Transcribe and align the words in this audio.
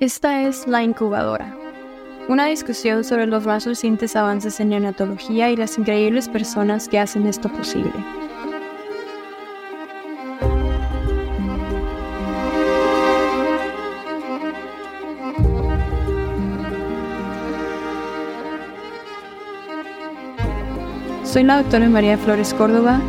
Esta 0.00 0.42
es 0.42 0.66
La 0.66 0.82
Incubadora, 0.82 1.56
una 2.28 2.46
discusión 2.46 3.04
sobre 3.04 3.26
los 3.26 3.44
más 3.46 3.64
recientes 3.66 4.14
avances 4.14 4.60
en 4.60 4.68
neonatología 4.68 5.50
y 5.50 5.56
las 5.56 5.76
increíbles 5.78 6.28
personas 6.28 6.88
que 6.88 6.98
hacen 6.98 7.26
esto 7.26 7.48
posible. 7.48 7.92
Soy 21.24 21.42
la 21.42 21.62
doctora 21.62 21.88
María 21.88 22.16
Flores 22.16 22.54
Córdoba 22.54 23.00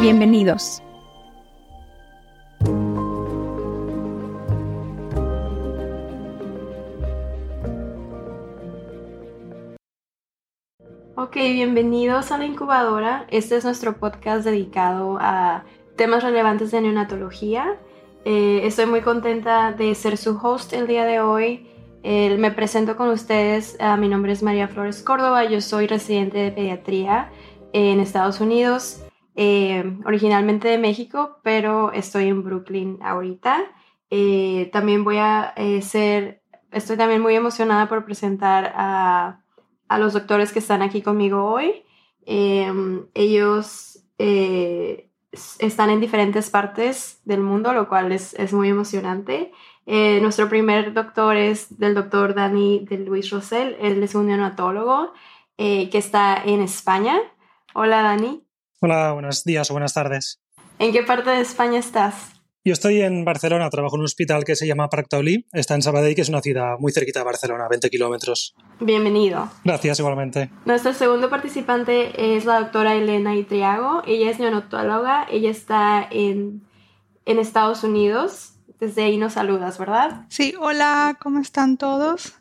Bienvenidos. 0.00 0.82
Ok, 11.16 11.34
bienvenidos 11.34 12.32
a 12.32 12.38
la 12.38 12.46
incubadora. 12.46 13.26
Este 13.28 13.58
es 13.58 13.64
nuestro 13.64 13.98
podcast 13.98 14.46
dedicado 14.46 15.18
a 15.20 15.64
temas 15.96 16.22
relevantes 16.22 16.70
de 16.70 16.80
neonatología. 16.80 17.76
Eh, 18.24 18.62
estoy 18.64 18.86
muy 18.86 19.02
contenta 19.02 19.72
de 19.72 19.94
ser 19.94 20.16
su 20.16 20.38
host 20.42 20.72
el 20.72 20.86
día 20.86 21.04
de 21.04 21.20
hoy. 21.20 21.66
me 22.02 22.50
presento 22.52 22.96
con 22.96 23.10
ustedes. 23.10 23.76
Ah, 23.80 23.98
mi 23.98 24.08
nombre 24.08 24.32
es 24.32 24.42
María 24.42 24.66
Flores 24.66 25.02
Córdoba. 25.02 25.44
Yo 25.44 25.60
soy 25.60 25.86
residente 25.86 26.38
de 26.38 26.52
pediatría 26.52 27.30
en 27.74 28.00
Estados 28.00 28.40
Unidos. 28.40 29.04
Eh, 29.36 29.98
originalmente 30.04 30.68
de 30.68 30.78
México, 30.78 31.38
pero 31.42 31.92
estoy 31.92 32.28
en 32.28 32.42
Brooklyn 32.42 32.98
ahorita. 33.02 33.64
Eh, 34.10 34.70
también 34.72 35.04
voy 35.04 35.18
a 35.18 35.52
eh, 35.56 35.82
ser, 35.82 36.42
estoy 36.72 36.96
también 36.96 37.22
muy 37.22 37.34
emocionada 37.36 37.88
por 37.88 38.04
presentar 38.04 38.72
a, 38.74 39.42
a 39.88 39.98
los 39.98 40.14
doctores 40.14 40.52
que 40.52 40.58
están 40.58 40.82
aquí 40.82 41.00
conmigo 41.02 41.44
hoy. 41.44 41.84
Em, 42.26 43.06
ellos 43.14 44.04
están 45.58 45.88
en 45.88 46.00
diferentes 46.00 46.50
partes 46.50 47.20
del 47.24 47.40
mundo, 47.40 47.72
lo 47.72 47.88
cual 47.88 48.12
es, 48.12 48.34
es 48.34 48.52
muy 48.52 48.68
emocionante. 48.68 49.52
nuestro 49.86 50.48
primer 50.48 50.92
doctor 50.92 51.36
es 51.36 51.78
del 51.78 51.94
doctor 51.94 52.34
Dani 52.34 52.86
de 52.88 52.98
Luis 52.98 53.30
Rosell, 53.30 53.76
él 53.80 54.02
es 54.02 54.14
un 54.14 54.26
neonatólogo 54.26 55.12
que 55.56 55.90
está 55.92 56.36
en 56.44 56.60
España. 56.60 57.18
Hola 57.74 58.02
Dani. 58.02 58.49
Hola, 58.82 59.12
buenos 59.12 59.44
días 59.44 59.70
o 59.70 59.74
buenas 59.74 59.92
tardes. 59.92 60.40
¿En 60.78 60.90
qué 60.90 61.02
parte 61.02 61.28
de 61.28 61.42
España 61.42 61.78
estás? 61.78 62.14
Yo 62.64 62.72
estoy 62.72 63.02
en 63.02 63.26
Barcelona, 63.26 63.68
trabajo 63.68 63.96
en 63.96 64.00
un 64.00 64.06
hospital 64.06 64.42
que 64.44 64.56
se 64.56 64.66
llama 64.66 64.88
Parc 64.88 65.06
está 65.52 65.74
en 65.74 65.82
Sabadell, 65.82 66.14
que 66.14 66.22
es 66.22 66.30
una 66.30 66.40
ciudad 66.40 66.78
muy 66.78 66.90
cerquita 66.90 67.18
de 67.18 67.26
Barcelona, 67.26 67.68
20 67.68 67.90
kilómetros. 67.90 68.54
Bienvenido. 68.80 69.50
Gracias, 69.64 69.98
igualmente. 69.98 70.50
Nuestro 70.64 70.94
segundo 70.94 71.28
participante 71.28 72.36
es 72.36 72.46
la 72.46 72.58
doctora 72.58 72.94
Elena 72.94 73.36
Itriago. 73.36 74.02
Ella 74.06 74.30
es 74.30 74.38
neonatóloga, 74.38 75.26
ella 75.30 75.50
está 75.50 76.08
en, 76.10 76.62
en 77.26 77.38
Estados 77.38 77.84
Unidos. 77.84 78.54
Desde 78.78 79.04
ahí 79.04 79.18
nos 79.18 79.34
saludas, 79.34 79.76
¿verdad? 79.76 80.24
Sí, 80.30 80.54
hola, 80.58 81.18
¿cómo 81.20 81.40
están 81.40 81.76
todos? 81.76 82.39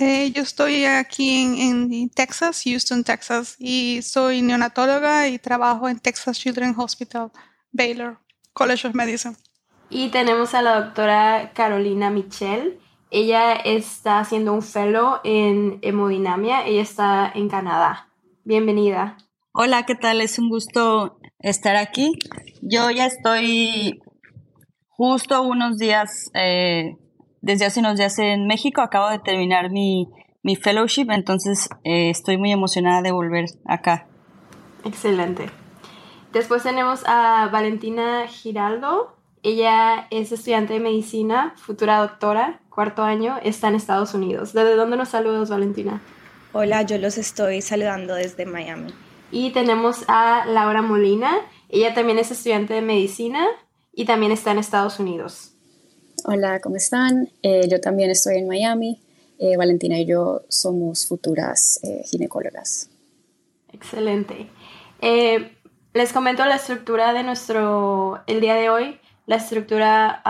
Eh, 0.00 0.30
yo 0.30 0.42
estoy 0.42 0.84
aquí 0.84 1.40
en, 1.60 2.08
Texas, 2.10 2.62
Houston, 2.64 3.02
Texas, 3.02 3.56
y 3.58 4.00
soy 4.02 4.42
neonatóloga 4.42 5.26
y 5.26 5.40
trabajo 5.40 5.88
en 5.88 5.98
Texas 5.98 6.38
Children's 6.38 6.78
Hospital, 6.78 7.32
Baylor, 7.72 8.20
College 8.52 8.86
of 8.86 8.94
Medicine. 8.94 9.34
Y 9.90 10.10
tenemos 10.10 10.54
a 10.54 10.62
la 10.62 10.80
doctora 10.80 11.50
Carolina 11.52 12.10
Michel. 12.10 12.78
Ella 13.10 13.54
está 13.54 14.20
haciendo 14.20 14.52
un 14.52 14.62
fellow 14.62 15.16
en 15.24 15.80
hemodinamia. 15.82 16.64
Ella 16.64 16.82
está 16.82 17.32
en 17.34 17.48
Canadá. 17.48 18.08
Bienvenida. 18.44 19.16
Hola, 19.50 19.84
¿qué 19.84 19.96
tal? 19.96 20.20
Es 20.20 20.38
un 20.38 20.48
gusto 20.48 21.18
estar 21.40 21.74
aquí. 21.74 22.12
Yo 22.62 22.92
ya 22.92 23.06
estoy 23.06 23.98
justo 24.86 25.42
unos 25.42 25.76
días 25.76 26.30
eh, 26.34 26.96
desde 27.48 27.64
hace 27.64 27.80
unos 27.80 27.96
días 27.96 28.18
en 28.18 28.46
México. 28.46 28.82
Acabo 28.82 29.08
de 29.08 29.18
terminar 29.18 29.70
mi, 29.70 30.06
fellowship, 30.62 31.06
entonces 31.10 31.70
eh, 31.82 32.10
estoy 32.10 32.36
muy 32.36 32.52
emocionada 32.52 33.00
de 33.00 33.10
volver 33.10 33.46
acá. 33.64 34.06
Excelente. 34.84 35.46
Después 36.32 36.62
tenemos 36.62 37.04
a 37.06 37.48
Valentina 37.50 38.26
Giraldo. 38.28 39.16
Ella 39.42 40.08
es 40.10 40.30
estudiante 40.30 40.74
de 40.74 40.80
medicina, 40.80 41.54
futura 41.56 42.00
doctora, 42.00 42.60
cuarto 42.68 43.02
año, 43.02 43.38
está 43.42 43.68
en 43.68 43.76
Estados 43.76 44.12
Unidos. 44.12 44.52
¿Desde 44.52 44.74
dónde 44.76 44.98
nos 44.98 45.08
saludas, 45.08 45.48
Valentina? 45.48 46.02
Hola, 46.52 46.82
yo 46.82 46.98
los 46.98 47.16
estoy 47.16 47.62
saludando 47.62 48.14
desde 48.14 48.44
Miami. 48.44 48.92
Y 49.30 49.50
tenemos 49.50 50.04
a 50.08 50.44
Laura 50.46 50.82
Molina. 50.82 51.34
Ella 51.70 51.94
también 51.94 52.18
es 52.18 52.30
estudiante 52.30 52.74
de 52.74 52.82
medicina 52.82 53.46
y 53.94 54.04
también 54.04 54.32
está 54.32 54.50
en 54.50 54.58
Estados 54.58 55.00
Unidos. 55.00 55.57
Hola, 56.24 56.60
¿cómo 56.60 56.76
están? 56.76 57.28
Eh, 57.42 57.68
yo 57.70 57.80
también 57.80 58.10
estoy 58.10 58.38
en 58.38 58.48
Miami. 58.48 59.00
Eh, 59.38 59.56
Valentina 59.56 59.98
y 59.98 60.04
yo 60.04 60.42
somos 60.48 61.06
futuras 61.06 61.78
eh, 61.84 62.02
ginecólogas. 62.04 62.90
Excelente. 63.72 64.48
les 65.00 66.12
comento 66.12 66.44
la 66.44 66.56
estructura 66.56 67.12
de 67.12 67.22
nuestro, 67.22 68.20
el 68.26 68.40
día 68.40 68.54
de 68.54 68.68
hoy. 68.68 68.98
La 69.26 69.36
estructura, 69.36 70.22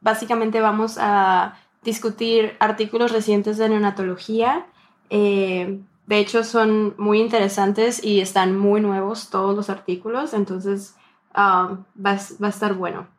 básicamente 0.00 0.60
vamos 0.60 0.96
a 0.98 1.58
discutir 1.82 2.56
artículos 2.60 3.12
recientes 3.12 3.58
de 3.58 3.68
neonatología. 3.68 4.66
de 5.10 6.18
hecho, 6.18 6.44
son 6.44 6.94
muy 6.96 7.20
interesantes 7.20 8.02
y 8.02 8.20
están 8.20 8.56
muy 8.56 8.80
nuevos 8.80 9.28
todos 9.28 9.54
los 9.54 9.68
artículos, 9.68 10.32
entonces 10.32 10.94
va, 11.36 11.84
va 11.96 12.46
a 12.46 12.48
estar 12.48 12.74
bueno. 12.74 13.14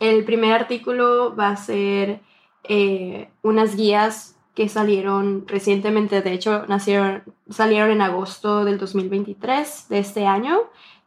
El 0.00 0.24
primer 0.24 0.52
artículo 0.52 1.34
va 1.34 1.50
a 1.50 1.56
ser 1.56 2.20
eh, 2.64 3.28
unas 3.42 3.76
guías 3.76 4.36
que 4.54 4.68
salieron 4.68 5.46
recientemente, 5.46 6.20
de 6.20 6.32
hecho 6.32 6.66
nacieron, 6.66 7.22
salieron 7.48 7.90
en 7.90 8.02
agosto 8.02 8.64
del 8.64 8.78
2023 8.78 9.86
de 9.88 9.98
este 10.00 10.26
año 10.26 10.58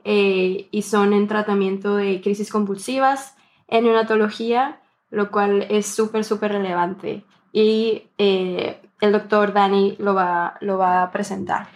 eh, 0.06 0.68
y 0.72 0.81
son 0.84 1.14
en 1.14 1.28
tratamiento 1.28 1.97
de 1.97 2.22
crisis 2.22 2.50
convulsivas 2.50 3.36
en 3.68 3.84
neonatología, 3.84 4.81
lo 5.09 5.31
cual 5.31 5.68
es 5.69 5.86
súper, 5.86 6.24
súper 6.24 6.53
relevante. 6.53 7.25
Y 7.52 8.03
eh, 8.18 8.80
el 9.02 9.12
doctor 9.12 9.53
Dani 9.53 9.96
lo 10.00 10.13
va, 10.13 10.58
lo 10.62 10.78
va 10.78 11.03
a 11.03 11.12
presentar. 11.12 11.68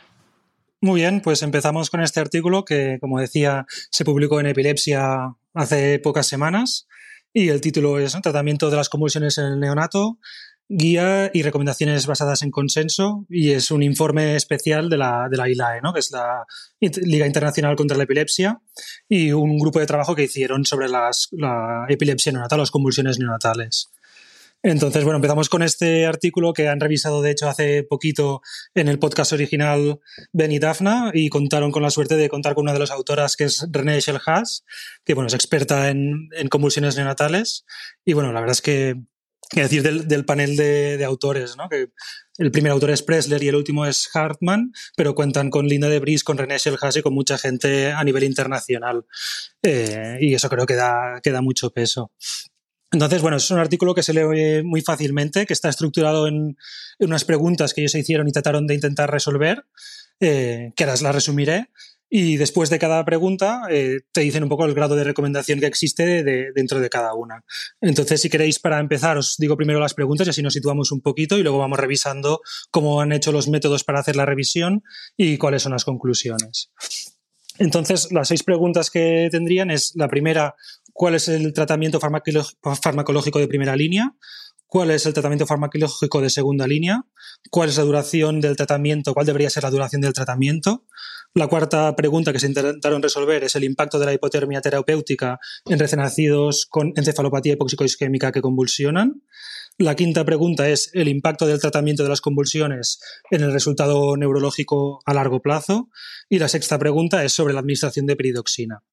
Muy 0.81 1.01
bien, 1.01 1.21
pues 1.21 1.41
empezamos 1.41 1.89
con 1.89 2.01
este 2.01 2.19
artículo 2.19 2.63
que, 2.63 2.99
como 3.01 3.19
decía, 3.19 3.65
se 3.67 4.05
publicó 4.05 4.39
en 4.39 4.47
Epilepsia 4.47 5.35
hace 5.53 5.99
pocas 5.99 6.27
semanas 6.27 6.87
y 7.37 7.49
el 7.49 7.59
título 7.59 7.99
es 7.99 8.13
Tratamiento 8.13 8.69
de 8.69 8.77
las 8.77 8.87
convulsiones 8.87 9.37
en 9.37 9.45
el 9.45 9.59
neonato, 9.59 10.19
guía 10.69 11.29
y 11.33 11.43
recomendaciones 11.43 12.07
basadas 12.07 12.41
en 12.43 12.49
consenso 12.49 13.25
y 13.29 13.51
es 13.51 13.71
un 13.71 13.83
informe 13.83 14.37
especial 14.37 14.89
de 14.89 14.97
la, 14.97 15.27
de 15.29 15.35
la 15.35 15.49
ILAE, 15.49 15.81
¿no? 15.81 15.91
que 15.91 15.99
es 15.99 16.11
la 16.11 16.45
Liga 16.79 17.25
Internacional 17.25 17.75
contra 17.75 17.97
la 17.97 18.05
Epilepsia 18.05 18.61
y 19.09 19.33
un 19.33 19.59
grupo 19.59 19.79
de 19.79 19.85
trabajo 19.85 20.15
que 20.15 20.23
hicieron 20.23 20.63
sobre 20.63 20.87
las, 20.87 21.27
la 21.33 21.85
epilepsia 21.89 22.31
neonatal, 22.31 22.59
las 22.59 22.71
convulsiones 22.71 23.19
neonatales. 23.19 23.89
Entonces, 24.67 25.03
bueno, 25.03 25.17
empezamos 25.17 25.47
con 25.47 25.61
este 25.61 26.07
artículo 26.07 26.51
que 26.51 26.67
han 26.67 26.79
revisado, 26.79 27.21
de 27.21 27.29
hecho, 27.29 27.47
hace 27.47 27.83
poquito 27.83 28.41
en 28.73 28.87
el 28.87 28.97
podcast 28.97 29.31
original 29.31 29.99
Ben 30.33 30.51
y 30.51 30.57
Dafna 30.57 31.11
y 31.13 31.29
contaron 31.29 31.71
con 31.71 31.83
la 31.83 31.91
suerte 31.91 32.15
de 32.15 32.29
contar 32.29 32.55
con 32.55 32.63
una 32.63 32.73
de 32.73 32.79
las 32.79 32.89
autoras 32.89 33.35
que 33.35 33.43
es 33.43 33.67
René 33.71 34.01
Schelhaas, 34.01 34.65
que, 35.03 35.13
bueno, 35.13 35.27
es 35.27 35.35
experta 35.35 35.91
en, 35.91 36.29
convulsiones 36.49 36.95
neonatales. 36.95 37.63
Y, 38.05 38.13
bueno, 38.13 38.31
la 38.33 38.39
verdad 38.39 38.53
es 38.53 38.63
que, 38.63 38.95
qué 39.51 39.61
decir 39.61 39.83
del, 39.83 40.25
panel 40.25 40.57
de, 40.57 41.05
autores, 41.05 41.55
¿no? 41.57 41.69
Que 41.69 41.89
el 42.39 42.49
primer 42.49 42.71
autor 42.71 42.89
es 42.89 43.03
Pressler 43.03 43.43
y 43.43 43.49
el 43.49 43.55
último 43.55 43.85
es 43.85 44.09
Hartman, 44.15 44.71
pero 44.97 45.13
cuentan 45.13 45.51
con 45.51 45.67
Linda 45.67 45.89
de 45.89 45.99
Bris, 45.99 46.23
con 46.23 46.39
René 46.39 46.57
Schelhaas 46.57 46.97
y 46.97 47.03
con 47.03 47.13
mucha 47.13 47.37
gente 47.37 47.91
a 47.91 48.03
nivel 48.03 48.23
internacional. 48.23 49.05
Eh, 49.61 50.17
y 50.21 50.33
eso 50.33 50.49
creo 50.49 50.65
que 50.65 50.73
da, 50.73 51.19
que 51.21 51.29
da 51.29 51.41
mucho 51.41 51.69
peso. 51.69 52.11
Entonces, 52.95 53.21
bueno, 53.21 53.35
es 53.35 53.51
un 53.51 53.59
artículo 53.59 53.93
que 53.93 54.03
se 54.03 54.13
lee 54.13 54.63
muy 54.63 54.79
fácilmente, 54.79 55.45
que 55.45 55.51
está 55.51 55.67
estructurado 55.67 56.27
en, 56.27 56.55
unas 56.99 57.25
preguntas 57.25 57.73
que 57.73 57.81
ellos 57.81 57.91
se 57.91 57.99
hicieron 57.99 58.25
y 58.29 58.31
trataron 58.31 58.67
de 58.67 58.73
intentar 58.73 59.11
resolver, 59.11 59.65
eh, 60.21 60.71
que 60.77 60.85
ahora 60.85 60.95
las 61.01 61.13
resumiré. 61.13 61.67
y 62.09 62.37
después 62.37 62.69
de 62.69 62.79
cada 62.79 63.03
pregunta 63.03 63.63
eh, 63.69 64.01
te 64.13 64.21
dicen 64.21 64.43
un 64.43 64.47
poco 64.47 64.63
el 64.63 64.73
grado 64.73 64.95
de 64.95 65.03
recomendación 65.03 65.59
que 65.59 65.65
existe 65.65 66.23
dentro 66.53 66.79
de 66.79 66.89
cada 66.89 67.13
una. 67.15 67.43
Entonces, 67.81 68.21
si 68.21 68.29
queréis, 68.29 68.59
para 68.59 68.79
empezar, 68.79 69.17
os 69.17 69.35
digo 69.37 69.57
primero 69.57 69.81
las 69.81 69.93
preguntas 69.93 70.25
y 70.27 70.29
así 70.29 70.41
nos 70.41 70.53
situamos 70.53 70.93
un 70.93 71.01
poquito 71.01 71.37
y 71.37 71.43
luego 71.43 71.57
vamos 71.57 71.77
revisando 71.77 72.39
cómo 72.71 73.01
han 73.01 73.11
hecho 73.11 73.33
los 73.33 73.49
métodos 73.49 73.83
para 73.83 73.99
hacer 73.99 74.15
la 74.15 74.25
revisión 74.25 74.83
y 75.17 75.37
cuáles 75.37 75.63
son 75.63 75.73
las 75.73 75.83
conclusiones. 75.83 76.71
Entonces, 77.57 78.11
las 78.11 78.27
seis 78.27 78.43
preguntas 78.43 78.89
que 78.91 79.29
tendrían 79.31 79.71
es 79.71 79.93
la 79.95 80.09
primera, 80.09 80.55
¿cuál 80.95 81.13
es 81.15 81.27
el 81.27 81.51
tratamiento 81.51 81.99
farmacológico 81.99 83.39
de 83.39 83.47
primera 83.47 83.75
línea? 83.75 84.15
cuál 84.67 84.91
es 84.91 85.05
el 85.05 85.13
tratamiento 85.13 85.45
farmacológico 85.45 86.19
de 86.19 86.29
segunda 86.29 86.67
línea, 86.67 87.05
cuál 87.49 87.69
es 87.69 87.77
la 87.77 87.83
duración 87.83 88.41
del 88.41 88.57
tratamiento, 88.57 89.13
cuál 89.13 89.25
debería 89.25 89.49
ser 89.49 89.63
la 89.63 89.69
duración 89.69 90.01
del 90.01 90.11
tratamiento. 90.11 90.83
La 91.33 91.47
cuarta 91.47 91.95
pregunta 91.95 92.33
que 92.33 92.39
se 92.39 92.47
intentaron 92.47 93.01
resolver 93.01 93.43
es 93.43 93.55
el 93.55 93.63
impacto 93.63 93.99
de 93.99 94.05
la 94.05 94.13
hipotermia 94.13 94.59
terapéutica 94.59 95.39
en 95.65 95.79
recién 95.79 96.01
nacidos 96.01 96.65
con 96.65 96.91
encefalopatía 96.95 97.53
hipóxico-isquémica 97.53 98.33
que 98.33 98.41
convulsionan. 98.41 99.21
La 99.77 99.95
quinta 99.95 100.23
pregunta 100.25 100.69
es 100.69 100.89
el 100.93 101.09
impacto 101.09 101.45
del 101.47 101.59
tratamiento 101.59 102.03
de 102.03 102.09
las 102.09 102.21
convulsiones 102.21 102.99
en 103.31 103.43
el 103.43 103.51
resultado 103.51 104.15
neurológico 104.17 105.01
a 105.05 105.13
largo 105.13 105.41
plazo. 105.41 105.89
Y 106.29 106.39
la 106.39 106.47
sexta 106.47 106.79
pregunta 106.79 107.23
es 107.23 107.33
sobre 107.33 107.53
la 107.53 107.59
administración 107.59 108.05
de 108.05 108.15
peridoxina. 108.15 108.83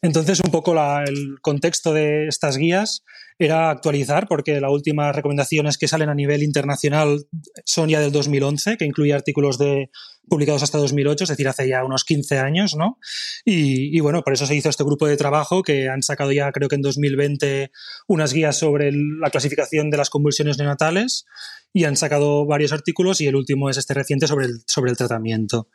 Entonces, 0.00 0.40
un 0.44 0.50
poco 0.52 0.74
el 1.00 1.40
contexto 1.40 1.92
de 1.92 2.28
estas 2.28 2.56
guías 2.56 3.04
era 3.38 3.70
actualizar, 3.70 4.28
porque 4.28 4.60
las 4.60 4.70
últimas 4.70 5.14
recomendaciones 5.14 5.76
que 5.76 5.88
salen 5.88 6.08
a 6.08 6.14
nivel 6.14 6.42
internacional 6.42 7.26
son 7.64 7.88
ya 7.88 8.00
del 8.00 8.12
2011, 8.12 8.76
que 8.76 8.84
incluye 8.84 9.12
artículos 9.12 9.58
de, 9.58 9.90
publicados 10.28 10.62
hasta 10.62 10.78
2008, 10.78 11.24
es 11.24 11.30
decir, 11.30 11.48
hace 11.48 11.68
ya 11.68 11.84
unos 11.84 12.04
15 12.04 12.38
años, 12.38 12.76
¿no? 12.76 12.98
Y, 13.44 13.98
bueno, 14.00 14.22
por 14.22 14.32
eso 14.32 14.46
se 14.46 14.54
hizo 14.54 14.68
este 14.68 14.84
grupo 14.84 15.06
de 15.06 15.16
trabajo 15.16 15.62
que 15.62 15.88
han 15.88 16.02
sacado 16.02 16.30
ya, 16.30 16.52
creo 16.52 16.68
que 16.68 16.76
en 16.76 16.82
2020, 16.82 17.72
unas 18.06 18.32
guías 18.32 18.56
sobre 18.56 18.92
la 18.92 19.30
clasificación 19.30 19.90
de 19.90 19.96
las 19.96 20.10
convulsiones 20.10 20.58
neonatales 20.58 21.26
y 21.72 21.84
han 21.84 21.96
sacado 21.96 22.46
varios 22.46 22.72
artículos 22.72 23.20
y 23.20 23.26
el 23.26 23.36
último 23.36 23.68
es 23.68 23.76
este 23.76 23.94
reciente 23.94 24.26
sobre 24.26 24.46
sobre 24.66 24.90
el 24.90 24.96
tratamiento. 24.96 25.68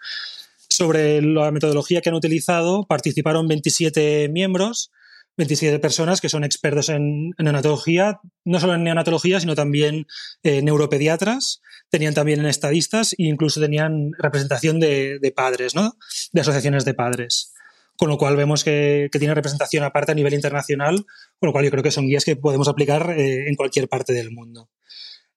Sobre 0.76 1.22
la 1.22 1.52
metodología 1.52 2.02
que 2.02 2.10
han 2.10 2.16
utilizado, 2.16 2.88
participaron 2.88 3.48
27 3.48 4.28
miembros, 4.30 4.90
27 5.38 5.78
personas 5.78 6.20
que 6.20 6.30
son 6.30 6.44
expertos 6.44 6.90
en, 6.90 7.30
neonatología, 7.38 8.22
no 8.44 8.60
solo 8.60 8.74
en 8.74 8.84
neonatología, 8.84 9.40
sino 9.40 9.54
también 9.54 10.08
eh, 10.42 10.64
neuropediatras, 10.64 11.62
tenían 11.92 12.16
también 12.16 12.44
estadistas 12.48 13.14
e 13.14 13.26
incluso 13.26 13.62
tenían 13.62 14.14
representación 14.18 14.80
de, 14.80 15.34
padres, 15.36 15.76
¿no? 15.76 15.96
de 16.32 16.42
asociaciones 16.42 16.86
de 16.86 16.96
padres. 16.96 17.54
Con 17.96 18.10
lo 18.10 18.18
cual 18.18 18.36
vemos 18.36 18.64
que, 18.64 19.10
tiene 19.12 19.36
representación 19.36 19.84
aparte 19.84 20.14
a 20.14 20.16
nivel 20.16 20.34
internacional, 20.34 21.06
con 21.38 21.50
lo 21.50 21.52
cual 21.52 21.66
yo 21.66 21.70
creo 21.70 21.84
que 21.84 21.92
son 21.92 22.08
guías 22.08 22.26
que 22.26 22.36
podemos 22.36 22.68
aplicar 22.68 23.12
eh, 23.12 23.48
en 23.48 23.54
cualquier 23.54 23.88
parte 23.88 24.12
del 24.14 24.32
mundo. 24.32 24.72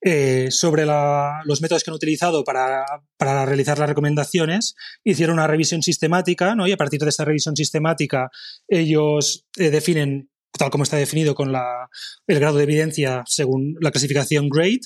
Eh, 0.09 0.53
sobre 0.53 0.87
los 0.87 1.61
métodos 1.61 1.83
que 1.83 1.91
han 1.91 1.97
utilizado 1.97 2.45
para, 2.45 2.87
realizar 3.19 3.77
las 3.77 3.89
recomendaciones, 3.89 4.77
hicieron 5.03 5.35
una 5.35 5.49
revisión 5.49 5.83
sistemática, 5.83 6.55
¿no? 6.55 6.69
y 6.69 6.71
a 6.71 6.77
partir 6.77 7.01
de 7.01 7.09
esta 7.09 7.25
revisión 7.25 7.57
sistemática 7.57 8.31
ellos 8.69 9.45
eh, 9.57 9.71
definen, 9.71 10.31
tal 10.57 10.71
como 10.71 10.85
está 10.85 10.97
definido 10.97 11.35
con 11.35 11.49
el 11.49 12.39
grado 12.39 12.59
de 12.59 12.63
evidencia 12.63 13.25
según 13.27 13.75
la 13.81 13.91
clasificación 13.91 14.49
GRADE, 14.49 14.83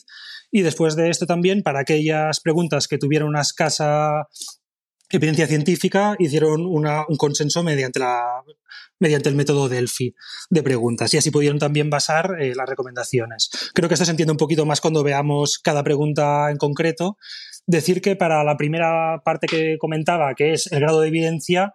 y 0.50 0.62
después 0.62 0.96
de 0.96 1.11
esto 1.11 1.26
también, 1.26 1.62
para 1.62 1.81
aquellas 1.81 2.40
preguntas 2.40 2.88
que 2.88 2.96
tuvieron 2.96 3.28
una 3.28 3.43
escasa 3.43 4.26
evidencia 5.10 5.46
científica, 5.46 6.16
hicieron 6.18 6.66
un 6.66 7.16
consenso 7.16 7.62
mediante, 7.62 7.98
la, 7.98 8.22
mediante 8.98 9.28
el 9.28 9.34
método 9.34 9.68
Delphi 9.68 10.14
de 10.50 10.62
preguntas 10.62 11.12
y 11.14 11.18
así 11.18 11.30
pudieron 11.30 11.58
también 11.58 11.90
basar 11.90 12.36
eh, 12.40 12.54
las 12.54 12.68
recomendaciones. 12.68 13.50
Creo 13.74 13.88
que 13.88 13.94
esto 13.94 14.04
se 14.04 14.12
entiende 14.12 14.32
un 14.32 14.38
poquito 14.38 14.66
más 14.66 14.80
cuando 14.80 15.02
veamos 15.02 15.58
cada 15.58 15.82
pregunta 15.82 16.50
en 16.50 16.56
concreto. 16.56 17.16
Decir 17.66 18.00
que 18.00 18.16
para 18.16 18.42
la 18.44 18.56
primera 18.56 19.22
parte 19.24 19.46
que 19.46 19.76
comentaba, 19.78 20.34
que 20.34 20.54
es 20.54 20.70
el 20.72 20.80
grado 20.80 21.00
de 21.00 21.08
evidencia, 21.08 21.74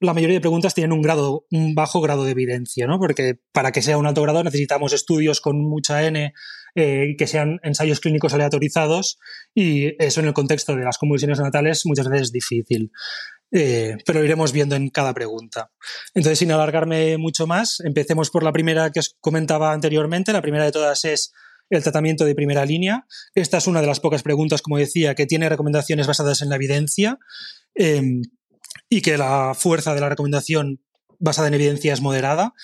la 0.00 0.14
mayoría 0.14 0.36
de 0.36 0.40
preguntas 0.40 0.74
tienen 0.74 0.92
un 0.92 1.02
grado, 1.02 1.46
un 1.50 1.74
bajo 1.74 2.00
grado 2.00 2.24
de 2.24 2.30
evidencia, 2.30 2.86
¿no? 2.86 2.98
Porque 2.98 3.40
para 3.52 3.72
que 3.72 3.82
sea 3.82 3.98
un 3.98 4.06
alto 4.06 4.22
grado 4.22 4.44
necesitamos 4.44 4.92
estudios 4.92 5.40
con 5.40 5.60
mucha 5.60 6.04
N 6.04 6.32
eh, 6.74 7.14
que 7.16 7.26
sean 7.26 7.58
ensayos 7.62 8.00
clínicos 8.00 8.34
aleatorizados 8.34 9.18
y 9.54 9.94
eso 10.02 10.20
en 10.20 10.26
el 10.26 10.34
contexto 10.34 10.76
de 10.76 10.84
las 10.84 10.98
convulsiones 10.98 11.40
natales 11.40 11.82
muchas 11.84 12.08
veces 12.08 12.28
es 12.28 12.32
difícil. 12.32 12.90
Eh, 13.50 13.96
pero 14.04 14.22
iremos 14.22 14.52
viendo 14.52 14.76
en 14.76 14.90
cada 14.90 15.14
pregunta. 15.14 15.70
Entonces, 16.14 16.38
sin 16.38 16.52
alargarme 16.52 17.16
mucho 17.16 17.46
más, 17.46 17.80
empecemos 17.80 18.30
por 18.30 18.42
la 18.42 18.52
primera 18.52 18.90
que 18.90 19.00
os 19.00 19.16
comentaba 19.20 19.72
anteriormente. 19.72 20.32
La 20.32 20.42
primera 20.42 20.64
de 20.64 20.72
todas 20.72 21.04
es 21.04 21.32
el 21.70 21.82
tratamiento 21.82 22.24
de 22.24 22.34
primera 22.34 22.64
línea. 22.64 23.06
Esta 23.34 23.58
es 23.58 23.66
una 23.66 23.80
de 23.80 23.86
las 23.86 24.00
pocas 24.00 24.22
preguntas, 24.22 24.60
como 24.60 24.78
decía, 24.78 25.14
que 25.14 25.26
tiene 25.26 25.48
recomendaciones 25.48 26.06
basadas 26.06 26.42
en 26.42 26.50
la 26.50 26.56
evidencia. 26.56 27.18
Em, 27.74 28.22
y 28.88 29.02
que 29.02 29.18
la 29.18 29.54
fuerza 29.54 29.94
de 29.94 30.00
la 30.00 30.08
recomendación 30.08 30.80
basada 31.18 31.48
en 31.48 31.54
evidencia 31.54 31.92
es 31.92 32.00
moderada. 32.00 32.54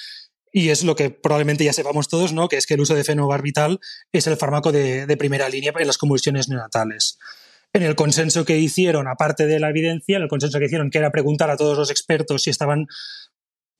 Y 0.56 0.69
es 0.69 0.85
lo 0.85 0.95
que 0.95 1.11
probablemente 1.11 1.65
ya 1.65 1.73
sepamos 1.73 2.06
todos, 2.06 2.33
¿no? 2.33 2.49
Que 2.49 2.56
es 2.56 2.67
que 2.67 2.75
el 2.75 2.81
uso 2.81 2.95
de 2.95 3.03
fenobarbital 3.03 3.81
es 4.12 4.29
el 4.29 4.37
fármaco 4.37 4.71
de, 4.71 5.17
primera 5.17 5.49
línea 5.49 5.73
en 5.77 5.87
las 5.89 5.99
convulsiones 5.99 6.49
neonatales. 6.49 7.19
En 7.73 7.83
el 7.83 7.97
consenso 7.97 8.45
que 8.45 8.56
hicieron, 8.61 9.09
aparte 9.09 9.49
de 9.49 9.59
la 9.59 9.71
evidencia, 9.71 10.17
en 10.17 10.23
el 10.23 10.29
consenso 10.29 10.61
que 10.61 10.67
hicieron, 10.67 10.91
que 10.91 10.99
era 10.99 11.11
preguntar 11.11 11.51
a 11.51 11.56
todos 11.56 11.77
los 11.77 11.91
expertos 11.91 12.45
si 12.45 12.51
estaban 12.51 12.87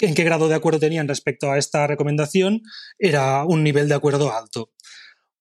en 0.01 0.17
qué 0.17 0.25
grado 0.25 0.49
de 0.49 0.57
acuerdo 0.57 0.81
tenían 0.81 1.07
respecto 1.07 1.53
a 1.53 1.59
esta 1.59 1.87
recomendación, 1.87 2.63
era 2.99 3.45
un 3.45 3.63
nivel 3.63 3.89
de 3.89 3.95
acuerdo 3.95 4.37
alto. 4.37 4.73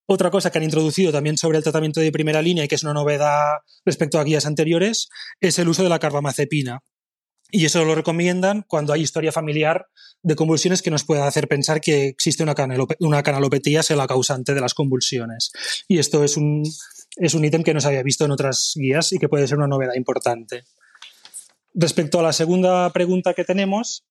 Otra 0.06 0.30
cosa 0.30 0.52
que 0.52 0.58
han 0.58 0.64
introducido 0.64 1.10
también 1.10 1.36
sobre 1.36 1.58
el 1.58 1.64
tratamiento 1.64 1.98
de 1.98 2.12
primera 2.12 2.42
línea 2.42 2.62
y 2.62 2.68
que 2.68 2.76
es 2.76 2.84
una 2.84 2.94
novedad 2.94 3.54
respecto 3.84 4.20
a 4.20 4.24
guías 4.24 4.46
anteriores 4.46 5.08
es 5.40 5.58
el 5.58 5.68
uso 5.68 5.82
de 5.82 5.88
la 5.88 5.98
carbamazepina. 5.98 6.78
Y 7.56 7.66
eso 7.66 7.84
lo 7.84 7.94
recomiendan 7.94 8.64
cuando 8.66 8.92
hay 8.92 9.02
historia 9.02 9.30
familiar 9.30 9.86
de 10.24 10.34
convulsiones 10.34 10.82
que 10.82 10.90
nos 10.90 11.04
pueda 11.04 11.28
hacer 11.28 11.46
pensar 11.46 11.80
que 11.80 12.08
existe 12.08 12.42
una, 12.42 12.52
una 12.98 13.22
canalopetía, 13.22 13.84
sea 13.84 13.94
la 13.94 14.08
causante 14.08 14.54
de 14.54 14.60
las 14.60 14.74
convulsiones. 14.74 15.52
Y 15.86 16.00
esto 16.00 16.24
es 16.24 16.36
un, 16.36 16.64
es 17.14 17.32
un 17.32 17.44
ítem 17.44 17.62
que 17.62 17.72
no 17.72 17.80
se 17.80 17.86
había 17.86 18.02
visto 18.02 18.24
en 18.24 18.32
otras 18.32 18.72
guías 18.74 19.12
y 19.12 19.18
que 19.18 19.28
puede 19.28 19.46
ser 19.46 19.58
una 19.58 19.68
novedad 19.68 19.94
importante. 19.94 20.64
Respecto 21.74 22.18
a 22.18 22.24
la 22.24 22.32
segunda 22.32 22.90
pregunta 22.90 23.34
que 23.34 23.44
tenemos, 23.44 24.04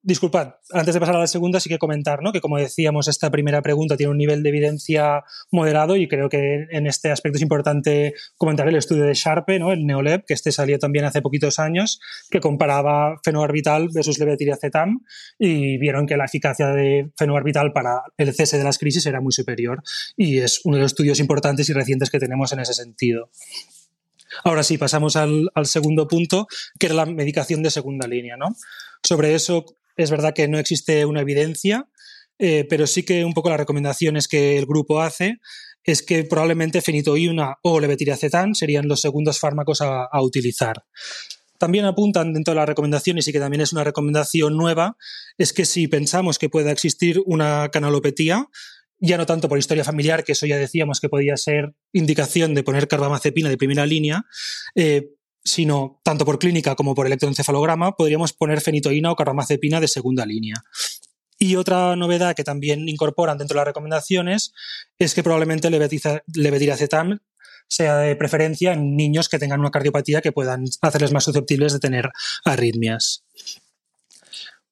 Disculpad, 0.00 0.54
antes 0.70 0.94
de 0.94 1.00
pasar 1.00 1.16
a 1.16 1.18
la 1.18 1.26
segunda, 1.26 1.58
sí 1.58 1.68
que 1.68 1.78
comentar 1.78 2.22
¿no? 2.22 2.30
que, 2.30 2.40
como 2.40 2.56
decíamos, 2.56 3.08
esta 3.08 3.30
primera 3.32 3.62
pregunta 3.62 3.96
tiene 3.96 4.12
un 4.12 4.16
nivel 4.16 4.44
de 4.44 4.50
evidencia 4.50 5.24
moderado 5.50 5.96
y 5.96 6.06
creo 6.06 6.28
que 6.28 6.68
en 6.70 6.86
este 6.86 7.10
aspecto 7.10 7.36
es 7.36 7.42
importante 7.42 8.14
comentar 8.36 8.68
el 8.68 8.76
estudio 8.76 9.02
de 9.02 9.14
Sharpe, 9.14 9.58
¿no? 9.58 9.72
el 9.72 9.86
Neolab, 9.86 10.24
que 10.24 10.34
este 10.34 10.52
salió 10.52 10.78
también 10.78 11.04
hace 11.04 11.20
poquitos 11.20 11.58
años, 11.58 12.00
que 12.30 12.38
comparaba 12.38 13.18
fenobarbital 13.24 13.88
versus 13.92 14.20
levetiracetam 14.20 15.00
y 15.36 15.78
vieron 15.78 16.06
que 16.06 16.16
la 16.16 16.26
eficacia 16.26 16.68
de 16.68 17.10
fenobarbital 17.16 17.72
para 17.72 18.02
el 18.18 18.32
cese 18.32 18.56
de 18.56 18.64
las 18.64 18.78
crisis 18.78 19.04
era 19.04 19.20
muy 19.20 19.32
superior 19.32 19.82
y 20.16 20.38
es 20.38 20.60
uno 20.64 20.76
de 20.76 20.82
los 20.82 20.92
estudios 20.92 21.18
importantes 21.18 21.68
y 21.70 21.72
recientes 21.72 22.08
que 22.08 22.20
tenemos 22.20 22.52
en 22.52 22.60
ese 22.60 22.72
sentido. 22.72 23.30
Ahora 24.44 24.62
sí, 24.62 24.78
pasamos 24.78 25.16
al, 25.16 25.50
al 25.54 25.66
segundo 25.66 26.06
punto, 26.06 26.46
que 26.78 26.86
era 26.86 26.94
la 26.94 27.06
medicación 27.06 27.64
de 27.64 27.70
segunda 27.70 28.06
línea. 28.06 28.36
¿no? 28.36 28.54
Sobre 29.02 29.34
eso 29.34 29.64
es 29.98 30.10
verdad 30.10 30.32
que 30.32 30.48
no 30.48 30.58
existe 30.58 31.04
una 31.04 31.20
evidencia, 31.20 31.88
eh, 32.38 32.64
pero 32.70 32.86
sí 32.86 33.02
que 33.02 33.24
un 33.24 33.34
poco 33.34 33.50
las 33.50 33.58
recomendaciones 33.58 34.28
que 34.28 34.56
el 34.56 34.64
grupo 34.64 35.02
hace 35.02 35.38
es 35.82 36.02
que 36.02 36.22
probablemente 36.24 36.80
fenitoína 36.80 37.56
o 37.62 37.80
levetiracetam 37.80 38.54
serían 38.54 38.86
los 38.88 39.00
segundos 39.00 39.40
fármacos 39.40 39.80
a, 39.80 40.08
utilizar. 40.22 40.84
También 41.58 41.84
apuntan 41.84 42.32
dentro 42.32 42.52
de 42.52 42.60
las 42.60 42.68
recomendaciones 42.68 43.26
y 43.26 43.32
que 43.32 43.40
también 43.40 43.62
es 43.62 43.72
una 43.72 43.82
recomendación 43.82 44.56
nueva, 44.56 44.96
es 45.36 45.52
que 45.52 45.64
si 45.64 45.88
pensamos 45.88 46.38
que 46.38 46.48
pueda 46.48 46.70
existir 46.70 47.20
una 47.26 47.70
canalopetía, 47.70 48.46
ya 49.00 49.16
no 49.16 49.26
tanto 49.26 49.48
por 49.48 49.58
historia 49.58 49.82
familiar, 49.82 50.22
que 50.22 50.32
eso 50.32 50.46
ya 50.46 50.58
decíamos 50.58 51.00
que 51.00 51.08
podía 51.08 51.36
ser 51.36 51.74
indicación 51.92 52.54
de 52.54 52.62
poner 52.62 52.86
carbamazepina 52.86 53.48
de 53.48 53.56
primera 53.56 53.86
línea, 53.86 54.24
eh, 54.76 55.10
sino 55.50 56.00
tanto 56.04 56.24
por 56.24 56.38
clínica 56.38 56.74
como 56.74 56.94
por 56.94 57.06
electroencefalograma, 57.06 57.96
podríamos 57.96 58.32
poner 58.32 58.60
fenitoína 58.60 59.10
o 59.10 59.16
carbamazepina 59.16 59.80
de 59.80 59.88
segunda 59.88 60.24
línea. 60.24 60.54
Y 61.38 61.56
otra 61.56 61.94
novedad 61.96 62.34
que 62.34 62.44
también 62.44 62.88
incorporan 62.88 63.38
dentro 63.38 63.54
de 63.54 63.60
las 63.60 63.68
recomendaciones 63.68 64.52
es 64.98 65.14
que 65.14 65.22
probablemente 65.22 65.70
levetiracetam 65.70 67.18
sea 67.68 67.98
de 67.98 68.16
preferencia 68.16 68.72
en 68.72 68.96
niños 68.96 69.28
que 69.28 69.38
tengan 69.38 69.60
una 69.60 69.70
cardiopatía 69.70 70.20
que 70.20 70.32
puedan 70.32 70.64
hacerles 70.80 71.12
más 71.12 71.24
susceptibles 71.24 71.72
de 71.72 71.78
tener 71.78 72.10
arritmias. 72.44 73.24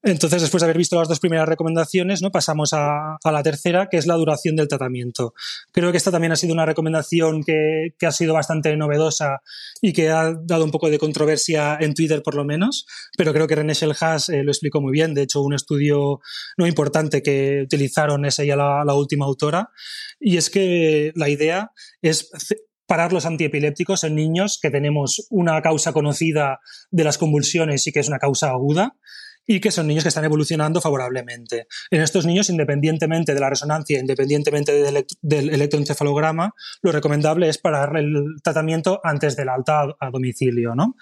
Entonces, 0.07 0.41
después 0.41 0.61
de 0.61 0.67
haber 0.67 0.79
visto 0.79 0.97
las 0.97 1.09
dos 1.09 1.19
primeras 1.19 1.49
recomendaciones, 1.49 2.23
¿no? 2.23 2.31
pasamos 2.31 2.73
a, 2.73 3.19
la 3.25 3.43
tercera, 3.43 3.89
que 3.91 3.97
es 3.97 4.07
la 4.07 4.15
duración 4.15 4.55
del 4.55 4.69
tratamiento. 4.69 5.35
Creo 5.73 5.91
que 5.91 5.99
esta 5.99 6.13
también 6.13 6.31
ha 6.31 6.37
sido 6.37 6.55
una 6.55 6.65
recomendación 6.65 7.43
que, 7.43 7.91
ha 8.07 8.13
sido 8.13 8.33
bastante 8.33 8.77
novedosa 8.77 9.41
y 9.83 9.93
que 9.93 10.11
ha 10.11 10.33
dado 10.45 10.65
un 10.65 10.71
poco 10.71 10.91
de 10.91 11.01
controversia 11.01 11.77
en 11.81 11.93
Twitter, 11.93 12.23
por 12.23 12.37
lo 12.37 12.45
menos, 12.45 12.87
pero 13.19 13.33
creo 13.33 13.49
que 13.49 13.57
René 13.57 13.75
Schelhaas 13.75 14.29
eh, 14.29 14.45
lo 14.45 14.53
explicó 14.53 14.81
muy 14.81 14.93
bien. 14.93 15.13
De 15.13 15.23
hecho, 15.23 15.43
un 15.43 15.55
estudio 15.55 16.21
no 16.57 16.69
importante 16.69 17.21
que 17.21 17.63
utilizaron 17.65 18.25
es 18.27 18.39
ella 18.39 18.55
la, 18.55 18.85
la 18.87 18.95
última 18.95 19.25
autora, 19.25 19.71
y 20.21 20.37
es 20.37 20.51
que 20.51 21.11
la 21.17 21.29
idea 21.29 21.73
es 22.01 22.31
parar 22.87 23.13
los 23.13 23.27
antiepilépticos 23.27 24.05
en 24.05 24.15
niños 24.15 24.61
que 24.63 24.71
tenemos 24.71 25.27
una 25.31 25.61
causa 25.63 25.93
conocida 25.93 26.61
de 26.93 27.03
las 27.03 27.19
convulsiones 27.19 27.85
y 27.89 27.93
que 27.93 27.99
es 27.99 28.07
una 28.07 28.21
causa 28.21 28.51
aguda 28.51 28.95
y 29.47 29.61
que 29.61 29.71
son 29.71 29.87
niños 29.87 30.05
que 30.05 30.09
están 30.09 30.25
evolucionando 30.25 30.81
favorablemente. 30.81 31.67
En 31.91 32.03
estos 32.03 32.27
niños, 32.27 32.51
independientemente 32.51 33.35
de 33.35 33.41
la 33.41 33.51
resonancia, 33.51 34.01
independientemente 34.01 34.73
del, 34.73 35.51
electroencefalograma, 35.51 36.53
lo 36.83 36.93
recomendable 36.93 37.49
es 37.49 37.59
parar 37.59 37.97
el 37.97 38.37
tratamiento 38.43 39.01
antes 39.05 39.37
del 39.37 39.49
alta 39.49 39.83
a, 40.01 40.11
domicilio. 40.11 40.75
¿no? 40.75 40.97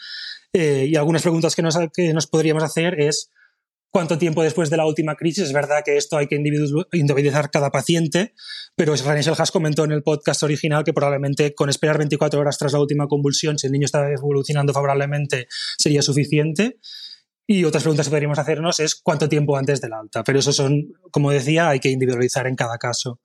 Eh, 0.53 0.87
y 0.89 0.97
algunas 0.97 1.23
preguntas 1.23 1.57
que 1.57 1.63
nos, 1.63 1.79
que 1.95 2.13
nos 2.13 2.27
podríamos 2.27 2.63
hacer 2.63 3.01
es 3.01 3.31
cuánto 3.95 4.19
tiempo 4.19 4.43
después 4.43 4.71
de 4.71 4.77
la 4.77 4.87
última 4.87 5.15
crisis. 5.15 5.45
Es 5.45 5.53
verdad 5.53 5.83
que 5.85 5.97
esto 5.97 6.17
hay 6.17 6.27
que 6.27 6.35
individualizar 6.35 7.49
cada 7.53 7.71
paciente, 7.71 8.35
pero 8.75 8.93
René 8.97 9.23
Seljas 9.23 9.53
comentó 9.53 9.85
en 9.85 9.93
el 9.93 10.03
podcast 10.03 10.43
original 10.43 10.83
que 10.83 10.93
probablemente 10.93 11.55
con 11.55 11.71
esperar 11.71 11.99
24 11.99 12.41
horas 12.41 12.59
tras 12.59 12.73
la 12.73 12.81
última 12.81 13.07
convulsión, 13.07 13.57
si 13.57 13.69
el 13.69 13.73
niño 13.73 13.85
está 13.85 14.11
evolucionando 14.11 14.73
favorablemente, 14.73 15.47
sería 15.79 16.03
suficiente. 16.03 16.81
Y 17.47 17.65
otras 17.65 17.83
preguntas 17.83 18.07
que 18.07 18.11
podríamos 18.11 18.39
hacernos 18.39 18.81
es 18.81 18.95
cuánto 18.95 19.29
tiempo 19.29 19.57
antes 19.57 19.81
del 19.81 19.93
alta. 19.93 20.25
Pero 20.25 20.39
eso 20.39 20.53
son, 20.53 20.93
como 21.11 21.31
decía, 21.31 21.69
hay 21.69 21.81
que 21.81 21.91
individualizar 21.91 22.47
en 22.47 22.57
cada 22.57 22.79
caso. 22.79 23.21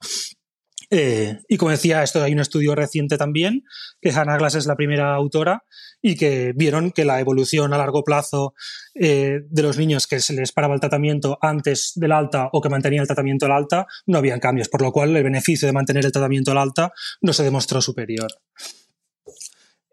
Eh, 0.92 1.38
y 1.48 1.58
como 1.58 1.72
decía, 1.72 2.04
esto 2.04 2.24
hay 2.24 2.34
un 2.34 2.40
estudio 2.40 2.74
reciente 2.76 3.18
también, 3.18 3.64
que 4.02 4.12
Hannah 4.12 4.38
Glass 4.38 4.56
es 4.56 4.66
la 4.66 4.76
primera 4.76 5.14
autora, 5.14 5.64
y 6.02 6.16
que 6.16 6.54
vieron 6.56 6.92
que 6.92 7.06
la 7.06 7.20
evolución 7.20 7.74
a 7.74 7.78
largo 7.78 8.04
plazo 8.04 8.54
eh, 8.96 9.42
de 9.50 9.62
los 9.62 9.78
niños 9.78 10.08
que 10.08 10.20
se 10.20 10.34
les 10.34 10.52
paraba 10.52 10.74
el 10.74 10.80
tratamiento 10.80 11.38
antes 11.42 11.92
del 11.96 12.12
alta 12.12 12.50
o 12.54 12.62
que 12.62 12.70
mantenían 12.70 13.02
el 13.02 13.08
tratamiento 13.08 13.46
al 13.46 13.52
alta, 13.52 13.88
no 14.06 14.18
habían 14.18 14.40
cambios, 14.40 14.70
por 14.70 14.82
lo 14.82 14.92
cual 14.92 15.16
el 15.16 15.24
beneficio 15.24 15.68
de 15.68 15.74
mantener 15.74 16.06
el 16.06 16.12
tratamiento 16.12 16.52
al 16.52 16.58
alta 16.58 16.92
no 17.22 17.34
se 17.34 17.44
demostró 17.44 17.82
superior. 17.82 18.32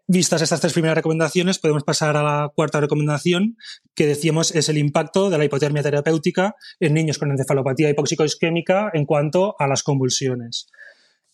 Vistas 0.09 0.41
estas 0.41 0.61
tres 0.61 0.71
primeras 0.71 0.95
recomendaciones, 0.95 1.59
podemos 1.59 1.83
pasar 1.83 2.15
a 2.15 2.23
la 2.23 2.49
cuarta 2.55 2.79
recomendación, 2.79 3.57
que 3.93 4.07
decíamos 4.07 4.55
es 4.55 4.69
el 4.69 4.77
impacto 4.77 5.29
de 5.29 5.37
la 5.37 5.43
hipotermia 5.43 5.83
terapéutica 5.83 6.55
en 6.79 6.93
niños 6.93 7.17
con 7.17 7.29
encefalopatía 7.29 7.89
hipoxicoisquémica 7.89 8.89
en 8.93 9.05
cuanto 9.05 9.55
a 9.59 9.67
las 9.67 9.83
convulsiones. 9.83 10.69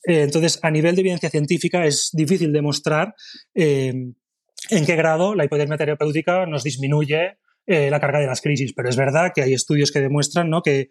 Eh, 0.07 0.23
entonces, 0.23 0.59
a 0.63 0.71
nivel 0.71 0.95
de 0.95 1.01
evidencia 1.01 1.29
científica 1.29 1.85
es 1.85 2.09
difícil 2.13 2.51
demostrar 2.51 3.13
eh, 3.53 3.93
en 4.69 4.85
qué 4.87 4.95
grado 4.95 5.35
la 5.35 5.45
hipotermia 5.45 5.77
terapéutica 5.77 6.47
nos 6.47 6.63
disminuye 6.63 7.37
eh, 7.67 7.91
la 7.91 7.99
carga 7.99 8.19
de 8.19 8.27
las 8.27 8.41
crisis, 8.41 8.73
pero 8.75 8.89
es 8.89 8.97
verdad 8.97 9.33
que 9.35 9.43
hay 9.43 9.53
estudios 9.53 9.91
que 9.91 10.01
demuestran 10.01 10.49
que, 10.63 10.89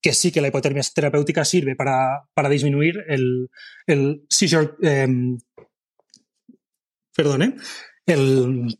que 0.00 0.12
sí 0.12 0.30
que 0.30 0.40
la 0.40 0.48
hipotermia 0.48 0.82
terapéutica 0.94 1.44
sirve 1.44 1.74
para, 1.74 2.48
disminuir 2.48 3.04
el, 3.08 3.48
el 3.88 4.22
seizure 4.28 4.74
em, 4.80 5.38
perdón, 7.16 7.56
el 8.06 8.78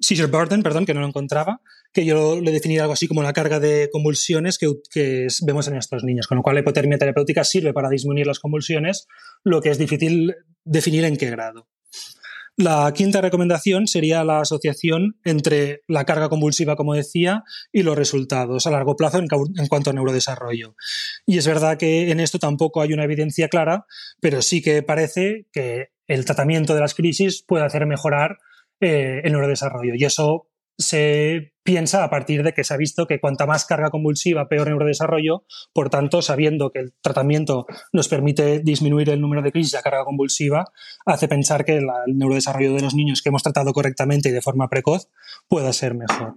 seizure 0.00 0.30
burden, 0.30 0.62
perdón, 0.62 0.84
que 0.84 0.94
no 0.94 1.00
lo 1.00 1.06
encontraba, 1.06 1.60
que 1.92 2.04
yo 2.04 2.40
le 2.40 2.52
definiría 2.52 2.82
algo 2.82 2.94
así 2.94 3.06
como 3.06 3.22
la 3.22 3.32
carga 3.32 3.60
de 3.60 3.88
convulsiones 3.92 4.58
que, 4.58 5.26
vemos 5.42 5.68
en 5.68 5.76
estos 5.76 6.04
niños, 6.04 6.26
con 6.26 6.36
lo 6.36 6.42
cual 6.42 6.56
la 6.56 6.60
hipotermia 6.60 6.98
terapéutica 6.98 7.44
sirve 7.44 7.72
para 7.72 7.88
disminuir 7.88 8.26
las 8.26 8.38
convulsiones, 8.38 9.06
lo 9.44 9.60
que 9.60 9.70
es 9.70 9.78
difícil 9.78 10.34
definir 10.64 11.04
en 11.04 11.16
qué 11.16 11.30
grado. 11.30 11.68
La 12.56 12.92
quinta 12.94 13.22
recomendación 13.22 13.86
sería 13.86 14.24
la 14.24 14.40
asociación 14.40 15.16
entre 15.24 15.82
la 15.88 16.04
carga 16.04 16.28
convulsiva, 16.28 16.76
como 16.76 16.92
decía, 16.92 17.44
y 17.72 17.82
los 17.82 17.96
resultados 17.96 18.66
a 18.66 18.70
largo 18.70 18.94
plazo 18.94 19.18
en, 19.18 19.26
cuanto 19.68 19.88
a 19.88 19.92
neurodesarrollo. 19.94 20.76
Y 21.24 21.38
es 21.38 21.46
verdad 21.46 21.78
que 21.78 22.10
en 22.10 22.20
esto 22.20 22.38
tampoco 22.38 22.82
hay 22.82 22.92
una 22.92 23.04
evidencia 23.04 23.48
clara, 23.48 23.86
pero 24.20 24.42
sí 24.42 24.60
que 24.60 24.82
parece 24.82 25.46
que 25.50 25.88
el 26.12 26.24
tratamiento 26.24 26.74
de 26.74 26.80
las 26.80 26.94
crisis 26.94 27.42
puede 27.42 27.64
hacer 27.64 27.86
mejorar 27.86 28.38
eh, 28.80 29.22
el 29.24 29.32
neurodesarrollo. 29.32 29.94
Y 29.96 30.04
eso 30.04 30.48
se 30.76 31.54
piensa 31.62 32.04
a 32.04 32.10
partir 32.10 32.42
de 32.42 32.52
que 32.52 32.64
se 32.64 32.74
ha 32.74 32.76
visto 32.76 33.06
que 33.06 33.20
cuanta 33.20 33.46
más 33.46 33.64
carga 33.64 33.90
convulsiva, 33.90 34.48
peor 34.48 34.68
neurodesarrollo. 34.68 35.44
Por 35.72 35.88
tanto, 35.88 36.20
sabiendo 36.20 36.70
que 36.70 36.80
el 36.80 36.92
tratamiento 37.00 37.66
nos 37.92 38.08
permite 38.08 38.60
disminuir 38.60 39.08
el 39.10 39.20
número 39.20 39.42
de 39.42 39.52
crisis 39.52 39.72
de 39.72 39.80
carga 39.80 40.04
convulsiva, 40.04 40.72
hace 41.06 41.28
pensar 41.28 41.64
que 41.64 41.76
el 41.76 41.86
neurodesarrollo 42.08 42.74
de 42.74 42.82
los 42.82 42.94
niños 42.94 43.22
que 43.22 43.30
hemos 43.30 43.42
tratado 43.42 43.72
correctamente 43.72 44.28
y 44.28 44.32
de 44.32 44.42
forma 44.42 44.68
precoz 44.68 45.08
pueda 45.48 45.72
ser 45.72 45.94
mejor. 45.94 46.34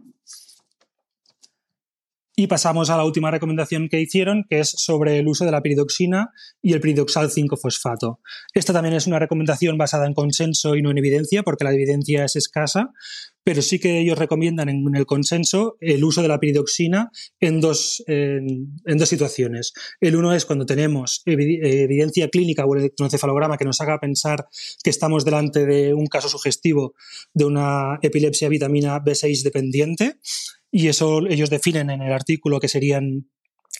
Y 2.38 2.48
pasamos 2.48 2.90
a 2.90 2.98
la 2.98 3.06
última 3.06 3.32
recomendación 3.32 3.88
que 3.88 4.02
hicieron, 4.02 4.44
que 4.50 4.60
es 4.60 4.70
sobre 4.70 5.20
el 5.20 5.28
uso 5.28 5.46
de 5.46 5.52
la 5.52 5.62
piridoxina 5.62 6.32
y 6.62 6.74
el 6.74 6.82
piridoxal 6.82 7.30
5-fosfato. 7.30 8.20
Esta 8.54 8.74
también 8.74 8.94
es 8.96 9.08
una 9.08 9.20
recomendación 9.20 9.78
basada 9.78 10.06
en 10.06 10.14
consenso 10.14 10.76
y 10.76 10.82
no 10.82 10.92
en 10.92 10.98
evidencia, 10.98 11.44
porque 11.44 11.64
la 11.64 11.74
evidencia 11.74 12.26
es 12.26 12.36
escasa, 12.36 12.92
pero 13.46 13.62
sí 13.62 13.80
que 13.80 14.00
ellos 14.00 14.18
recomiendan 14.18 14.70
en 14.70 14.96
el 14.96 15.06
consenso 15.06 15.78
el 15.80 16.04
uso 16.04 16.24
de 16.24 16.28
la 16.28 16.40
piridoxina 16.40 17.12
en 17.40 17.62
dos, 17.62 18.04
en, 18.08 18.74
dos 18.84 19.08
situaciones. 19.08 19.72
El 20.02 20.16
uno 20.16 20.34
es 20.34 20.46
cuando 20.46 20.66
tenemos 20.66 21.22
evidencia 21.26 22.28
clínica 22.30 22.66
o 22.66 22.74
el 22.74 22.82
electroencefalograma 22.82 23.58
que 23.58 23.66
nos 23.66 23.80
haga 23.82 24.00
pensar 24.00 24.48
que 24.84 24.90
estamos 24.90 25.24
delante 25.24 25.66
de 25.66 25.94
un 25.94 26.08
caso 26.08 26.28
sugestivo 26.28 26.96
de 27.34 27.46
una 27.46 28.00
epilepsia 28.02 28.50
vitamina 28.50 29.00
B6 29.00 29.44
dependiente 29.44 30.18
y 30.78 30.90
eso 30.90 31.26
ellos 31.30 31.50
definen 31.50 31.90
en 31.90 32.02
el 32.02 32.12
artículo 32.12 32.60
que 32.60 32.68
serían 32.68 33.30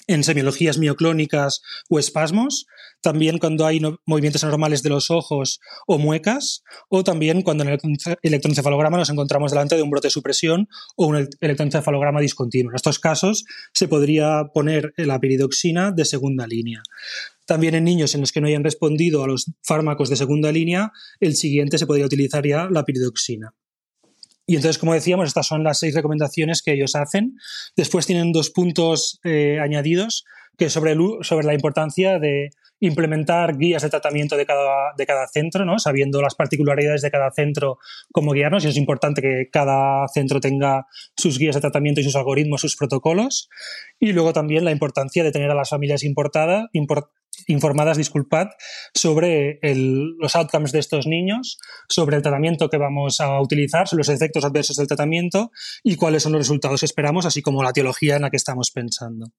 en 0.08 0.24
semiologías 0.24 0.78
mioclónicas 0.78 1.62
o 1.90 2.00
espasmos, 2.00 2.68
también 3.02 3.38
cuando 3.38 3.66
hay 3.66 3.82
movimientos 4.06 4.46
anormales 4.46 4.82
de 4.82 4.92
los 4.92 5.12
ojos 5.12 5.60
o 5.88 5.98
muecas, 5.98 6.64
o 6.88 7.04
también 7.04 7.42
cuando 7.42 7.66
en 7.66 7.72
el 7.72 7.80
electroencefalograma 8.22 8.98
nos 8.98 9.10
encontramos 9.10 9.52
delante 9.52 9.76
de 9.76 9.82
un 9.82 9.90
brote 9.90 10.08
de 10.08 10.12
supresión 10.12 10.70
o 10.96 11.08
un 11.08 11.28
electroencefalograma 11.42 12.22
discontinuo. 12.22 12.72
En 12.72 12.78
estos 12.78 13.00
casos 13.00 13.44
se 13.74 13.90
podría 13.90 14.46
poner 14.54 14.94
la 14.96 15.20
piridoxina 15.20 15.92
de 15.92 16.06
segunda 16.06 16.48
línea. 16.48 16.82
También 17.46 17.76
en 17.76 17.84
niños 17.84 18.16
en 18.16 18.22
los 18.22 18.32
que 18.32 18.40
no 18.40 18.48
hayan 18.48 18.64
respondido 18.64 19.22
a 19.22 19.28
los 19.28 19.52
fármacos 19.64 20.10
de 20.10 20.16
segunda 20.16 20.50
línea, 20.54 20.94
el 21.20 21.36
siguiente 21.36 21.78
se 21.78 21.88
podría 21.88 22.06
utilizar 22.06 22.48
ya 22.48 22.70
la 22.72 22.86
piridoxina. 22.86 23.54
Y 24.48 24.56
entonces, 24.56 24.78
como 24.78 24.94
decíamos, 24.94 25.28
estas 25.28 25.48
son 25.48 25.64
las 25.64 25.80
seis 25.80 25.96
recomendaciones 25.96 26.62
que 26.62 26.74
ellos 26.74 26.96
hacen. 26.96 27.38
Después 27.76 28.06
tienen 28.06 28.32
dos 28.32 28.52
puntos 28.52 29.20
eh, 29.24 29.60
añadidos 29.60 30.24
que 30.58 30.70
sobre, 30.70 30.96
sobre 31.22 31.46
la 31.46 31.54
importancia 31.54 32.20
de 32.20 32.52
implementar 32.80 33.58
guías 33.58 33.82
de 33.84 33.90
tratamiento 33.90 34.36
de 34.36 34.46
cada, 34.46 34.94
de 34.98 35.06
cada 35.06 35.28
centro, 35.28 35.66
¿no? 35.66 35.80
sabiendo 35.80 36.22
las 36.22 36.36
particularidades 36.36 37.02
de 37.02 37.12
cada 37.12 37.32
centro, 37.32 37.78
cómo 38.12 38.34
guiarnos. 38.34 38.66
Y 38.66 38.68
es 38.68 38.78
importante 38.78 39.22
que 39.22 39.50
cada 39.52 40.08
centro 40.10 40.40
tenga 40.40 40.86
sus 41.16 41.40
guías 41.40 41.56
de 41.56 41.62
tratamiento 41.62 42.02
y 42.02 42.04
sus 42.04 42.16
algoritmos, 42.16 42.62
sus 42.62 42.76
protocolos. 42.76 43.50
Y 44.00 44.14
luego 44.14 44.34
también 44.34 44.66
la 44.66 44.72
importancia 44.72 45.24
de 45.24 45.32
tener 45.32 45.50
a 45.52 45.56
las 45.56 45.70
familias 45.70 46.04
importadas, 46.04 46.66
informadas, 47.48 47.98
disculpad, 47.98 48.48
sobre 48.94 49.60
los 49.62 50.36
outcomes 50.36 50.72
de 50.72 50.80
estos 50.80 51.08
niños, 51.08 51.58
sobre 51.90 52.18
el 52.18 52.22
tratamiento 52.22 52.70
que 52.70 52.78
vamos 52.78 53.20
a 53.20 53.40
utilizar, 53.42 53.88
sobre 53.88 54.02
los 54.02 54.10
efectos 54.10 54.46
adversos 54.46 54.78
del 54.78 54.88
tratamiento 54.88 55.52
y 55.84 55.96
cuáles 55.96 56.24
son 56.24 56.34
los 56.34 56.40
resultados 56.40 56.80
que 56.80 56.86
esperamos, 56.86 57.26
así 57.26 57.42
como 57.42 57.64
la 57.64 57.74
teología 57.74 58.16
en 58.16 58.24
la 58.24 58.30
que 58.30 58.38
estamos 58.38 58.72
pensando. 58.72 59.32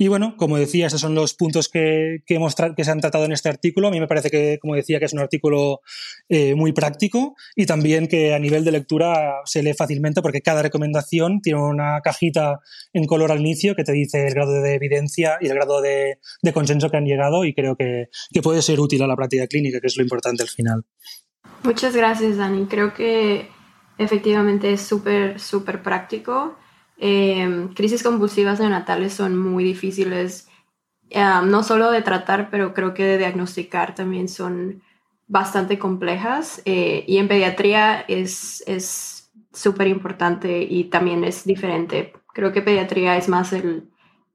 Y 0.00 0.08
bueno, 0.08 0.34
como 0.38 0.56
decía, 0.56 0.86
esos 0.86 1.02
son 1.02 1.14
los 1.14 1.34
puntos 1.34 1.68
que, 1.68 2.22
que, 2.24 2.38
que 2.74 2.84
se 2.84 2.90
han 2.90 3.00
tratado 3.00 3.26
en 3.26 3.32
este 3.32 3.50
artículo. 3.50 3.88
A 3.88 3.90
mí 3.90 4.00
me 4.00 4.06
parece 4.06 4.30
que, 4.30 4.58
como 4.58 4.74
decía, 4.74 4.98
que 4.98 5.04
es 5.04 5.12
un 5.12 5.18
artículo 5.18 5.82
eh, 6.30 6.54
muy 6.54 6.72
práctico 6.72 7.34
y 7.54 7.66
también 7.66 8.08
que 8.08 8.32
a 8.32 8.38
nivel 8.38 8.64
de 8.64 8.72
lectura 8.72 9.42
se 9.44 9.62
lee 9.62 9.74
fácilmente 9.74 10.22
porque 10.22 10.40
cada 10.40 10.62
recomendación 10.62 11.42
tiene 11.42 11.60
una 11.60 12.00
cajita 12.00 12.60
en 12.94 13.04
color 13.04 13.30
al 13.30 13.40
inicio 13.40 13.76
que 13.76 13.84
te 13.84 13.92
dice 13.92 14.26
el 14.26 14.32
grado 14.32 14.62
de 14.62 14.74
evidencia 14.74 15.36
y 15.38 15.48
el 15.48 15.54
grado 15.54 15.82
de, 15.82 16.18
de 16.40 16.52
consenso 16.54 16.88
que 16.88 16.96
han 16.96 17.04
llegado 17.04 17.44
y 17.44 17.52
creo 17.52 17.76
que, 17.76 18.08
que 18.32 18.40
puede 18.40 18.62
ser 18.62 18.80
útil 18.80 19.02
a 19.02 19.06
la 19.06 19.16
práctica 19.16 19.46
clínica, 19.48 19.82
que 19.82 19.88
es 19.88 19.98
lo 19.98 20.02
importante 20.02 20.42
al 20.42 20.48
final. 20.48 20.82
Muchas 21.62 21.94
gracias, 21.94 22.38
Dani. 22.38 22.64
Creo 22.64 22.94
que 22.94 23.48
efectivamente 23.98 24.72
es 24.72 24.80
súper, 24.80 25.38
súper 25.38 25.82
práctico. 25.82 26.56
Em, 27.00 27.72
crisis 27.74 28.02
convulsivas 28.02 28.60
neonatales 28.60 29.14
son 29.14 29.38
muy 29.38 29.64
difíciles, 29.64 30.48
em, 31.10 31.50
no 31.50 31.62
solo 31.62 31.90
de 31.90 32.02
tratar, 32.02 32.50
pero 32.50 32.74
creo 32.74 32.94
que 32.94 33.04
de 33.04 33.18
diagnosticar 33.18 33.94
también 33.94 34.28
son 34.28 34.82
bastante 35.26 35.78
complejas. 35.78 36.62
Eh, 36.64 37.04
y 37.08 37.18
en 37.18 37.28
pediatría 37.28 38.00
es 38.08 38.62
súper 39.52 39.88
importante 39.88 40.62
y 40.62 40.84
también 40.84 41.24
es 41.24 41.44
diferente 41.44 42.12
creo 42.32 42.52
que 42.52 42.62
pediatría 42.62 43.16
es 43.16 43.28
más 43.28 43.52
el 43.52 43.90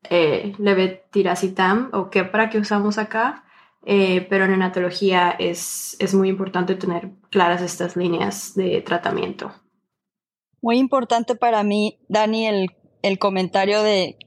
eh, 0.09 0.53
levetiracetam 0.57 1.89
o 1.93 2.09
qué 2.09 2.23
para 2.23 2.49
qué 2.49 2.59
usamos 2.59 2.97
acá, 2.97 3.43
eh, 3.85 4.25
pero 4.29 4.45
en 4.45 4.51
neonatología 4.51 5.31
es, 5.31 5.95
es 5.99 6.13
muy 6.13 6.29
importante 6.29 6.75
tener 6.75 7.09
claras 7.29 7.61
estas 7.61 7.95
líneas 7.95 8.53
de 8.55 8.81
tratamiento. 8.81 9.51
Muy 10.65 10.79
importante 10.79 11.35
para 11.35 11.61
mí, 11.63 11.99
Dani, 12.09 12.47
el, 12.47 12.69
el 13.03 13.19
comentario 13.19 13.83
de 13.83 14.17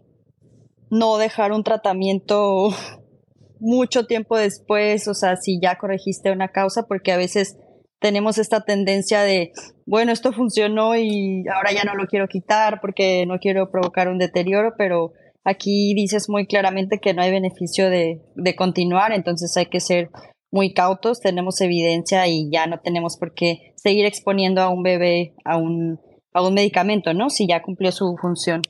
no 0.88 1.18
dejar 1.18 1.50
un 1.50 1.64
tratamiento 1.64 2.68
mucho 3.58 4.06
tiempo 4.06 4.36
después, 4.36 5.08
o 5.08 5.14
sea, 5.14 5.34
si 5.34 5.58
ya 5.60 5.78
corregiste 5.78 6.30
una 6.30 6.46
causa, 6.46 6.84
porque 6.84 7.10
a 7.10 7.16
veces 7.16 7.58
tenemos 7.98 8.38
esta 8.38 8.60
tendencia 8.60 9.22
de, 9.22 9.50
bueno, 9.84 10.12
esto 10.12 10.32
funcionó 10.32 10.96
y 10.96 11.42
ahora 11.52 11.72
ya 11.72 11.82
no 11.82 11.96
lo 11.96 12.06
quiero 12.06 12.28
quitar 12.28 12.80
porque 12.80 13.26
no 13.26 13.40
quiero 13.40 13.72
provocar 13.72 14.06
un 14.06 14.18
deterioro, 14.18 14.74
pero 14.78 15.14
aquí 15.42 15.92
dices 15.94 16.28
muy 16.28 16.46
claramente 16.46 17.00
que 17.00 17.14
no 17.14 17.22
hay 17.22 17.32
beneficio 17.32 17.90
de, 17.90 18.22
de 18.36 18.54
continuar, 18.54 19.10
entonces 19.10 19.56
hay 19.56 19.66
que 19.66 19.80
ser 19.80 20.10
muy 20.52 20.72
cautos, 20.72 21.20
tenemos 21.20 21.60
evidencia 21.60 22.28
y 22.28 22.48
ya 22.48 22.68
no 22.68 22.78
tenemos 22.78 23.16
por 23.16 23.34
qué 23.34 23.72
seguir 23.74 24.06
exponiendo 24.06 24.62
a 24.62 24.68
un 24.68 24.84
bebé 24.84 25.34
a 25.44 25.56
un, 25.56 25.98
a 26.44 26.48
un 26.48 26.54
medicamento, 26.54 27.14
¿no? 27.14 27.30
Si 27.30 27.46
ya 27.46 27.62
cumplió 27.62 27.92
su 27.92 28.16
función. 28.20 28.62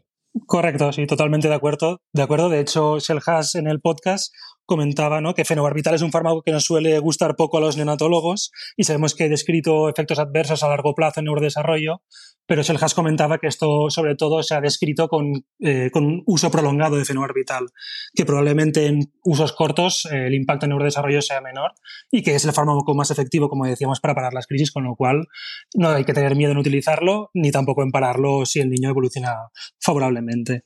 Correcto, 0.46 0.92
sí, 0.92 1.06
totalmente 1.06 1.48
de 1.48 1.54
acuerdo. 1.54 2.00
De 2.12 2.22
acuerdo. 2.22 2.48
De 2.48 2.60
hecho, 2.60 2.98
Shellhas 2.98 3.54
en 3.54 3.66
el 3.66 3.80
podcast 3.80 4.32
comentaba 4.68 5.22
¿no? 5.22 5.34
que 5.34 5.46
fenobarbital 5.46 5.94
es 5.94 6.02
un 6.02 6.12
fármaco 6.12 6.42
que 6.42 6.52
nos 6.52 6.64
suele 6.64 6.98
gustar 6.98 7.36
poco 7.36 7.56
a 7.56 7.60
los 7.60 7.78
neonatólogos 7.78 8.52
y 8.76 8.84
sabemos 8.84 9.14
que 9.14 9.24
ha 9.24 9.28
descrito 9.28 9.88
efectos 9.88 10.18
adversos 10.18 10.62
a 10.62 10.68
largo 10.68 10.94
plazo 10.94 11.20
en 11.20 11.24
neurodesarrollo, 11.24 12.02
pero 12.44 12.62
Shellhas 12.62 12.92
comentaba 12.92 13.38
que 13.38 13.46
esto 13.46 13.88
sobre 13.88 14.14
todo 14.14 14.42
se 14.42 14.54
ha 14.54 14.60
descrito 14.60 15.08
con, 15.08 15.46
eh, 15.60 15.88
con 15.90 16.22
uso 16.26 16.50
prolongado 16.50 16.96
de 16.96 17.06
fenobarbital, 17.06 17.68
que 18.14 18.26
probablemente 18.26 18.86
en 18.86 19.10
usos 19.24 19.54
cortos 19.54 20.06
eh, 20.12 20.26
el 20.26 20.34
impacto 20.34 20.66
en 20.66 20.70
neurodesarrollo 20.70 21.22
sea 21.22 21.40
menor 21.40 21.72
y 22.10 22.22
que 22.22 22.34
es 22.34 22.44
el 22.44 22.52
fármaco 22.52 22.94
más 22.94 23.10
efectivo, 23.10 23.48
como 23.48 23.64
decíamos, 23.64 24.00
para 24.00 24.14
parar 24.14 24.34
las 24.34 24.46
crisis, 24.46 24.70
con 24.70 24.84
lo 24.84 24.96
cual 24.96 25.28
no 25.74 25.88
hay 25.88 26.04
que 26.04 26.12
tener 26.12 26.36
miedo 26.36 26.52
en 26.52 26.58
utilizarlo 26.58 27.30
ni 27.32 27.50
tampoco 27.50 27.82
en 27.82 27.90
pararlo 27.90 28.44
si 28.44 28.60
el 28.60 28.68
niño 28.68 28.90
evoluciona 28.90 29.48
favorablemente. 29.80 30.64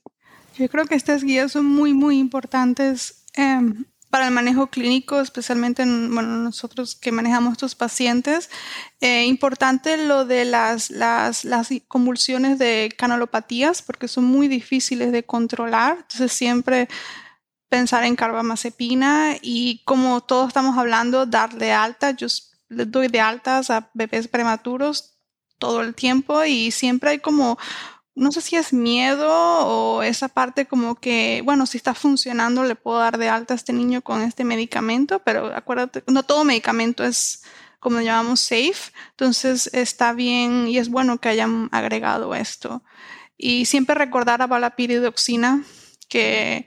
Yo 0.57 0.67
creo 0.67 0.85
que 0.85 0.95
estas 0.95 1.23
guías 1.23 1.53
son 1.53 1.65
muy, 1.65 1.93
muy 1.93 2.19
importantes 2.19 3.23
eh, 3.37 3.59
para 4.13 4.27
el 4.27 4.31
manejo 4.31 4.67
clínico, 4.67 5.19
especialmente 5.19 5.83
bueno, 5.83 6.37
nosotros 6.37 6.93
que 6.93 7.11
manejamos 7.11 7.53
estos 7.53 7.73
pacientes. 7.73 8.47
Eh, 9.01 9.25
importante 9.25 9.97
lo 9.97 10.23
de 10.23 10.45
las, 10.45 10.91
las, 10.91 11.43
las, 11.43 11.69
convulsiones 11.87 12.59
de 12.59 12.93
canalopatías, 12.95 13.81
porque 13.81 14.07
son 14.07 14.25
muy 14.25 14.47
difíciles 14.47 15.11
de 15.11 15.23
controlar. 15.23 15.97
Entonces, 16.01 16.31
siempre 16.31 16.87
pensar 17.69 18.03
en 18.03 18.15
carbamazepina 18.15 19.37
y 19.41 19.81
como 19.83 20.21
todos 20.21 20.49
estamos 20.49 20.77
hablando, 20.77 21.25
darle 21.25 21.73
alta. 21.73 22.11
Yo 22.11 22.27
les 22.69 22.91
doy 22.91 23.07
de 23.07 23.19
altas 23.19 23.71
a 23.71 23.89
bebés 23.95 24.27
prematuros 24.27 25.15
todo 25.57 25.81
el 25.81 25.95
tiempo 25.95 26.43
y 26.43 26.69
siempre 26.69 27.09
hay 27.09 27.19
como 27.19 27.57
no 28.15 28.31
sé 28.31 28.41
si 28.41 28.55
es 28.55 28.73
miedo 28.73 29.27
o 29.29 30.03
esa 30.03 30.27
parte 30.27 30.67
como 30.67 30.95
que, 30.95 31.41
bueno, 31.43 31.65
si 31.65 31.77
está 31.77 31.93
funcionando, 31.93 32.63
le 32.63 32.75
puedo 32.75 32.99
dar 32.99 33.17
de 33.17 33.29
alta 33.29 33.53
a 33.53 33.57
este 33.57 33.73
niño 33.73 34.01
con 34.01 34.21
este 34.21 34.43
medicamento, 34.43 35.19
pero 35.19 35.55
acuérdate, 35.55 36.03
no 36.07 36.23
todo 36.23 36.43
medicamento 36.43 37.03
es 37.03 37.43
como 37.79 37.99
llamamos 37.99 38.39
safe, 38.39 38.93
entonces 39.11 39.69
está 39.73 40.13
bien 40.13 40.67
y 40.67 40.77
es 40.77 40.89
bueno 40.89 41.17
que 41.17 41.29
hayan 41.29 41.69
agregado 41.71 42.33
esto. 42.33 42.83
Y 43.37 43.65
siempre 43.65 43.95
recordar 43.95 44.41
a 44.41 44.59
la 44.59 44.75
piridoxina 44.75 45.63
que, 46.07 46.65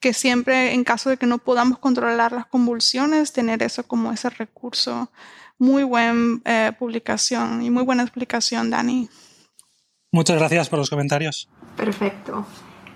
que 0.00 0.14
siempre 0.14 0.72
en 0.72 0.84
caso 0.84 1.10
de 1.10 1.18
que 1.18 1.26
no 1.26 1.38
podamos 1.38 1.78
controlar 1.78 2.32
las 2.32 2.46
convulsiones, 2.46 3.32
tener 3.32 3.62
eso 3.62 3.86
como 3.86 4.12
ese 4.12 4.30
recurso. 4.30 5.10
Muy 5.58 5.82
buena 5.82 6.40
eh, 6.44 6.72
publicación 6.78 7.62
y 7.62 7.70
muy 7.70 7.82
buena 7.82 8.02
explicación, 8.02 8.70
Dani. 8.70 9.10
Muchas 10.16 10.38
gracias 10.38 10.70
por 10.70 10.78
los 10.78 10.88
comentarios. 10.88 11.46
Perfecto. 11.76 12.46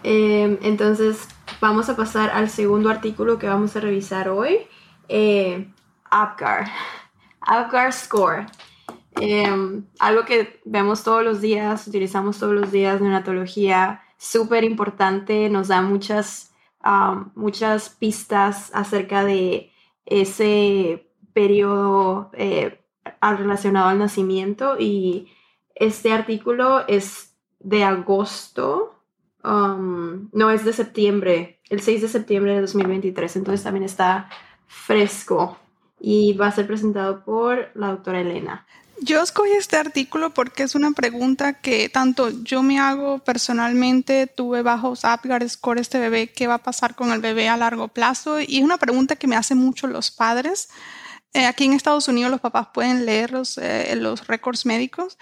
Eh, 0.02 0.58
entonces 0.62 1.28
vamos 1.60 1.90
a 1.90 1.94
pasar 1.94 2.30
al 2.30 2.48
segundo 2.48 2.88
artículo 2.88 3.38
que 3.38 3.46
vamos 3.46 3.76
a 3.76 3.80
revisar 3.80 4.30
hoy. 4.30 4.60
Eh, 5.06 5.70
APGAR. 6.10 6.70
APGAR 7.42 7.92
Score. 7.92 8.46
Eh, 9.20 9.82
algo 9.98 10.24
que 10.24 10.62
vemos 10.64 11.04
todos 11.04 11.22
los 11.22 11.42
días, 11.42 11.86
utilizamos 11.86 12.38
todos 12.38 12.54
los 12.54 12.72
días 12.72 13.02
neonatología, 13.02 14.00
súper 14.16 14.64
importante, 14.64 15.50
nos 15.50 15.68
da 15.68 15.82
muchas, 15.82 16.54
muchas 17.34 17.90
pistas 17.90 18.70
acerca 18.72 19.24
de 19.26 19.70
ese 20.06 21.06
periodo 21.34 22.30
relacionado 23.20 23.88
al 23.90 23.98
nacimiento 23.98 24.76
y 24.78 25.28
este 25.80 26.12
artículo 26.12 26.86
es 26.86 27.32
de 27.58 27.82
agosto, 27.82 29.02
um, 29.42 30.28
no 30.32 30.50
es 30.50 30.64
de 30.64 30.72
septiembre, 30.72 31.60
el 31.70 31.80
6 31.80 32.02
de 32.02 32.08
septiembre 32.08 32.54
de 32.54 32.60
2023, 32.60 33.36
entonces 33.36 33.64
también 33.64 33.84
está 33.84 34.28
fresco 34.68 35.58
y 35.98 36.34
va 36.34 36.48
a 36.48 36.52
ser 36.52 36.66
presentado 36.66 37.24
por 37.24 37.70
la 37.74 37.88
doctora 37.88 38.20
Elena. 38.20 38.66
Yo 39.02 39.22
escogí 39.22 39.52
este 39.52 39.78
artículo 39.78 40.34
porque 40.34 40.62
es 40.62 40.74
una 40.74 40.90
pregunta 40.92 41.54
que 41.54 41.88
tanto 41.88 42.28
yo 42.42 42.62
me 42.62 42.78
hago 42.78 43.18
personalmente, 43.20 44.26
tuve 44.26 44.60
bajos 44.60 45.06
Apgar 45.06 45.48
score 45.48 45.80
este 45.80 45.98
bebé, 45.98 46.30
¿qué 46.30 46.46
va 46.46 46.54
a 46.54 46.58
pasar 46.58 46.94
con 46.94 47.10
el 47.10 47.20
bebé 47.20 47.48
a 47.48 47.56
largo 47.56 47.88
plazo? 47.88 48.38
Y 48.40 48.58
es 48.58 48.62
una 48.62 48.76
pregunta 48.76 49.16
que 49.16 49.26
me 49.26 49.36
hacen 49.36 49.56
mucho 49.56 49.86
los 49.86 50.10
padres. 50.10 50.68
Eh, 51.32 51.46
aquí 51.46 51.64
en 51.64 51.74
Estados 51.74 52.08
Unidos 52.08 52.28
los 52.28 52.40
papás 52.40 52.68
pueden 52.74 53.06
leer 53.06 53.30
los, 53.30 53.56
eh, 53.56 53.94
los 53.94 54.26
récords 54.26 54.66
médicos 54.66 55.16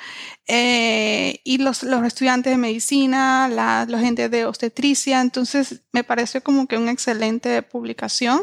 eh, 0.46 1.42
y 1.44 1.58
los, 1.58 1.82
los, 1.82 2.02
estudiantes 2.02 2.50
de 2.50 2.56
medicina, 2.56 3.46
la, 3.46 3.84
la, 3.86 3.98
gente 3.98 4.30
de 4.30 4.46
obstetricia, 4.46 5.20
entonces 5.20 5.82
me 5.92 6.04
parece 6.04 6.40
como 6.40 6.66
que 6.66 6.78
una 6.78 6.92
excelente 6.92 7.60
publicación. 7.60 8.40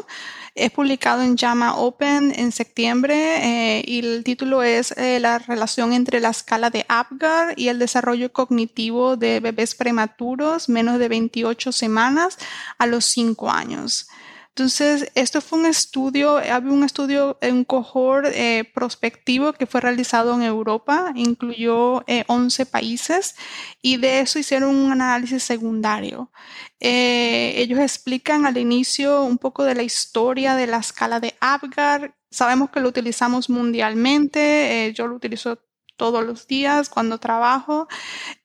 Es 0.54 0.70
publicado 0.70 1.22
en 1.22 1.36
JAMA 1.36 1.74
Open 1.76 2.32
en 2.36 2.52
septiembre 2.52 3.82
y 3.84 3.98
el 3.98 4.24
título 4.24 4.62
es 4.62 4.94
La 4.96 5.38
relación 5.38 5.92
entre 5.92 6.18
la 6.18 6.30
escala 6.30 6.70
de 6.70 6.86
Apgar 6.88 7.52
y 7.58 7.68
el 7.68 7.78
desarrollo 7.78 8.32
cognitivo 8.32 9.16
de 9.18 9.40
bebés 9.40 9.74
prematuros 9.74 10.70
menos 10.70 10.98
de 10.98 11.08
28 11.08 11.72
semanas 11.72 12.38
a 12.78 12.86
los 12.86 13.04
5 13.04 13.50
años. 13.50 14.08
Entonces, 14.56 15.12
esto 15.14 15.42
fue 15.42 15.58
un 15.58 15.66
estudio, 15.66 16.38
había 16.38 16.72
un 16.72 16.82
estudio, 16.82 17.38
un 17.42 17.62
cohort 17.64 18.28
eh, 18.32 18.64
prospectivo 18.72 19.52
que 19.52 19.66
fue 19.66 19.82
realizado 19.82 20.32
en 20.34 20.40
Europa, 20.40 21.12
incluyó 21.14 22.02
11 22.26 22.62
eh, 22.62 22.64
países 22.64 23.36
y 23.82 23.98
de 23.98 24.20
eso 24.20 24.38
hicieron 24.38 24.74
un 24.74 24.90
análisis 24.90 25.42
secundario. 25.42 26.32
Eh, 26.80 27.52
ellos 27.58 27.80
explican 27.80 28.46
al 28.46 28.56
inicio 28.56 29.24
un 29.24 29.36
poco 29.36 29.62
de 29.62 29.74
la 29.74 29.82
historia 29.82 30.54
de 30.54 30.66
la 30.66 30.78
escala 30.78 31.20
de 31.20 31.34
Apgar. 31.38 32.16
Sabemos 32.30 32.70
que 32.70 32.80
lo 32.80 32.88
utilizamos 32.88 33.50
mundialmente, 33.50 34.90
yo 34.96 35.06
lo 35.06 35.16
utilizo 35.16 35.58
todos 35.96 36.24
los 36.24 36.46
días 36.46 36.88
cuando 36.88 37.18
trabajo 37.18 37.88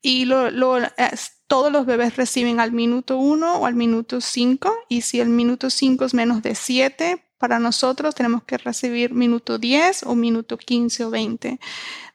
y 0.02 0.30
todos 1.48 1.72
los 1.72 1.86
bebés 1.86 2.16
reciben 2.16 2.60
al 2.60 2.72
minuto 2.72 3.18
1 3.18 3.58
o 3.58 3.66
al 3.66 3.76
minuto 3.76 4.22
5 4.22 4.74
y 4.90 5.02
si 5.02 5.20
el 5.20 5.30
minuto 5.30 5.70
5 5.70 6.06
es 6.06 6.14
menos 6.14 6.42
de 6.42 6.56
7, 6.56 7.24
para 7.38 7.60
nosotros 7.60 8.14
tenemos 8.14 8.44
que 8.44 8.58
recibir 8.58 9.14
minuto 9.14 9.58
10 9.58 10.04
o 10.04 10.16
minuto 10.16 10.58
15 10.58 11.06
o 11.06 11.10
20, 11.10 11.60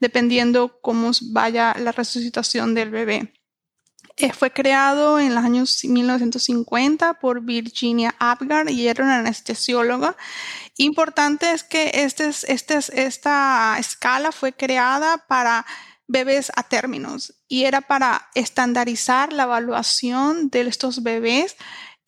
dependiendo 0.01 0.79
cómo 0.81 1.11
vaya 1.33 1.75
la 1.79 1.93
resucitación 1.93 2.75
del 2.75 2.91
bebé. 2.91 3.33
Eh, 4.19 4.33
fue 4.33 4.51
creado 4.51 5.19
en 5.19 5.35
los 5.35 5.45
años 5.45 5.85
1950 5.85 7.15
por 7.15 7.43
Virginia 7.43 8.15
Apgar 8.19 8.71
y 8.71 8.89
era 8.89 9.05
una 9.05 9.19
anestesióloga. 9.19 10.17
Importante 10.79 11.53
es 11.53 11.63
que 11.63 11.91
este, 11.93 12.31
este, 12.49 12.79
esta 12.95 13.77
escala 13.79 14.33
fue 14.33 14.55
creada 14.55 15.19
para 15.27 15.67
bebés 16.07 16.51
a 16.57 16.63
términos 16.63 17.35
y 17.47 17.65
era 17.65 17.83
para 17.83 18.31
estandarizar 18.35 19.35
la 19.35 19.43
evaluación 19.43 20.49
de 20.49 20.63
estos 20.63 21.03
bebés 21.03 21.57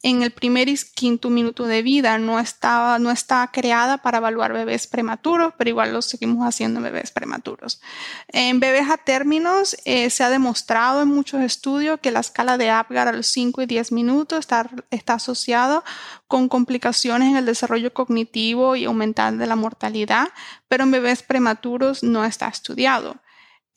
en 0.03 0.23
el 0.23 0.31
primer 0.31 0.69
y 0.69 0.79
quinto 0.95 1.29
minuto 1.29 1.65
de 1.65 1.83
vida. 1.83 2.19
No 2.19 2.39
estaba, 2.39 2.99
no 2.99 3.11
está 3.11 3.49
creada 3.53 3.99
para 3.99 4.19
evaluar 4.19 4.53
bebés 4.53 4.87
prematuros, 4.87 5.53
pero 5.59 5.71
igual 5.71 5.93
lo 5.93 6.03
seguimos 6.03 6.47
haciendo 6.47 6.79
en 6.79 6.85
bebés 6.85 7.11
prematuros. 7.11 7.81
En 8.29 8.61
bebés 8.61 8.89
a 8.91 8.97
términos 8.97 9.77
eh, 9.85 10.11
se 10.11 10.23
ha 10.23 10.31
demostrado 10.31 11.03
en 11.03 11.09
muchos 11.09 11.43
estudios 11.43 12.01
que 12.01 12.11
la 12.11 12.21
escala 12.21 12.59
de 12.59 12.71
Apgar 12.71 13.09
a 13.09 13.13
los 13.13 13.27
5 13.27 13.63
y 13.63 13.67
10 13.67 13.93
minutos 13.93 14.39
está, 14.41 14.71
está 14.91 15.15
asociado 15.15 15.83
con 16.27 16.49
complicaciones 16.49 17.31
en 17.31 17.37
el 17.37 17.47
desarrollo 17.47 17.93
cognitivo 17.93 18.77
y 18.77 18.85
aumentar 18.85 19.35
de 19.37 19.47
la 19.47 19.57
mortalidad, 19.57 20.29
pero 20.69 20.85
en 20.85 20.93
bebés 20.93 21.23
prematuros 21.23 22.03
no 22.03 22.25
está 22.25 22.49
estudiado. 22.49 23.17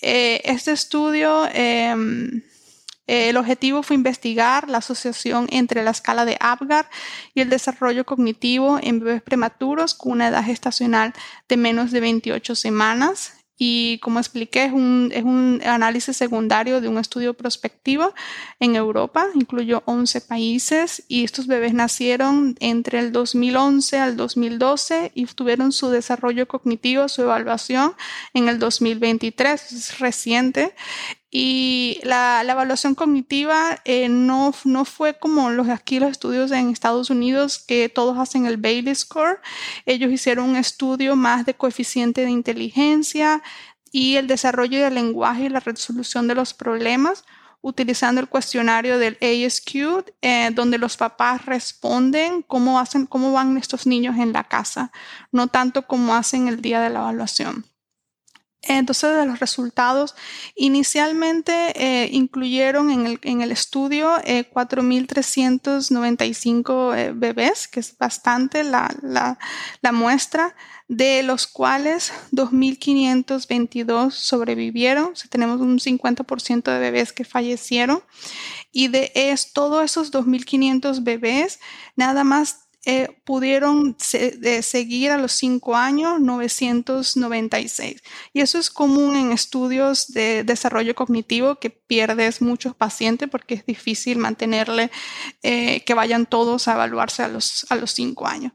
Eh, 0.01 0.41
este 0.45 0.71
estudio 0.71 1.47
em, 1.53 2.41
el 3.07 3.37
objetivo 3.37 3.83
fue 3.83 3.95
investigar 3.95 4.69
la 4.69 4.77
asociación 4.77 5.47
entre 5.51 5.83
la 5.83 5.91
escala 5.91 6.25
de 6.25 6.37
Apgar 6.39 6.89
y 7.33 7.41
el 7.41 7.49
desarrollo 7.49 8.05
cognitivo 8.05 8.79
en 8.81 8.99
bebés 8.99 9.21
prematuros 9.21 9.93
con 9.93 10.13
una 10.13 10.27
edad 10.27 10.43
gestacional 10.43 11.13
de 11.49 11.57
menos 11.57 11.91
de 11.91 11.99
28 11.99 12.55
semanas. 12.55 13.33
Y 13.63 13.99
como 13.99 14.17
expliqué, 14.17 14.65
es 14.65 14.71
un, 14.71 15.11
es 15.13 15.23
un, 15.23 15.61
análisis 15.63 16.17
secundario 16.17 16.81
de 16.81 16.87
un 16.87 16.97
estudio 16.97 17.35
prospectivo 17.35 18.11
en 18.59 18.75
Europa, 18.75 19.27
incluyó 19.35 19.83
11 19.85 20.21
países 20.21 21.03
y 21.07 21.23
estos 21.23 21.45
bebés 21.45 21.71
nacieron 21.71 22.55
entre 22.59 22.97
el 22.97 23.11
2011 23.11 23.99
al 23.99 24.17
2012 24.17 25.11
y 25.13 25.25
tuvieron 25.27 25.71
su 25.73 25.89
desarrollo 25.89 26.47
cognitivo, 26.47 27.07
su 27.07 27.21
evaluación 27.21 27.93
en 28.33 28.49
el 28.49 28.57
2023, 28.57 29.71
es 29.73 29.99
reciente. 29.99 30.73
Y 31.33 32.01
la, 32.03 32.43
evaluación 32.45 32.93
cognitiva 32.93 33.79
eh, 33.85 34.09
no, 34.09 34.53
no 34.65 34.83
fue 34.83 35.17
como 35.17 35.49
los 35.49 35.69
aquí 35.69 35.97
los 35.99 36.11
estudios 36.11 36.51
en 36.51 36.69
Estados 36.69 37.09
Unidos 37.09 37.57
que 37.57 37.87
todos 37.87 38.17
hacen 38.17 38.45
el 38.45 38.57
Bailey 38.57 38.93
Score. 38.93 39.39
Ellos 39.85 40.11
hicieron 40.11 40.49
un 40.49 40.55
estudio 40.57 41.15
más 41.15 41.45
de 41.45 41.53
coeficiente 41.53 42.25
de 42.25 42.31
inteligencia 42.31 43.41
y 43.93 44.17
el 44.17 44.27
desarrollo 44.27 44.83
del 44.83 44.95
lenguaje 44.95 45.45
y 45.45 45.49
la 45.49 45.61
resolución 45.61 46.27
de 46.27 46.35
los 46.35 46.53
problemas 46.53 47.23
utilizando 47.61 48.19
el 48.19 48.27
cuestionario 48.27 48.97
del 48.97 49.17
ASQ, 49.21 50.03
eh, 50.21 50.49
donde 50.53 50.77
los 50.77 50.97
papás 50.97 51.45
responden 51.45 52.41
cómo, 52.41 52.79
hacen, 52.79 53.05
cómo 53.05 53.31
van 53.31 53.57
estos 53.57 53.85
niños 53.85 54.17
en 54.17 54.33
la 54.33 54.43
casa, 54.43 54.91
no 55.31 55.47
tanto 55.47 55.85
como 55.85 56.15
hacen 56.15 56.47
el 56.47 56.61
día 56.61 56.81
de 56.81 56.89
la 56.89 56.99
evaluación. 56.99 57.65
Entonces, 58.63 59.17
de 59.17 59.25
los 59.25 59.39
resultados, 59.39 60.13
inicialmente 60.55 61.73
eh, 61.75 62.09
incluyeron 62.11 62.91
en 62.91 63.07
el, 63.07 63.17
en 63.23 63.41
el 63.41 63.51
estudio 63.51 64.17
4.395 64.17 66.95
eh, 66.95 67.11
bebés, 67.15 67.67
que 67.67 67.79
es 67.79 67.97
bastante 67.97 68.63
la, 68.63 68.95
la, 69.01 69.39
la 69.81 69.91
muestra 69.91 70.55
de 70.87 71.23
los 71.23 71.47
cuales 71.47 72.13
2.522 72.33 74.11
sobrevivieron. 74.11 75.05
O 75.05 75.15
sea, 75.15 75.27
tenemos 75.29 75.59
un 75.59 75.79
50% 75.79 76.63
de 76.63 76.79
bebés 76.79 77.13
que 77.13 77.23
fallecieron. 77.23 78.03
Y 78.71 78.89
de 78.89 79.11
es, 79.15 79.53
todos 79.53 79.83
esos 79.83 80.11
2.500 80.11 81.03
bebés, 81.03 81.59
nada 81.95 82.23
más 82.23 82.67
eh, 82.83 83.09
pudieron 83.25 83.95
seguir 83.99 85.11
a 85.11 85.17
los 85.19 85.33
5 85.33 85.75
años 85.75 86.19
996. 86.19 88.01
Y 88.33 88.41
eso 88.41 88.57
es 88.57 88.71
común 88.71 89.15
en 89.15 89.31
estudios 89.31 90.11
de 90.11 90.43
desarrollo 90.43 90.95
cognitivo 90.95 91.59
que 91.59 91.69
pierdes 91.69 92.41
muchos 92.41 92.75
pacientes 92.75 93.29
porque 93.29 93.53
es 93.53 93.65
difícil 93.67 94.17
mantenerle 94.17 94.89
eh, 95.43 95.83
que 95.83 95.93
vayan 95.93 96.25
todos 96.25 96.67
a 96.67 96.73
evaluarse 96.73 97.21
a 97.21 97.27
los, 97.27 97.67
a 97.69 97.75
los 97.75 97.91
5 97.91 98.27
años. 98.27 98.53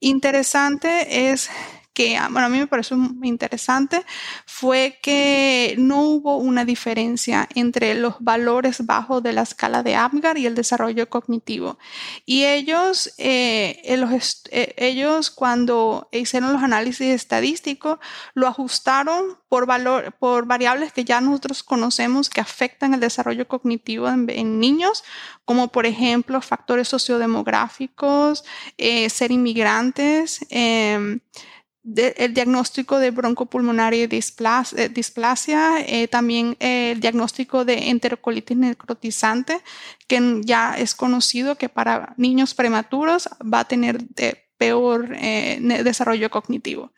Interesante 0.00 1.30
es 1.30 1.50
que 1.96 2.14
ah, 2.18 2.28
bueno, 2.30 2.46
a 2.46 2.50
mí 2.50 2.58
me 2.58 2.66
pareció 2.66 2.94
muy 2.98 3.26
interesante 3.26 4.04
fue 4.44 4.98
que 5.00 5.76
no 5.78 6.02
hubo 6.02 6.36
una 6.36 6.66
diferencia 6.66 7.48
entre 7.54 7.94
los 7.94 8.16
valores 8.20 8.84
bajos 8.84 9.22
de 9.22 9.32
la 9.32 9.40
escala 9.40 9.82
de 9.82 9.96
Apgar 9.96 10.36
y 10.36 10.44
el 10.44 10.54
desarrollo 10.54 11.08
cognitivo. 11.08 11.78
Y 12.26 12.44
ellos, 12.44 13.14
eh, 13.16 13.80
eh, 13.82 14.74
ellos 14.76 15.30
cuando 15.30 16.10
hicieron 16.12 16.52
los 16.52 16.62
análisis 16.62 17.06
estadísticos, 17.06 17.98
lo 18.34 18.46
ajustaron 18.46 19.38
por, 19.48 19.64
valor, 19.64 20.12
por 20.18 20.44
variables 20.44 20.92
que 20.92 21.04
ya 21.04 21.22
nosotros 21.22 21.62
conocemos 21.62 22.28
que 22.28 22.42
afectan 22.42 22.92
el 22.92 23.00
desarrollo 23.00 23.48
cognitivo 23.48 24.06
en, 24.08 24.60
niños, 24.60 25.02
como 25.46 25.68
por 25.68 25.86
ejemplo 25.86 26.42
factores 26.42 26.88
sociodemográficos, 26.88 28.44
eh, 28.76 29.08
ser 29.08 29.32
inmigrantes. 29.32 30.40
Em, 31.86 32.14
el 32.16 32.34
diagnóstico 32.34 32.98
de 32.98 33.10
broncopulmonaria 33.10 34.04
y 34.04 34.08
eh, 34.08 34.88
displasia, 34.88 35.80
eh, 35.80 36.08
también 36.08 36.56
el 36.58 37.00
diagnóstico 37.00 37.64
de 37.64 37.90
enterocolitis 37.90 38.56
necrotizante, 38.56 39.60
que 40.08 40.40
ya 40.42 40.74
es 40.76 40.94
conocido 40.94 41.56
que 41.56 41.68
para 41.68 42.14
niños 42.16 42.54
prematuros 42.54 43.28
va 43.42 43.60
a 43.60 43.68
tener 43.68 43.98
peor 44.58 45.14
eh, 45.14 45.58
desarrollo 45.84 46.30
cognitivo. 46.30 46.92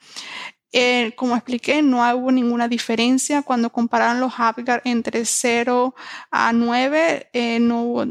como 1.17 1.35
expliqué, 1.35 1.83
no 1.83 1.99
hubo 2.15 2.31
ninguna 2.31 2.69
diferencia 2.69 3.43
cuando 3.43 3.71
compararon 3.71 4.21
los 4.21 4.35
Apgar 4.39 4.83
entre 4.85 5.25
0 5.25 5.95
a 6.31 6.53
9, 6.53 7.31
no 7.61 7.83
hubo 7.83 8.05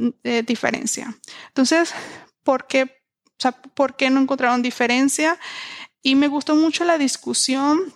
diferencia. 0.45 1.15
Entonces, 1.49 1.93
¿por 2.43 2.65
qué, 2.67 2.97
¿por 3.73 3.95
qué 3.95 4.09
no 4.09 4.19
encontraron 4.19 4.61
diferencia? 4.61 5.37
Y 6.07 6.15
me 6.15 6.29
gustó 6.29 6.55
mucho 6.55 6.85
la 6.85 6.97
discusión 6.97 7.93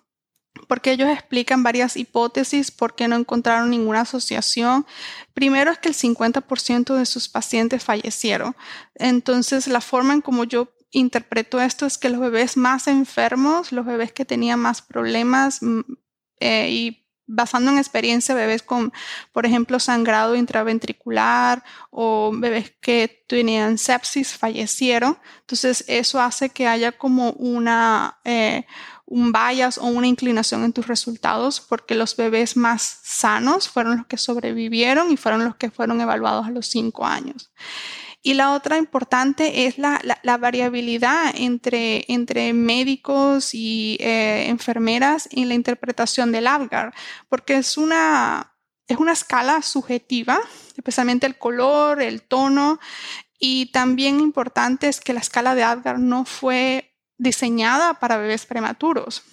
porque 0.67 0.91
ellos 0.91 1.09
explican 1.09 1.63
varias 1.63 1.95
hipótesis 1.95 2.69
por 2.69 2.93
qué 2.93 3.07
no 3.07 3.15
encontraron 3.15 3.69
ninguna 3.69 4.01
asociación. 4.01 4.85
Primero 5.33 5.71
es 5.71 5.77
que 5.77 5.87
el 5.87 5.95
50% 5.95 6.93
de 6.93 7.05
sus 7.05 7.29
pacientes 7.29 7.85
fallecieron. 7.85 8.53
Entonces, 8.95 9.65
la 9.67 9.79
forma 9.79 10.13
en 10.13 10.19
como 10.19 10.43
yo 10.43 10.73
interpreto 10.91 11.61
esto 11.61 11.85
es 11.85 11.97
que 11.97 12.09
los 12.09 12.19
bebés 12.19 12.57
más 12.57 12.87
enfermos, 12.87 13.71
los 13.71 13.85
bebés 13.85 14.11
que 14.11 14.25
tenían 14.25 14.59
más 14.59 14.81
problemas 14.81 15.61
mm, 15.61 15.79
eh, 16.41 16.69
y 16.69 17.00
basando 17.31 17.71
en 17.71 17.77
experiencia, 17.77 18.35
bebés 18.35 18.61
con, 18.61 18.91
por 19.31 19.45
ejemplo, 19.45 19.79
sangrado 19.79 20.35
intraventricular 20.35 21.63
o 21.89 22.31
bebés 22.33 22.73
que 22.81 23.23
tenían 23.27 23.77
sepsis 23.77 24.33
fallecieron. 24.33 25.17
Entonces, 25.39 25.85
eso 25.87 26.19
hace 26.19 26.49
que 26.49 26.67
haya 26.67 26.91
como 26.91 27.31
una, 27.31 28.19
eh, 28.25 28.65
un 29.05 29.31
bias 29.31 29.77
o 29.77 29.85
una 29.85 30.07
inclinación 30.07 30.63
en 30.63 30.73
tus 30.73 30.87
resultados 30.87 31.61
porque 31.61 31.95
los 31.95 32.15
bebés 32.15 32.57
más 32.57 32.99
sanos 33.03 33.69
fueron 33.69 33.97
los 33.97 34.05
que 34.07 34.17
sobrevivieron 34.17 35.11
y 35.11 35.17
fueron 35.17 35.45
los 35.45 35.55
que 35.55 35.71
fueron 35.71 36.01
evaluados 36.01 36.47
a 36.47 36.51
los 36.51 36.67
cinco 36.67 37.05
años. 37.05 37.51
Y 38.23 38.35
la 38.35 38.53
otra 38.53 38.77
importante 38.77 39.65
es 39.65 39.79
la, 39.79 39.99
variabilidad 40.39 41.33
entre, 41.35 42.53
médicos 42.53 43.55
y 43.55 43.97
eh, 43.99 44.45
enfermeras 44.47 45.27
en 45.31 45.47
la 45.47 45.55
interpretación 45.55 46.31
del 46.31 46.45
AVGAR, 46.45 46.93
porque 47.29 47.55
es 47.57 47.77
una, 47.77 48.53
es 48.87 48.97
una 48.97 49.13
escala 49.13 49.63
subjetiva, 49.63 50.39
especialmente 50.77 51.25
el 51.25 51.37
color, 51.37 51.99
el 51.99 52.21
tono, 52.21 52.79
y 53.39 53.67
también 53.67 54.19
importante 54.19 54.87
es 54.87 54.99
que 54.99 55.13
la 55.13 55.19
escala 55.19 55.55
de 55.55 55.63
AVGAR 55.63 55.97
no 55.97 56.25
fue 56.25 56.93
diseñada 57.17 57.95
para 57.95 58.17
bebés 58.17 58.45
prematuros, 58.45 59.23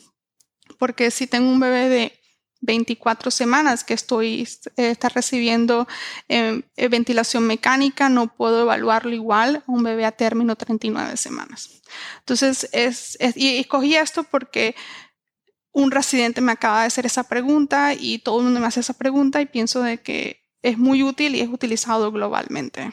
porque 0.78 1.10
si 1.10 1.26
tengo 1.26 1.50
un 1.50 1.60
bebé 1.60 1.90
de 1.90 2.17
24 2.60 3.30
semanas 3.30 3.84
que 3.84 3.94
estoy 3.94 4.48
eh, 4.76 4.90
está 4.90 5.08
recibiendo 5.08 5.86
em, 6.28 6.62
eh, 6.76 6.88
ventilación 6.88 7.46
mecánica, 7.46 8.08
no 8.08 8.28
puedo 8.28 8.62
evaluarlo 8.62 9.12
igual 9.12 9.62
a 9.66 9.70
un 9.70 9.82
bebé 9.82 10.04
a 10.04 10.12
término 10.12 10.56
39 10.56 11.16
semanas. 11.16 11.82
Entonces, 12.20 12.68
es, 12.72 13.16
y 13.36 13.58
escogí 13.58 13.94
esto 13.94 14.24
porque 14.24 14.74
un 15.72 15.90
residente 15.90 16.40
me 16.40 16.52
acaba 16.52 16.80
de 16.80 16.88
hacer 16.88 17.06
esa 17.06 17.24
pregunta 17.24 17.94
y 17.94 18.18
todo 18.18 18.38
el 18.38 18.46
mundo 18.46 18.60
me 18.60 18.66
hace 18.66 18.80
esa 18.80 18.94
pregunta 18.94 19.40
y 19.40 19.46
pienso 19.46 19.82
de 19.82 19.98
que 19.98 20.42
es 20.62 20.76
muy 20.76 21.02
útil 21.02 21.36
y 21.36 21.40
es 21.40 21.48
utilizado 21.48 22.10
globalmente. 22.10 22.90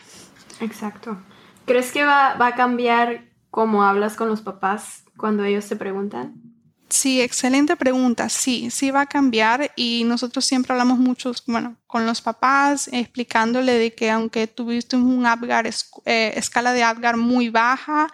Exacto. 0.59 1.17
¿Crees 1.65 1.91
que 1.91 2.03
va, 2.03 2.35
va 2.35 2.47
a 2.47 2.55
cambiar 2.55 3.25
cómo 3.49 3.83
hablas 3.83 4.15
con 4.15 4.29
los 4.29 4.41
papás 4.41 5.03
cuando 5.17 5.43
ellos 5.43 5.67
te 5.67 5.75
preguntan? 5.75 6.54
Sí, 6.89 7.19
excelente 7.21 7.75
pregunta. 7.75 8.29
Sí, 8.29 8.69
sí 8.69 8.91
va 8.91 9.01
a 9.01 9.05
cambiar 9.07 9.71
y 9.75 10.03
nosotros 10.05 10.45
siempre 10.45 10.73
hablamos 10.73 10.99
mucho, 10.99 11.31
bueno, 11.47 11.77
con 11.87 12.05
los 12.05 12.21
papás 12.21 12.89
explicándole 12.91 13.73
de 13.73 13.93
que 13.93 14.11
aunque 14.11 14.47
tuviste 14.47 14.95
un 14.95 15.25
Apgar, 15.25 15.67
eh, 15.67 16.33
escala 16.35 16.73
de 16.73 16.83
Apgar 16.83 17.17
muy 17.17 17.49
baja, 17.49 18.07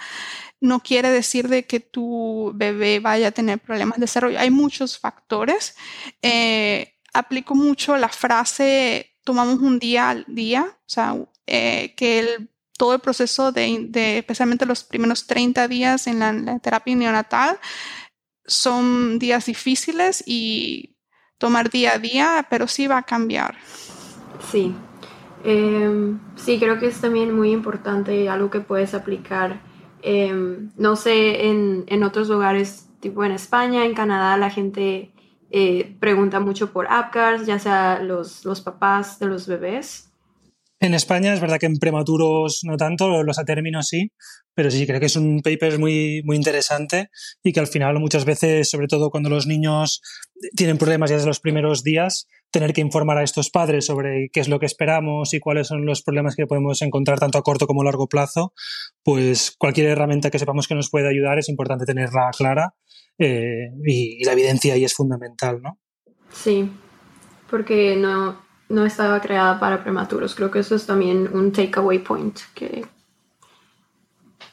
no 0.61 0.79
quiere 0.79 1.09
decir 1.09 1.49
de 1.49 1.65
que 1.65 1.79
tu 1.79 2.51
bebé 2.55 2.99
vaya 2.99 3.27
a 3.29 3.31
tener 3.31 3.59
problemas 3.59 3.97
de 3.97 4.01
desarrollo. 4.01 4.39
Hay 4.39 4.51
muchos 4.51 4.97
factores. 4.97 5.75
Eh, 6.21 6.95
aplico 7.13 7.55
mucho 7.55 7.97
la 7.97 8.09
frase 8.09 9.11
tomamos 9.23 9.59
un 9.59 9.79
día 9.79 10.09
al 10.09 10.25
día, 10.27 10.65
o 10.69 10.89
sea, 10.89 11.15
eh, 11.45 11.93
que 11.95 12.19
el 12.19 12.51
todo 12.81 12.95
el 12.95 12.99
proceso 12.99 13.51
de, 13.51 14.17
especialmente 14.17 14.65
los 14.65 14.83
primeros 14.83 15.27
30 15.27 15.67
días 15.67 16.07
en 16.07 16.17
la 16.17 16.57
terapia 16.57 16.95
neonatal, 16.95 17.59
son 18.51 19.19
días 19.19 19.45
difíciles 19.45 20.23
y 20.25 20.97
tomar 21.37 21.69
día 21.69 21.93
a 21.95 21.99
día, 21.99 22.47
pero 22.49 22.67
sí 22.67 22.87
va 22.87 22.99
a 22.99 23.03
cambiar. 23.03 23.55
Sí, 24.51 24.75
em, 25.43 26.19
sí, 26.35 26.59
creo 26.59 26.79
que 26.79 26.87
es 26.87 26.99
también 27.01 27.35
muy 27.35 27.51
importante 27.51 28.29
algo 28.29 28.49
que 28.49 28.59
puedes 28.59 28.93
aplicar. 28.93 29.61
Em, 30.01 30.71
no 30.77 30.95
sé, 30.95 31.47
en, 31.47 31.85
en, 31.87 32.03
otros 32.03 32.27
lugares, 32.27 32.89
tipo 32.99 33.23
en 33.23 33.31
España, 33.31 33.85
en 33.85 33.93
Canadá, 33.93 34.37
la 34.37 34.49
gente 34.49 35.13
eh, 35.49 35.95
pregunta 35.99 36.39
mucho 36.39 36.71
por 36.71 36.87
APGARs, 36.87 37.45
ya 37.45 37.59
sea 37.59 38.01
los, 38.01 38.45
los 38.45 38.61
papás 38.61 39.19
de 39.19 39.27
los 39.27 39.47
bebés. 39.47 40.10
En 40.81 40.95
España 40.95 41.31
es 41.31 41.39
verdad 41.39 41.59
que 41.59 41.67
en 41.67 41.77
prematuros 41.77 42.61
no 42.63 42.75
tanto, 42.75 43.21
los 43.21 43.37
a 43.37 43.45
términos 43.45 43.87
sí, 43.87 44.11
pero 44.55 44.71
sí 44.71 44.87
creo 44.87 44.99
que 44.99 45.05
es 45.05 45.15
un 45.15 45.41
paper 45.43 45.77
muy, 45.77 46.23
muy 46.25 46.35
interesante 46.35 47.11
y 47.43 47.53
que 47.53 47.59
al 47.59 47.67
final 47.67 47.99
muchas 47.99 48.25
veces, 48.25 48.67
sobre 48.67 48.87
todo 48.87 49.11
cuando 49.11 49.29
los 49.29 49.45
niños 49.45 50.01
tienen 50.55 50.79
problemas 50.79 51.11
ya 51.11 51.17
desde 51.17 51.27
los 51.27 51.39
primeros 51.39 51.83
días, 51.83 52.27
tener 52.49 52.73
que 52.73 52.81
informar 52.81 53.19
a 53.19 53.23
estos 53.23 53.51
padres 53.51 53.85
sobre 53.85 54.29
qué 54.33 54.39
es 54.39 54.49
lo 54.49 54.59
que 54.59 54.65
esperamos 54.65 55.35
y 55.35 55.39
cuáles 55.39 55.67
son 55.67 55.85
los 55.85 56.01
problemas 56.01 56.35
que 56.35 56.47
podemos 56.47 56.81
encontrar 56.81 57.19
tanto 57.19 57.37
a 57.37 57.43
corto 57.43 57.67
como 57.67 57.81
a 57.81 57.85
largo 57.85 58.07
plazo, 58.07 58.53
pues 59.03 59.55
cualquier 59.59 59.87
herramienta 59.87 60.31
que 60.31 60.39
sepamos 60.39 60.67
que 60.67 60.73
nos 60.73 60.89
puede 60.89 61.07
ayudar 61.07 61.37
es 61.37 61.47
importante 61.47 61.85
tenerla 61.85 62.31
clara 62.35 62.73
eh, 63.19 63.69
y, 63.85 64.25
la 64.25 64.33
evidencia 64.33 64.73
ahí 64.73 64.83
es 64.83 64.95
fundamental, 64.95 65.61
¿no? 65.61 65.79
Sí, 66.33 66.71
porque 67.51 67.95
no, 67.95 68.41
no 68.71 68.85
estaba 68.85 69.21
creada 69.21 69.59
para 69.59 69.83
prematuros. 69.83 70.33
Creo 70.33 70.49
que 70.49 70.59
eso 70.59 70.75
es 70.75 70.85
también 70.85 71.29
un 71.33 71.51
takeaway 71.51 71.99
point 71.99 72.39
que 72.55 72.85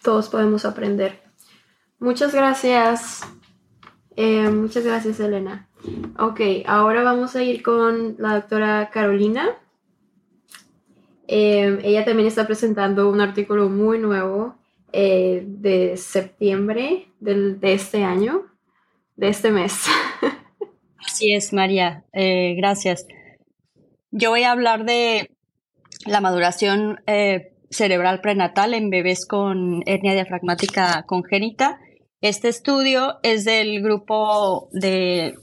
todos 0.02 0.28
podemos 0.28 0.64
aprender. 0.64 1.20
Muchas 1.98 2.34
gracias. 2.34 3.22
Eh, 4.16 4.48
muchas 4.50 4.84
gracias, 4.84 5.20
Elena. 5.20 5.68
Ok, 6.18 6.40
ahora 6.66 7.02
vamos 7.02 7.36
a 7.36 7.42
ir 7.42 7.62
con 7.62 8.16
la 8.18 8.34
doctora 8.34 8.90
Carolina. 8.92 9.56
Eh, 11.26 11.78
ella 11.84 12.04
también 12.04 12.26
está 12.26 12.46
presentando 12.46 13.10
un 13.10 13.20
artículo 13.20 13.68
muy 13.68 13.98
nuevo 13.98 14.56
eh, 14.92 15.44
de 15.46 15.96
septiembre 15.96 17.12
de 17.20 17.58
este 17.62 18.02
año, 18.02 18.46
de 19.16 19.28
este 19.28 19.50
mes. 19.50 19.84
Así 21.06 21.32
es, 21.32 21.52
María. 21.52 22.04
gracias. 22.12 23.06
Yo 24.20 24.30
voy 24.30 24.42
a 24.42 24.50
hablar 24.50 24.84
de 24.84 25.30
la 26.04 26.20
maduración 26.20 26.98
eh, 27.06 27.52
cerebral 27.70 28.20
prenatal 28.20 28.74
en 28.74 28.90
bebés 28.90 29.24
con 29.24 29.84
hernia 29.86 30.12
diafragmática 30.12 31.04
congénita. 31.06 31.78
Este 32.20 32.48
estudio 32.48 33.20
es 33.22 33.44
del 33.44 33.80
grupo 33.80 34.70
de, 34.72 35.36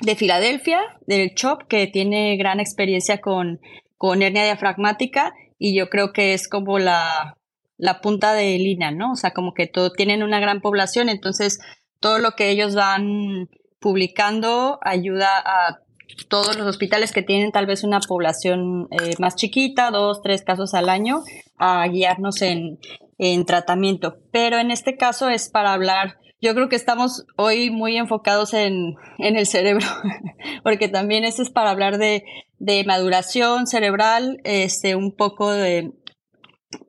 de 0.00 0.16
Filadelfia, 0.16 0.80
del 1.06 1.32
CHOP, 1.36 1.68
que 1.68 1.86
tiene 1.86 2.36
gran 2.36 2.58
experiencia 2.58 3.20
con, 3.20 3.60
con 3.96 4.20
hernia 4.20 4.42
diafragmática 4.42 5.32
y 5.56 5.76
yo 5.78 5.88
creo 5.88 6.12
que 6.12 6.34
es 6.34 6.48
como 6.48 6.80
la, 6.80 7.36
la 7.76 8.00
punta 8.00 8.32
de 8.32 8.58
línea, 8.58 8.90
¿no? 8.90 9.12
O 9.12 9.16
sea, 9.16 9.30
como 9.30 9.54
que 9.54 9.68
todo, 9.68 9.92
tienen 9.92 10.24
una 10.24 10.40
gran 10.40 10.60
población, 10.60 11.08
entonces 11.08 11.60
todo 12.00 12.18
lo 12.18 12.32
que 12.32 12.50
ellos 12.50 12.74
van 12.74 13.48
publicando 13.78 14.80
ayuda 14.82 15.38
a 15.38 15.82
todos 16.28 16.56
los 16.56 16.66
hospitales 16.66 17.12
que 17.12 17.22
tienen 17.22 17.52
tal 17.52 17.66
vez 17.66 17.84
una 17.84 18.00
población 18.00 18.88
eh, 18.90 19.14
más 19.18 19.36
chiquita, 19.36 19.90
dos, 19.90 20.22
tres 20.22 20.42
casos 20.42 20.74
al 20.74 20.88
año, 20.88 21.22
a 21.56 21.86
guiarnos 21.88 22.42
en, 22.42 22.78
en 23.18 23.44
tratamiento. 23.46 24.16
Pero 24.32 24.58
en 24.58 24.70
este 24.70 24.96
caso 24.96 25.28
es 25.28 25.48
para 25.48 25.72
hablar 25.72 26.18
yo 26.40 26.54
creo 26.54 26.68
que 26.68 26.76
estamos 26.76 27.26
hoy 27.36 27.70
muy 27.70 27.96
enfocados 27.96 28.54
en, 28.54 28.94
en 29.18 29.36
el 29.36 29.46
cerebro, 29.46 29.86
porque 30.62 30.88
también 30.88 31.24
eso 31.24 31.42
es 31.42 31.50
para 31.50 31.70
hablar 31.70 31.98
de, 31.98 32.24
de 32.58 32.84
maduración 32.84 33.66
cerebral, 33.66 34.40
este, 34.44 34.94
un 34.94 35.16
poco 35.16 35.50
de, 35.50 35.92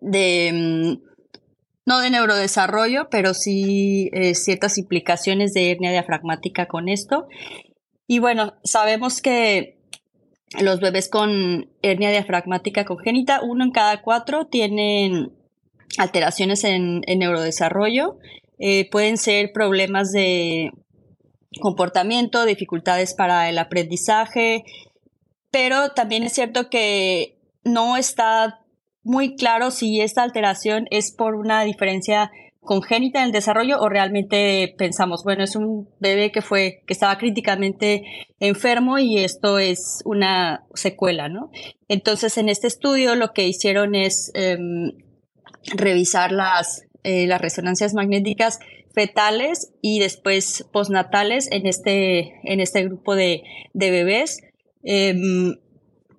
de 0.02 0.52
mm, 0.54 1.10
no 1.86 2.00
de 2.00 2.12
neurodesarrollo, 2.12 3.10
pero 3.10 3.34
sí 3.34 4.12
eh, 4.14 4.36
ciertas 4.36 4.78
implicaciones 4.78 5.54
de 5.54 5.72
hernia 5.72 5.92
diafragmática 5.92 6.68
con 6.68 6.88
esto. 6.88 7.28
Y 8.12 8.18
bueno, 8.18 8.56
sabemos 8.64 9.22
que 9.22 9.78
los 10.60 10.80
bebés 10.80 11.10
con 11.10 11.70
hernia 11.84 12.10
diafragmática 12.10 12.84
congénita, 12.84 13.40
uno 13.44 13.64
en 13.64 13.70
cada 13.70 14.02
cuatro 14.02 14.48
tienen 14.48 15.32
alteraciones 16.00 16.64
en, 16.64 17.02
neurodesarrollo. 17.02 18.18
Eh, 18.58 18.90
pueden 18.90 19.18
ser 19.18 19.52
problemas 19.54 20.12
de 20.12 20.72
comportamiento, 21.62 22.46
dificultades 22.46 23.14
para 23.14 23.48
el 23.48 23.60
aprendizaje, 23.60 24.64
pero 25.52 25.92
también 25.92 26.24
es 26.24 26.34
cierto 26.34 26.68
que 26.72 27.38
no 27.64 27.96
está 27.96 28.66
muy 29.04 29.36
claro 29.36 29.70
si 29.70 30.02
esta 30.02 30.24
alteración 30.24 30.88
es 30.90 31.12
por 31.12 31.36
una 31.36 31.64
diferencia 31.64 32.32
congénita 32.70 33.22
en 33.22 33.26
el 33.26 33.32
desarrollo 33.32 33.82
o 33.82 33.90
realmente 33.90 34.76
pensamos, 34.78 35.24
bueno, 35.24 35.44
es 35.44 35.56
un 35.56 35.90
bebé 36.00 36.32
que 36.32 36.44
fue, 36.44 36.84
que 36.86 36.94
estaba 36.94 37.18
críticamente 37.18 38.04
enfermo 38.40 39.00
y 39.00 39.18
esto 39.18 39.58
es 39.58 40.04
una 40.06 40.68
secuela, 40.76 41.30
¿no? 41.30 41.50
Entonces, 41.88 42.38
en 42.38 42.48
este 42.48 42.68
estudio 42.68 43.16
lo 43.16 43.34
que 43.34 43.48
hicieron 43.48 43.96
es 43.96 44.32
em, 44.36 44.92
revisar 45.76 46.32
las, 46.32 46.84
eh, 47.02 47.26
las 47.26 47.42
resonancias 47.42 47.96
magnéticas 47.96 48.60
fetales 48.94 49.72
y 49.82 49.98
después 49.98 50.64
postnatales 50.72 51.52
en 51.52 51.66
este, 51.66 52.36
en 52.44 52.60
este 52.60 52.84
grupo 52.84 53.16
de, 53.16 53.42
de 53.74 53.90
bebés. 53.90 54.44
Em, 54.84 55.56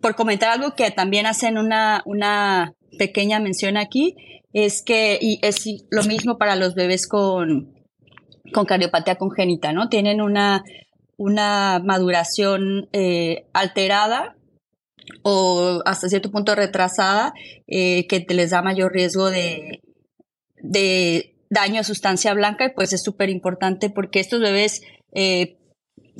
por 0.00 0.16
comentar 0.16 0.50
algo 0.50 0.74
que 0.74 0.90
también 0.90 1.26
hacen 1.26 1.58
una, 1.58 2.02
una 2.06 2.74
pequeña 2.98 3.38
mención 3.38 3.76
aquí, 3.76 4.16
es 4.52 4.82
que 4.82 5.18
y 5.20 5.38
es 5.42 5.64
lo 5.90 6.02
mismo 6.04 6.38
para 6.38 6.56
los 6.56 6.74
bebés 6.74 7.06
con, 7.06 7.74
con 8.52 8.66
cardiopatía 8.66 9.16
congénita, 9.16 9.72
¿no? 9.72 9.88
Tienen 9.88 10.20
una, 10.20 10.64
una 11.16 11.80
maduración 11.84 12.88
eh, 12.92 13.46
alterada 13.52 14.36
o 15.22 15.82
hasta 15.84 16.08
cierto 16.08 16.30
punto 16.30 16.54
retrasada 16.54 17.32
eh, 17.66 18.06
que 18.06 18.26
les 18.28 18.50
da 18.50 18.62
mayor 18.62 18.92
riesgo 18.92 19.30
de, 19.30 19.82
de 20.62 21.36
daño 21.50 21.80
a 21.80 21.84
sustancia 21.84 22.32
blanca 22.34 22.66
y 22.66 22.74
pues 22.74 22.92
es 22.92 23.02
súper 23.02 23.28
importante 23.28 23.90
porque 23.90 24.20
estos 24.20 24.40
bebés 24.40 24.82
eh, 25.12 25.58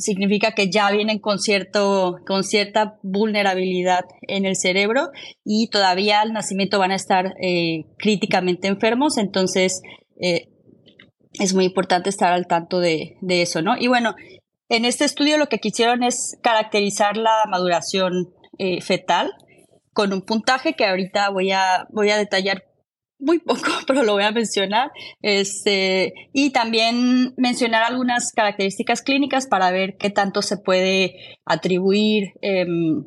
significa 0.01 0.53
que 0.53 0.71
ya 0.71 0.91
vienen 0.91 1.19
con, 1.19 1.39
cierto, 1.39 2.19
con 2.27 2.43
cierta 2.43 2.99
vulnerabilidad 3.03 4.05
en 4.23 4.45
el 4.45 4.57
cerebro 4.57 5.11
y 5.45 5.69
todavía 5.69 6.21
al 6.21 6.33
nacimiento 6.33 6.79
van 6.79 6.91
a 6.91 6.97
estar 6.97 7.35
eh, 7.43 7.85
críticamente 7.99 8.69
enfermos, 8.69 9.19
entonces 9.19 9.83
eh, 10.21 10.49
es 11.35 11.55
muy 11.55 11.65
importante 11.65 12.11
estar 12.11 12.33
al 12.33 12.47
tanto 12.47 12.81
de, 12.81 13.17
eso, 13.29 13.63
¿no? 13.63 13.77
Y 13.79 13.89
bueno, 13.89 14.15
en 14.69 14.85
este 14.85 15.05
estudio 15.05 15.39
lo 15.39 15.47
que 15.47 15.59
quisieron 15.59 16.03
es 16.03 16.37
caracterizar 16.43 17.17
la 17.17 17.45
maduración 17.49 18.35
eh, 18.59 18.81
fetal 18.81 19.33
con 19.93 20.13
un 20.13 20.23
puntaje 20.23 20.75
que 20.75 20.87
ahorita 20.87 21.31
voy 21.31 21.53
a, 21.53 21.87
voy 21.91 22.11
a 22.11 22.17
detallar 22.17 22.65
muy 23.21 23.39
poco, 23.39 23.63
pero 23.87 24.03
lo 24.03 24.13
voy 24.13 24.25
a 24.25 24.33
mencionar. 24.33 24.91
Este, 25.23 26.13
y 26.33 26.51
también 26.51 27.35
mencionar 27.37 27.83
algunas 27.83 28.33
características 28.33 29.03
clínicas 29.03 29.47
para 29.47 29.71
ver 29.71 29.97
qué 29.99 30.11
tanto 30.11 30.43
se 30.43 30.57
puede 30.57 31.39
atribuir 31.45 32.33
em, 32.43 33.07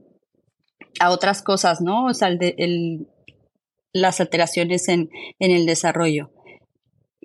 a 0.99 1.09
otras 1.09 1.41
cosas, 1.41 1.81
¿no? 1.81 2.05
O 2.05 2.13
sea, 2.13 2.29
el 2.29 3.07
las 3.93 4.19
alteraciones 4.19 4.89
en, 4.89 5.09
en, 5.39 5.51
el 5.51 5.65
desarrollo. 5.65 6.31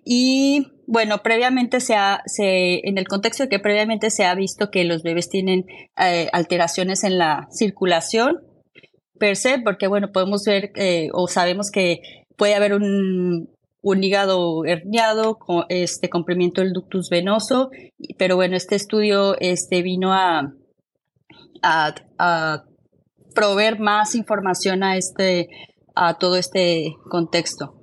Y 0.04 0.68
bueno, 0.86 1.22
previamente 1.22 1.80
se 1.80 1.96
ha, 1.96 2.22
se, 2.26 2.86
en 2.86 2.98
el 2.98 3.08
contexto 3.08 3.44
de 3.44 3.48
que 3.48 3.58
previamente 3.58 4.10
se 4.10 4.24
ha 4.24 4.34
visto 4.34 4.70
que 4.70 4.84
los 4.84 5.02
bebés 5.02 5.28
tienen 5.28 5.66
eh, 5.98 6.28
alteraciones 6.32 7.04
en 7.04 7.18
la 7.18 7.48
circulación 7.50 8.42
per 9.18 9.36
se, 9.36 9.58
porque 9.58 9.88
bueno, 9.88 10.12
podemos 10.12 10.44
ver 10.44 10.70
eh, 10.76 11.08
o 11.12 11.26
sabemos 11.26 11.70
que 11.70 12.00
puede 12.38 12.54
haber 12.54 12.72
un, 12.72 13.50
hígado 13.82 14.64
herniado, 14.64 15.38
con 15.38 15.64
este 15.68 16.08
complemento 16.08 16.62
del 16.62 16.72
ductus 16.72 17.10
venoso, 17.10 17.70
pero 18.16 18.36
bueno, 18.36 18.56
este 18.56 18.76
estudio 18.76 19.36
este, 19.40 19.82
vino 19.82 20.14
a, 20.14 20.54
a, 21.62 22.64
proveer 23.34 23.78
más 23.78 24.14
información 24.14 24.82
a, 24.82 24.96
este, 24.96 25.48
a 25.94 26.18
todo 26.18 26.36
este 26.36 26.94
contexto. 27.10 27.74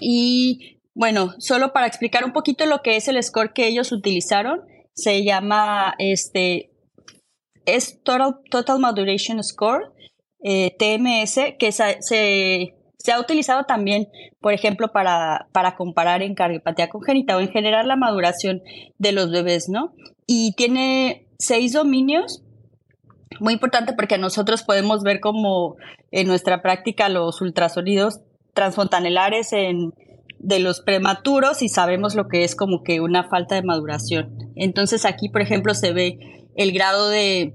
Y 0.00 0.80
bueno, 0.94 1.34
solo 1.38 1.72
para 1.72 1.86
explicar 1.86 2.24
un 2.24 2.32
poquito 2.32 2.64
lo 2.66 2.80
que 2.82 2.96
es 2.96 3.08
el 3.08 3.22
score 3.22 3.52
que 3.52 3.66
ellos 3.66 3.92
utilizaron, 3.92 4.60
se 4.94 5.24
llama 5.24 5.94
este, 5.98 6.70
es 7.66 8.00
Total, 8.02 8.36
Total 8.50 8.78
Score, 9.42 9.92
eh, 10.42 10.76
TMS, 10.78 11.56
que 11.58 11.72
se 11.72 12.74
ha 13.12 13.20
utilizado 13.20 13.64
también, 13.64 14.08
por 14.40 14.52
ejemplo, 14.52 14.92
para, 14.92 15.48
para 15.52 15.76
comparar 15.76 16.22
en 16.22 16.34
cardiopatía 16.34 16.88
congénita 16.88 17.36
o 17.36 17.40
en 17.40 17.50
general 17.50 17.86
la 17.86 17.96
maduración 17.96 18.62
de 18.98 19.12
los 19.12 19.30
bebés, 19.30 19.68
¿no? 19.68 19.92
Y 20.26 20.52
tiene 20.54 21.26
seis 21.38 21.72
dominios, 21.72 22.42
muy 23.40 23.54
importante 23.54 23.92
porque 23.92 24.16
nosotros 24.16 24.62
podemos 24.62 25.02
ver 25.02 25.20
como 25.20 25.76
en 26.12 26.28
nuestra 26.28 26.62
práctica 26.62 27.08
los 27.08 27.40
ultrasonidos 27.40 28.20
transfontanelares 28.54 29.52
en, 29.52 29.92
de 30.38 30.60
los 30.60 30.80
prematuros 30.80 31.62
y 31.62 31.68
sabemos 31.68 32.14
lo 32.14 32.28
que 32.28 32.44
es 32.44 32.54
como 32.54 32.82
que 32.82 33.00
una 33.00 33.28
falta 33.28 33.54
de 33.54 33.62
maduración. 33.62 34.52
Entonces 34.56 35.04
aquí, 35.04 35.28
por 35.28 35.42
ejemplo, 35.42 35.74
se 35.74 35.92
ve 35.92 36.18
el 36.54 36.72
grado 36.72 37.08
de, 37.08 37.54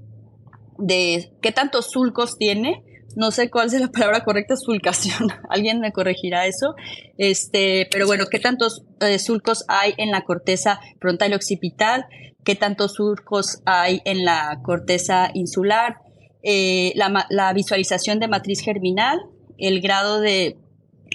de 0.78 1.32
qué 1.40 1.52
tantos 1.52 1.90
sulcos 1.90 2.36
tiene 2.36 2.84
no 3.16 3.30
sé 3.30 3.50
cuál 3.50 3.66
es 3.66 3.80
la 3.80 3.88
palabra 3.88 4.24
correcta, 4.24 4.56
sulcación, 4.56 5.28
alguien 5.48 5.80
me 5.80 5.92
corregirá 5.92 6.46
eso, 6.46 6.74
este, 7.18 7.88
pero 7.90 8.06
bueno, 8.06 8.26
¿qué 8.30 8.38
tantos 8.38 8.84
eh, 9.00 9.18
sulcos 9.18 9.64
hay 9.68 9.94
en 9.96 10.10
la 10.10 10.22
corteza 10.22 10.80
frontal 11.00 11.32
y 11.32 11.34
occipital? 11.34 12.06
¿Qué 12.44 12.54
tantos 12.54 12.94
surcos 12.94 13.60
hay 13.66 14.00
en 14.04 14.24
la 14.24 14.60
corteza 14.62 15.30
insular? 15.34 15.98
Eh, 16.42 16.94
la, 16.94 17.52
visualización 17.52 18.18
de 18.18 18.28
matriz 18.28 18.60
germinal, 18.60 19.20
el 19.58 19.82
grado 19.82 20.20
de 20.20 20.56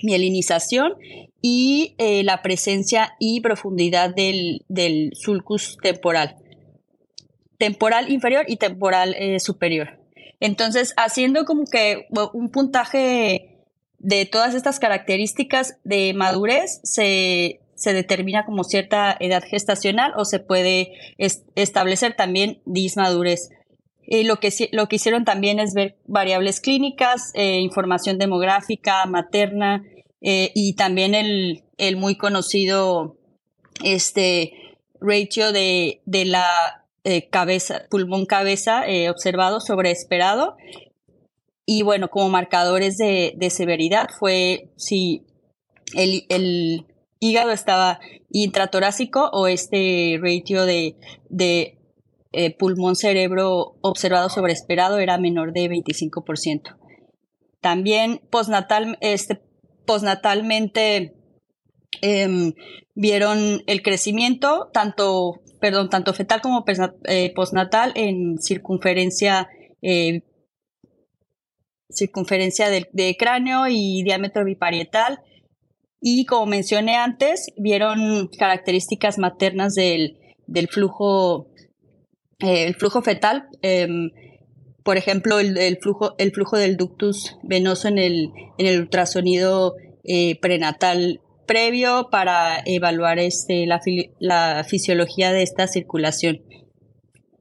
mielinización 0.04 0.94
y 1.42 1.96
eh, 1.98 2.24
la 2.24 2.44
presencia 2.44 3.16
y 3.20 3.42
profundidad 3.42 4.14
del, 4.14 4.64
del 4.68 5.12
sulcus 5.16 5.78
temporal. 5.82 6.36
Temporal 7.58 8.12
inferior 8.12 8.46
y 8.48 8.58
temporal 8.58 9.16
superior. 9.40 10.05
Entonces, 10.40 10.94
haciendo 10.98 11.46
como 11.46 11.66
que 11.66 12.08
un 12.34 12.50
puntaje 12.50 13.56
de 14.00 14.26
todas 14.26 14.54
estas 14.54 14.80
características 14.80 15.78
de 15.84 16.14
madurez, 16.14 16.80
se, 16.84 17.60
determina 17.84 18.46
como 18.46 18.64
cierta 18.64 19.16
edad 19.20 19.44
gestacional 19.44 20.14
o 20.16 20.26
se 20.26 20.40
puede 20.40 20.94
establecer 21.56 22.16
también 22.16 22.62
dismadurez. 22.66 23.50
Eh, 24.08 24.24
lo, 24.24 24.40
que, 24.40 24.52
lo 24.72 24.88
que 24.88 24.98
hicieron 24.98 25.26
también 25.26 25.60
es 25.60 25.74
ver 25.74 25.98
variables 26.06 26.62
clínicas, 26.62 27.32
eh, 27.34 27.60
información 27.60 28.20
demográfica, 28.20 29.06
materna 29.08 29.84
eh, 30.22 30.52
y 30.54 30.76
también 30.76 31.16
el, 31.16 31.64
muy 31.98 32.16
conocido 32.16 33.18
este 33.84 34.54
ratio 35.02 35.52
de, 35.52 36.02
de 36.06 36.26
la 36.26 36.85
eh, 37.08 37.30
cabeza, 37.30 37.84
pulmón 37.92 38.26
cabeza 38.26 38.84
eh, 38.88 39.12
observado 39.12 39.62
sobre 39.62 39.92
esperado. 39.92 40.58
Y 41.64 41.84
bueno, 41.84 42.10
como 42.10 42.30
marcadores 42.30 42.98
de, 42.98 43.50
severidad 43.52 44.10
fue 44.20 44.72
si 44.76 45.24
el, 45.94 46.88
hígado 47.20 47.52
estaba 47.52 48.00
intratorácico 48.32 49.30
o 49.32 49.46
este 49.46 50.20
ratio 50.20 50.66
de, 50.66 50.96
eh, 52.32 52.58
pulmón 52.58 52.96
cerebro 52.96 53.78
observado 53.82 54.30
sobre 54.30 54.54
esperado 54.54 54.98
era 54.98 55.20
menor 55.20 55.54
de 55.54 55.70
25%. 55.70 56.76
También 57.62 58.20
postnatal, 58.32 58.98
este, 59.02 59.44
postnatalmente 59.86 61.14
em, 62.02 62.54
vieron 62.96 63.62
el 63.68 63.84
crecimiento 63.84 64.72
tanto 64.74 65.45
perdón, 65.66 65.90
tanto 65.90 66.14
fetal 66.14 66.42
como 66.42 66.64
eh, 67.06 67.34
postnatal 67.34 67.92
en 67.96 68.38
circunferencia, 68.38 69.50
eh, 69.82 70.22
circunferencia 71.90 72.70
de, 72.70 73.18
cráneo 73.18 73.66
y 73.68 74.04
diámetro 74.04 74.46
biparietal. 74.46 75.22
Y 76.00 76.28
como 76.28 76.46
mencioné 76.46 76.98
antes, 76.98 77.48
vieron 77.58 78.28
características 78.38 79.18
maternas 79.18 79.74
del, 79.74 80.20
flujo, 80.70 81.48
eh, 82.42 82.66
el 82.66 82.76
flujo 82.76 83.02
fetal. 83.02 83.48
Em, 83.64 84.12
por 84.84 84.98
ejemplo, 84.98 85.40
el, 85.40 85.80
flujo, 85.82 86.14
el 86.20 86.32
flujo 86.32 86.58
del 86.60 86.78
ductus 86.78 87.40
venoso 87.42 87.88
en 87.88 87.98
el, 87.98 88.30
en 88.60 88.68
el 88.68 88.82
ultrasonido 88.82 89.74
prenatal 90.40 91.22
previo 91.46 92.10
para 92.12 92.62
evaluar 92.66 93.20
este, 93.20 93.66
la, 93.66 94.64
fisiología 94.64 95.32
de 95.32 95.44
esta 95.44 95.68
circulación. 95.68 96.42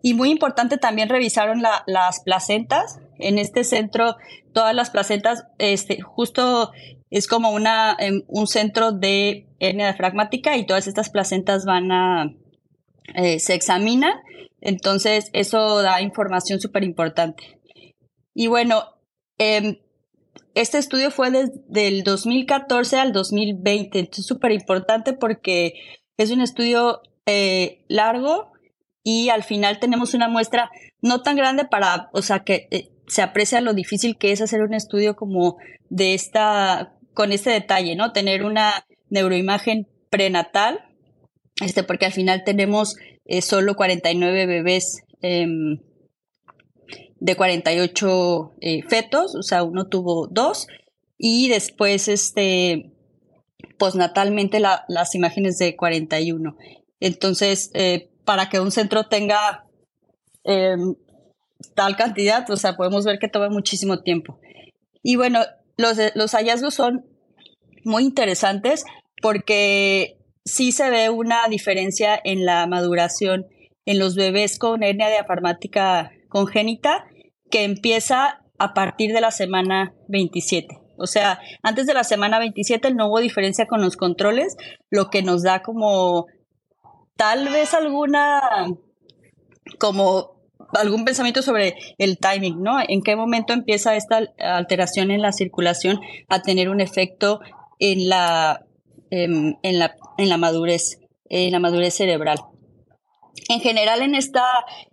Y 0.02 0.14
muy 0.14 0.30
importante 0.30 0.76
también 0.76 1.08
revisaron 1.08 1.62
las 1.62 2.20
placentas. 2.20 3.00
En 3.18 3.38
este 3.38 3.64
centro, 3.64 4.16
todas 4.52 4.74
las 4.74 4.90
placentas, 4.90 5.44
este, 5.58 6.00
justo 6.02 6.72
es 7.10 7.26
como 7.26 7.50
una, 7.50 7.96
em, 7.98 8.22
un 8.26 8.46
centro 8.46 8.92
de 8.92 9.46
hernia 9.60 9.86
diafragmática 9.86 10.56
y 10.56 10.66
todas 10.66 10.86
estas 10.86 11.10
placentas 11.10 11.64
van 11.64 11.92
a, 11.92 12.34
eh, 13.14 13.38
se 13.38 13.54
examinan. 13.54 14.14
Entonces, 14.60 15.30
eso 15.32 15.82
da 15.82 16.02
información 16.02 16.60
súper 16.60 16.84
importante. 16.84 17.60
Y 18.34 18.48
bueno, 18.48 18.84
eh, 19.38 19.83
este 20.54 20.78
estudio 20.78 21.10
fue 21.10 21.30
desde 21.30 21.88
el 21.88 22.04
2014 22.04 22.96
al 22.98 23.12
2020, 23.12 23.98
entonces 23.98 24.20
es 24.20 24.26
súper 24.26 24.52
importante 24.52 25.12
porque 25.12 25.74
es 26.16 26.30
un 26.30 26.40
estudio 26.40 27.02
eh, 27.26 27.84
largo 27.88 28.52
y 29.02 29.28
al 29.28 29.42
final 29.42 29.80
tenemos 29.80 30.14
una 30.14 30.28
muestra 30.28 30.70
no 31.00 31.22
tan 31.22 31.36
grande 31.36 31.64
para, 31.64 32.08
o 32.12 32.22
sea, 32.22 32.40
que 32.40 32.68
eh, 32.70 32.90
se 33.06 33.22
aprecia 33.22 33.60
lo 33.60 33.74
difícil 33.74 34.16
que 34.16 34.32
es 34.32 34.40
hacer 34.40 34.62
un 34.62 34.74
estudio 34.74 35.16
como 35.16 35.56
de 35.90 36.14
esta, 36.14 36.94
con 37.12 37.32
este 37.32 37.50
detalle, 37.50 37.96
¿no? 37.96 38.12
Tener 38.12 38.44
una 38.44 38.86
neuroimagen 39.10 39.88
prenatal, 40.08 40.80
este, 41.60 41.82
porque 41.82 42.06
al 42.06 42.12
final 42.12 42.44
tenemos 42.44 42.96
eh, 43.26 43.42
solo 43.42 43.74
49 43.74 44.46
bebés 44.46 45.02
em, 45.20 45.80
de 47.24 47.36
48 47.36 48.52
eh, 48.60 48.82
fetos, 48.82 49.34
o 49.34 49.42
sea, 49.42 49.62
uno 49.62 49.86
tuvo 49.86 50.26
dos, 50.26 50.66
y 51.16 51.48
después, 51.48 52.06
este, 52.08 52.92
postnatalmente 53.78 54.60
las 54.60 55.14
imágenes 55.14 55.56
de 55.56 55.74
41. 55.74 56.54
Entonces, 57.00 57.70
eh, 57.72 58.10
para 58.26 58.50
que 58.50 58.60
un 58.60 58.70
centro 58.70 59.04
tenga 59.08 59.64
em, 60.44 60.96
tal 61.74 61.96
cantidad, 61.96 62.44
o 62.50 62.58
sea, 62.58 62.76
podemos 62.76 63.06
ver 63.06 63.18
que 63.18 63.28
toma 63.28 63.48
muchísimo 63.48 64.02
tiempo. 64.02 64.38
Y 65.02 65.16
bueno, 65.16 65.40
los, 65.78 65.96
los 66.14 66.32
hallazgos 66.32 66.74
son 66.74 67.06
muy 67.84 68.04
interesantes 68.04 68.84
porque 69.22 70.18
sí 70.44 70.72
se 70.72 70.90
ve 70.90 71.08
una 71.08 71.48
diferencia 71.48 72.20
en 72.22 72.44
la 72.44 72.66
maduración 72.66 73.46
en 73.86 73.98
los 73.98 74.14
bebés 74.14 74.58
con 74.58 74.82
hernia 74.82 75.08
diafragmática 75.08 76.12
congénita 76.28 77.06
que 77.50 77.64
empieza 77.64 78.42
a 78.58 78.74
partir 78.74 79.12
de 79.12 79.20
la 79.20 79.30
semana 79.30 79.94
27. 80.08 80.80
O 80.96 81.06
sea, 81.06 81.40
antes 81.62 81.86
de 81.86 81.94
la 81.94 82.04
semana 82.04 82.38
27 82.38 82.92
no 82.94 83.08
hubo 83.08 83.20
diferencia 83.20 83.66
con 83.66 83.80
los 83.80 83.96
controles, 83.96 84.56
lo 84.90 85.10
que 85.10 85.22
nos 85.22 85.42
da 85.42 85.62
como 85.62 86.26
tal 87.16 87.48
vez 87.48 87.74
alguna, 87.74 88.40
como 89.78 90.34
algún 90.72 91.04
pensamiento 91.04 91.42
sobre 91.42 91.74
el 91.98 92.18
timing, 92.18 92.62
¿no? 92.62 92.78
En 92.86 93.02
qué 93.02 93.16
momento 93.16 93.52
empieza 93.52 93.96
esta 93.96 94.22
alteración 94.38 95.10
en 95.10 95.22
la 95.22 95.32
circulación 95.32 96.00
a 96.28 96.42
tener 96.42 96.68
un 96.68 96.80
efecto 96.80 97.40
en 97.78 98.08
la, 98.08 98.64
em, 99.10 99.56
en 99.62 99.78
la, 99.78 99.96
en 100.18 100.28
la 100.28 100.36
madurez, 100.36 101.00
en 101.28 101.52
la 101.52 101.58
madurez 101.58 101.94
cerebral. 101.94 102.38
En 103.48 103.60
general 103.60 104.00
en 104.02 104.14
esta, 104.14 104.44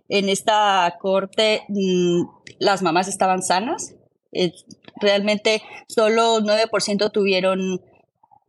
en 0.08 0.28
esta 0.28 0.96
corte 1.00 1.62
mm, 1.68 2.22
las 2.62 2.80
mamás 2.80 3.08
estaban 3.08 3.42
sanas. 3.42 3.94
Eh, 4.30 4.52
realmente 5.00 5.62
solo 5.88 6.38
9% 6.40 7.10
tuvieron 7.10 7.82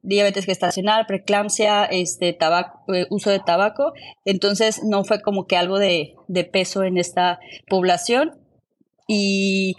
diabetes 0.04 0.46
gestacional, 0.46 1.06
preeclampsia, 1.08 1.86
este, 1.86 2.32
tabaco, 2.34 2.94
eh, 2.94 3.08
uso 3.10 3.32
de 3.32 3.40
tabaco. 3.40 3.94
Entonces 4.24 4.84
no 4.84 5.04
fue 5.04 5.22
como 5.22 5.48
que 5.48 5.58
algo 5.58 5.80
de, 5.80 6.16
peso 6.52 6.84
en 6.84 6.98
esta 6.98 7.40
población. 7.68 8.38
Y 9.08 9.76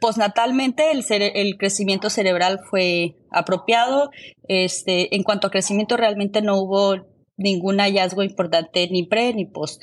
postnatalmente 0.00 0.90
el, 0.90 1.04
el 1.10 1.58
crecimiento 1.58 2.08
cerebral 2.08 2.60
fue 2.70 3.16
apropiado. 3.30 4.10
Este, 4.48 5.14
en 5.14 5.22
cuanto 5.22 5.48
a 5.48 5.50
crecimiento 5.50 5.98
realmente 5.98 6.40
no 6.40 6.56
hubo 6.56 7.06
ningún 7.36 7.80
hallazgo 7.80 8.22
importante 8.22 8.88
ni 8.90 9.02
pre 9.04 9.34
ni 9.34 9.44
post. 9.44 9.82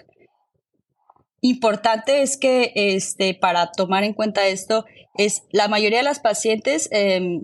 Importante 1.46 2.22
es 2.22 2.38
que 2.38 2.72
este, 2.74 3.34
para 3.34 3.74
tomar 3.74 4.06
en 4.06 4.14
cuenta 4.14 4.48
esto, 4.48 4.86
es 5.16 5.44
la 5.52 5.68
mayoría 5.68 5.98
de 5.98 6.06
las 6.06 6.22
pacientes 6.22 6.88
em, 6.94 7.44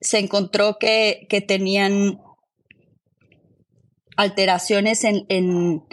se 0.00 0.18
encontró 0.18 0.76
que, 0.80 1.28
tenían 1.46 2.20
alteraciones 4.16 5.04
en, 5.04 5.24
en, 5.28 5.86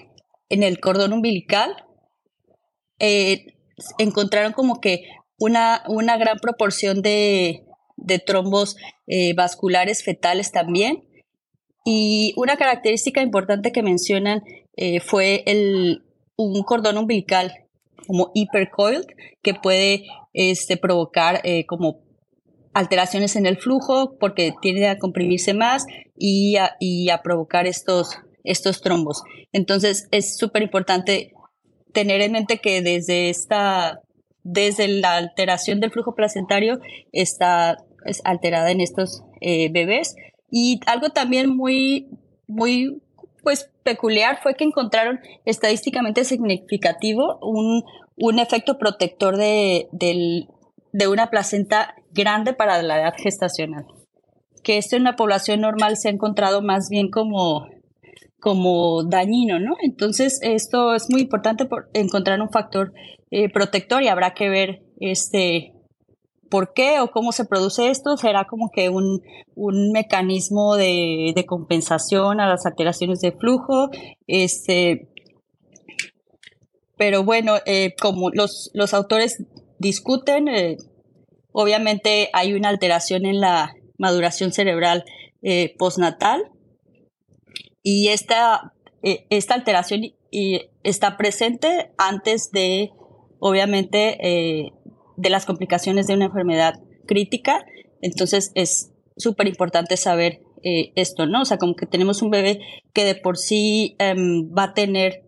el 0.63 0.79
cordón 0.79 1.13
umbilical. 1.13 1.85
Eh, 2.97 3.45
encontraron 3.99 4.51
como 4.53 4.81
que 4.81 5.03
una, 5.38 5.83
una 5.88 6.17
gran 6.17 6.39
proporción 6.39 7.03
de, 7.03 7.63
trombos 8.25 8.75
eh, 9.05 9.35
vasculares 9.35 10.03
fetales 10.03 10.52
también. 10.52 11.08
Y 11.85 12.33
una 12.37 12.58
característica 12.58 13.21
importante 13.21 13.71
que 13.71 13.83
mencionan 13.83 14.41
eh, 14.75 15.00
fue 15.00 15.43
el, 15.45 16.08
un 16.44 16.63
cordón 16.63 16.98
umbilical 16.98 17.54
como 18.08 18.31
hipercoiled 18.33 19.06
que 19.42 19.54
puede 19.54 20.06
este, 20.33 20.77
provocar 20.77 21.42
eh, 21.44 21.65
como 21.65 22.02
alteraciones 22.73 23.35
en 23.35 23.46
el 23.46 23.58
flujo 23.58 24.17
porque 24.19 24.54
tiende 24.62 24.87
a 24.87 24.98
comprimirse 24.98 25.54
más 25.54 25.85
y 26.15 26.56
a, 26.58 26.75
y 26.79 27.10
a 27.10 27.21
provocar 27.21 27.67
estos, 27.67 28.17
estos 28.44 28.81
trombos. 28.81 29.23
Entonces 29.52 30.08
es 30.12 30.37
súper 30.37 30.63
importante 30.63 31.33
tener 31.94 32.21
en 32.21 32.33
mente 32.33 32.60
que 32.60 32.81
desde 32.81 33.29
esta 33.29 34.02
desde 34.44 34.87
la 34.87 35.17
alteración 35.17 35.79
del 35.79 35.92
flujo 35.92 36.15
placentario 36.15 36.79
está 37.12 37.77
alterada 38.23 38.71
en 38.71 38.81
estos 38.81 39.23
eh, 39.42 39.69
bebés. 39.71 40.15
Y 40.50 40.79
algo 40.85 41.10
también 41.10 41.56
muy, 41.56 42.08
muy 42.48 43.02
pues 43.44 43.71
peculiar 43.83 44.40
fue 44.42 44.56
que 44.56 44.63
encontraron 44.63 45.19
estadísticamente 45.46 46.23
significativo 46.23 47.40
un, 47.42 47.83
un 48.15 48.40
efecto 48.40 48.77
protector 48.77 49.37
de, 49.37 49.87
de 49.92 51.08
una 51.08 51.29
placenta 51.29 51.96
grande 52.12 52.54
para 52.54 52.81
la 52.81 53.00
edad 53.00 53.13
gestacional. 53.17 53.85
Que 54.63 54.77
esto 54.77 54.96
en 54.96 55.04
la 55.04 55.15
población 55.15 55.62
normal 55.62 55.98
se 55.98 56.10
ha 56.10 56.12
encontrado 56.12 56.62
más 56.62 56.90
bien 56.90 57.10
como, 57.10 57.67
como 58.40 59.04
dañino, 59.04 59.60
¿no? 59.60 59.75
Entonces, 59.81 60.40
esto 60.42 60.94
es 60.94 61.10
muy 61.10 61.21
importante 61.21 61.65
por 61.65 61.90
encontrar 61.94 62.42
un 62.42 62.50
factor 62.50 62.94
eh, 63.31 63.50
protector 63.50 64.04
y 64.04 64.08
habrá 64.08 64.33
que 64.33 64.50
ver 64.50 64.83
este 65.00 65.73
por 66.50 66.73
qué 66.73 67.00
o 67.00 67.12
cómo 67.12 67.31
se 67.31 67.45
produce 67.45 67.89
esto. 67.89 68.17
Será 68.17 68.45
como 68.45 68.71
que 68.71 68.89
un, 68.89 69.21
un 69.56 69.91
mecanismo 69.91 70.75
de, 70.75 71.33
de, 71.35 71.45
compensación 71.45 72.39
a 72.39 72.47
las 72.47 72.65
alteraciones 72.65 73.21
de 73.21 73.31
flujo. 73.31 73.89
Este, 74.27 75.10
pero 77.00 77.23
bueno, 77.23 77.54
eh, 77.65 77.95
como 78.02 78.29
los, 78.29 78.71
los 78.73 78.93
autores 78.93 79.41
discuten, 79.77 80.50
eh, 80.50 80.75
obviamente 81.54 82.29
hay 82.33 82.52
una 82.52 82.67
alteración 82.67 83.25
en 83.25 83.39
la 83.39 83.73
maduración 83.97 84.52
cerebral 84.52 85.06
eh, 85.41 85.75
postnatal 85.77 86.52
y 87.81 88.10
esta, 88.10 88.73
esta 89.02 89.54
alteración 89.54 90.02
está 90.83 91.15
presente 91.15 91.93
antes 91.97 92.52
de, 92.52 92.91
obviamente, 93.39 94.73
de 95.20 95.30
las 95.30 95.46
complicaciones 95.46 96.08
de 96.08 96.15
una 96.15 96.26
enfermedad 96.26 96.76
crítica. 97.08 97.65
Entonces 98.02 98.52
es 98.56 98.92
súper 99.17 99.48
importante 99.48 99.98
saber 99.98 100.42
eh, 100.63 100.92
esto, 100.96 101.26
¿no? 101.26 101.42
O 101.42 101.46
sea, 101.46 101.58
como 101.58 101.76
que 101.76 101.86
tenemos 101.86 102.22
un 102.22 102.32
bebé 102.32 102.60
que 102.94 103.06
de 103.06 103.15
por 103.15 103.38
sí 103.38 103.96
em, 104.00 104.50
va 104.56 104.63
a 104.63 104.74
tener, 104.74 105.26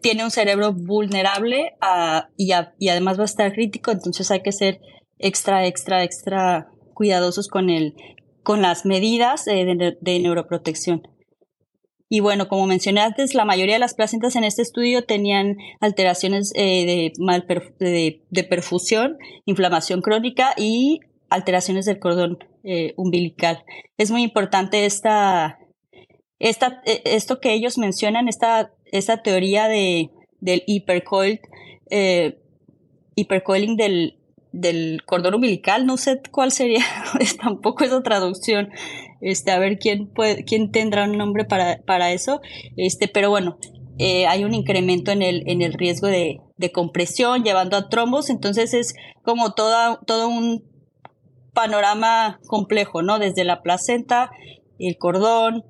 tiene 0.00 0.24
un 0.24 0.30
cerebro 0.30 0.72
vulnerable 0.72 1.74
y, 2.38 2.52
y 2.78 2.88
además 2.88 3.18
va 3.18 3.22
a 3.22 3.26
estar 3.26 3.52
crítico, 3.52 3.90
entonces 3.90 4.30
hay 4.30 4.40
que 4.40 4.50
ser 4.50 4.80
extra, 5.18 5.66
extra, 5.66 6.04
extra 6.04 6.68
cuidadosos 6.94 7.48
con 7.48 7.68
el, 7.68 7.94
con 8.42 8.62
las 8.62 8.86
medidas 8.86 9.44
de, 9.44 10.20
neuroprotección. 10.20 11.02
Y 12.10 12.20
bueno, 12.20 12.48
como 12.48 12.66
mencioné 12.66 13.02
antes, 13.02 13.34
la 13.34 13.44
mayoría 13.44 13.74
de 13.74 13.80
las 13.80 13.94
placentas 13.94 14.34
en 14.34 14.44
este 14.44 14.62
estudio 14.62 15.04
tenían 15.04 15.58
alteraciones 15.80 16.52
eh, 16.54 16.86
de, 16.86 17.12
mal 17.18 17.46
de, 17.46 18.44
perfusión, 18.44 19.18
inflamación 19.44 20.00
crónica 20.00 20.54
y 20.56 21.00
alteraciones 21.28 21.84
del 21.84 21.98
cordón 21.98 22.38
eh, 22.64 22.94
umbilical. 22.96 23.62
Es 23.98 24.10
muy 24.10 24.22
importante 24.22 24.86
esta, 24.86 25.58
esta, 26.38 26.82
e, 26.86 27.02
esto 27.04 27.40
que 27.40 27.52
ellos 27.52 27.76
mencionan, 27.76 28.26
esta, 28.26 28.72
esta 28.86 29.22
teoría 29.22 29.68
de, 29.68 30.10
del 30.40 30.62
hipercoil, 30.66 31.40
eh, 31.90 32.38
hipercoiling 33.16 33.76
del, 33.76 34.18
del 34.52 35.02
cordón 35.04 35.34
umbilical, 35.34 35.84
no 35.84 35.98
sé 35.98 36.22
cuál 36.30 36.52
sería, 36.52 36.84
tampoco 37.42 37.84
esa 37.84 38.02
traducción, 38.02 38.70
este, 39.20 39.50
a 39.50 39.58
ver 39.58 39.78
quién 39.78 40.06
puede, 40.06 40.44
quién 40.44 40.70
tendrá 40.70 41.04
un 41.04 41.16
nombre 41.16 41.44
para, 41.44 41.80
para 41.86 42.12
eso, 42.12 42.40
este, 42.76 43.08
pero 43.08 43.30
bueno, 43.30 43.58
eh, 43.98 44.26
hay 44.26 44.44
un 44.44 44.54
incremento 44.54 45.10
en 45.10 45.22
el, 45.22 45.42
en 45.46 45.60
el 45.60 45.72
riesgo 45.72 46.06
de, 46.06 46.40
de, 46.56 46.72
compresión, 46.72 47.42
llevando 47.42 47.76
a 47.76 47.88
trombos, 47.88 48.30
entonces 48.30 48.72
es 48.74 48.94
como 49.22 49.54
toda, 49.54 50.00
todo 50.06 50.28
un 50.28 50.64
panorama 51.52 52.38
complejo, 52.46 53.02
¿no? 53.02 53.18
Desde 53.18 53.42
la 53.42 53.62
placenta, 53.62 54.30
el 54.78 54.96
cordón, 54.96 55.64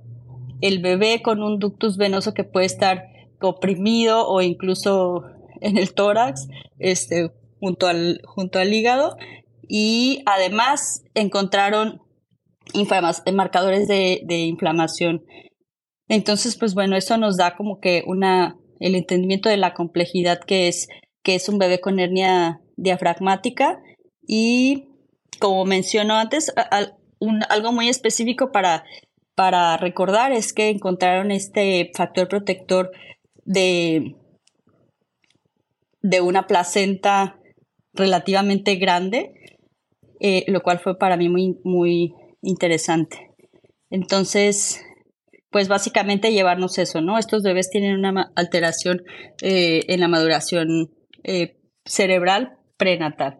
el 0.60 0.80
bebé 0.80 1.22
con 1.22 1.42
un 1.42 1.58
ductus 1.58 1.96
venoso 1.96 2.34
que 2.34 2.44
puede 2.44 2.66
estar 2.66 3.04
comprimido 3.38 4.28
o 4.28 4.42
incluso 4.42 5.24
en 5.60 5.78
el 5.78 5.94
tórax, 5.94 6.48
este, 6.78 7.32
junto 7.60 7.86
al, 7.86 8.20
junto 8.24 8.58
al 8.58 8.72
hígado. 8.72 9.16
Y 9.68 10.22
además 10.26 11.04
encontraron 11.14 12.02
marcadores 13.32 13.88
de, 13.88 14.22
de, 14.24 14.38
inflamación. 14.38 15.24
Entonces, 16.08 16.56
pues 16.56 16.74
bueno, 16.74 16.96
eso 16.96 17.16
nos 17.16 17.36
da 17.36 17.56
como 17.56 17.80
que 17.80 18.02
una, 18.06 18.56
el 18.80 18.94
entendimiento 18.94 19.48
de 19.48 19.56
la 19.56 19.74
complejidad 19.74 20.40
que 20.40 20.68
es, 20.68 20.88
que 21.22 21.34
es 21.34 21.48
un 21.48 21.58
bebé 21.58 21.80
con 21.80 21.98
hernia 21.98 22.60
diafragmática 22.76 23.80
y 24.26 24.88
como 25.38 25.64
mencionó 25.64 26.14
antes, 26.14 26.52
algo 27.48 27.72
muy 27.72 27.88
específico 27.88 28.50
para, 28.52 28.84
para 29.34 29.76
recordar 29.76 30.32
es 30.32 30.52
que 30.52 30.68
encontraron 30.68 31.30
este 31.30 31.90
factor 31.94 32.28
protector 32.28 32.90
de, 33.44 34.16
de 36.02 36.20
una 36.20 36.46
placenta 36.46 37.38
relativamente 37.92 38.76
grande, 38.76 39.32
eh, 40.20 40.44
lo 40.48 40.62
cual 40.62 40.78
fue 40.78 40.98
para 40.98 41.16
mí 41.16 41.28
muy, 41.28 41.58
muy 41.64 42.14
interesante. 42.42 43.34
Entonces, 43.90 44.84
pues 45.50 45.68
básicamente 45.68 46.32
llevarnos 46.32 46.78
eso, 46.78 47.00
¿no? 47.00 47.18
Estos 47.18 47.42
bebés 47.42 47.70
tienen 47.70 47.98
una 47.98 48.30
alteración 48.36 49.02
eh, 49.42 49.84
en 49.88 50.00
la 50.00 50.08
maduración 50.08 50.90
eh, 51.24 51.58
cerebral 51.84 52.58
prenatal. 52.76 53.38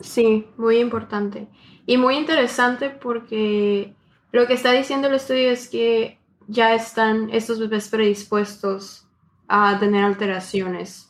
Sí, 0.00 0.46
muy 0.56 0.78
importante. 0.78 1.48
Y 1.86 1.98
muy 1.98 2.16
interesante 2.16 2.90
porque 2.90 3.94
lo 4.32 4.46
que 4.46 4.54
está 4.54 4.72
diciendo 4.72 5.08
el 5.08 5.14
estudio 5.14 5.50
es 5.50 5.68
que 5.68 6.18
ya 6.48 6.74
están 6.74 7.30
estos 7.30 7.58
bebés 7.58 7.88
predispuestos 7.88 9.06
a 9.48 9.78
tener 9.78 10.04
alteraciones. 10.04 11.08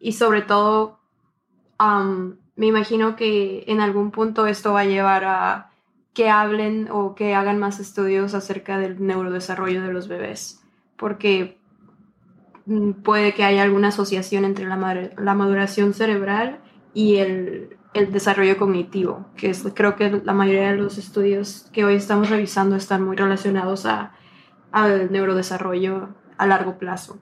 y 0.00 0.12
sobre 0.12 0.42
todo 0.42 0.98
me 2.56 2.66
imagino 2.66 3.16
que 3.16 3.64
en 3.66 3.80
algún 3.80 4.10
punto 4.10 4.46
esto 4.46 4.72
va 4.72 4.80
a 4.80 4.84
llevar 4.84 5.24
a 5.24 5.67
que 6.14 6.30
hablen 6.30 6.88
o 6.90 7.14
que 7.14 7.34
hagan 7.34 7.58
más 7.58 7.80
estudios 7.80 8.34
acerca 8.34 8.78
del 8.78 9.04
neurodesarrollo 9.04 9.82
de 9.82 9.92
los 9.92 10.08
bebés, 10.08 10.60
porque 10.96 11.58
mm, 12.66 13.02
puede 13.02 13.34
que 13.34 13.44
haya 13.44 13.62
alguna 13.62 13.88
asociación 13.88 14.44
entre 14.44 14.66
la, 14.66 14.76
maduración 14.76 15.94
cerebral 15.94 16.60
y 16.94 17.16
el, 17.16 17.76
desarrollo 18.12 18.56
cognitivo, 18.58 19.26
que 19.36 19.50
es, 19.50 19.64
creo 19.74 19.96
que 19.96 20.20
la 20.24 20.32
mayoría 20.32 20.70
de 20.70 20.76
los 20.76 20.98
estudios 20.98 21.68
que 21.72 21.84
hoy 21.84 21.94
estamos 21.94 22.30
revisando 22.30 22.76
están 22.76 23.04
muy 23.04 23.16
relacionados 23.16 23.86
a, 23.86 24.12
al 24.70 25.10
neurodesarrollo 25.10 26.14
a 26.36 26.46
largo 26.46 26.78
plazo. 26.78 27.18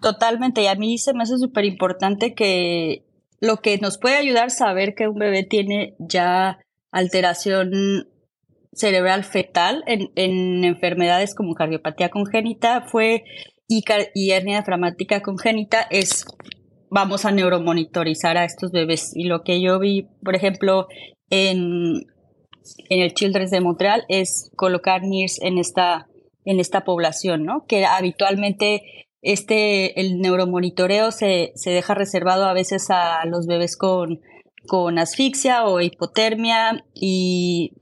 Totalmente, 0.00 0.62
y 0.62 0.66
a 0.66 0.74
mí 0.74 0.98
se 0.98 1.14
me 1.14 1.22
hace 1.22 1.38
súper 1.38 1.64
importante 1.64 2.34
que 2.34 3.04
lo 3.40 3.58
que 3.58 3.78
nos 3.78 3.98
puede 3.98 4.16
ayudar 4.16 4.46
a 4.46 4.50
saber 4.50 4.94
que 4.94 5.08
un 5.08 5.18
bebé 5.18 5.42
tiene 5.44 5.94
ya 5.98 6.58
alteración 6.90 8.08
cerebral 8.72 9.24
fetal 9.24 9.82
en, 9.86 10.10
en 10.14 10.64
enfermedades 10.64 11.34
como 11.34 11.54
cardiopatía 11.54 12.10
congénita 12.10 12.82
fue 12.82 13.24
y, 13.66 14.30
hernia 14.30 14.58
diafragmática 14.58 15.20
congénita 15.20 15.82
es 15.90 16.24
vamos 16.90 17.24
a 17.24 17.32
neuromonitorizar 17.32 18.38
a 18.38 18.44
estos 18.44 18.72
bebés 18.72 19.10
y 19.14 19.24
lo 19.24 19.42
que 19.42 19.60
yo 19.60 19.78
vi 19.78 20.08
por 20.22 20.34
ejemplo 20.34 20.86
en, 21.28 22.06
en 22.88 23.00
el 23.00 23.12
Children's 23.12 23.50
de 23.50 23.60
Montreal 23.60 24.04
es 24.08 24.50
colocar 24.56 25.02
NIRS 25.02 25.42
en 25.42 25.58
esta 25.58 26.06
en 26.44 26.60
esta 26.60 26.82
población, 26.82 27.44
¿no? 27.44 27.66
Que 27.66 27.84
habitualmente 27.84 29.08
este, 29.20 30.00
el 30.00 30.18
neuromonitoreo 30.18 31.10
se, 31.10 31.52
se 31.56 31.70
deja 31.70 31.94
reservado 31.94 32.46
a 32.46 32.54
veces 32.54 32.88
a 32.88 33.22
los 33.26 33.46
bebés 33.46 33.76
con, 33.76 34.20
con 34.66 34.98
asfixia 34.98 35.64
o 35.64 35.80
hipotermia 35.80 36.84
y 36.94 37.72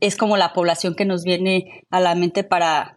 es 0.00 0.16
como 0.16 0.36
la 0.36 0.52
población 0.52 0.94
que 0.94 1.04
nos 1.04 1.24
viene 1.24 1.84
a 1.90 2.00
la 2.00 2.14
mente 2.14 2.44
para, 2.44 2.96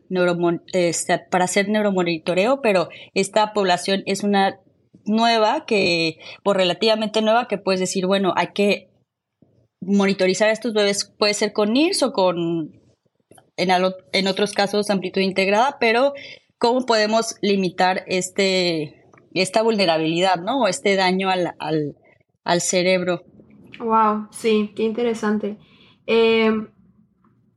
este, 0.72 1.20
para 1.20 1.46
hacer 1.46 1.70
neuromonitoreo, 1.70 2.62
pero 2.62 2.90
esta 3.14 3.54
población 3.54 4.04
es 4.06 4.24
una 4.24 4.60
nueva 5.06 5.66
que, 5.66 6.18
o 6.44 6.54
relativamente 6.54 7.22
nueva, 7.22 7.48
que 7.48 7.58
puedes 7.58 7.82
decir, 7.82 8.06
bueno, 8.06 8.34
hay 8.38 8.48
que 8.54 8.90
monitorizar 9.82 10.50
a 10.50 10.54
estos 10.54 10.74
bebés, 10.74 11.14
puede 11.18 11.34
ser 11.34 11.52
con 11.52 11.74
NIRS 11.74 12.04
o 12.04 12.14
con, 12.14 12.72
en, 13.58 13.70
en 14.14 14.28
otros 14.28 14.54
casos, 14.54 14.90
amplitud 14.90 15.22
integrada, 15.22 15.78
pero 15.80 16.14
cómo 16.58 16.86
podemos 16.86 17.36
limitar 17.42 18.04
este, 18.08 19.04
esta 19.34 19.62
vulnerabilidad, 19.62 20.38
¿no? 20.38 20.62
O 20.62 20.68
este 20.68 20.96
daño 20.96 21.30
al, 21.30 21.98
cerebro. 22.62 23.24
Wow, 23.80 24.28
sí, 24.32 24.72
qué 24.76 24.84
interesante. 24.84 25.58
Eh, 26.08 26.52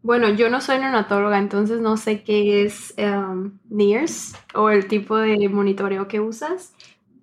bueno, 0.02 0.28
yo 0.28 0.50
no 0.50 0.60
soy 0.60 0.78
neonatóloga, 0.78 1.38
entonces 1.38 1.80
no 1.80 1.96
sé 1.96 2.22
qué 2.22 2.62
es 2.62 2.94
um, 2.96 3.58
NIRS 3.68 4.34
o 4.54 4.70
el 4.70 4.86
tipo 4.86 5.16
de 5.16 5.48
monitoreo 5.48 6.06
que 6.06 6.20
usas, 6.20 6.72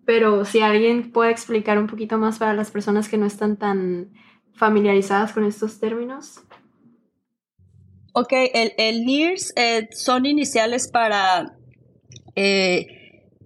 pero 0.05 0.43
si 0.43 0.59
alguien 0.59 1.11
puede 1.11 1.31
explicar 1.31 1.77
un 1.77 1.87
poquito 1.87 2.17
más 2.17 2.39
para 2.39 2.53
las 2.53 2.71
personas 2.71 3.07
que 3.07 3.17
no 3.17 3.25
están 3.25 3.57
tan 3.57 4.09
familiarizadas 4.53 5.31
con 5.31 5.45
estos 5.45 5.79
términos. 5.79 6.41
Ok, 8.13 8.33
el, 8.53 8.73
el 8.77 9.05
NIRS 9.05 9.53
eh, 9.55 9.87
son 9.91 10.25
iniciales 10.25 10.89
para 10.91 11.55
eh, 12.35 12.85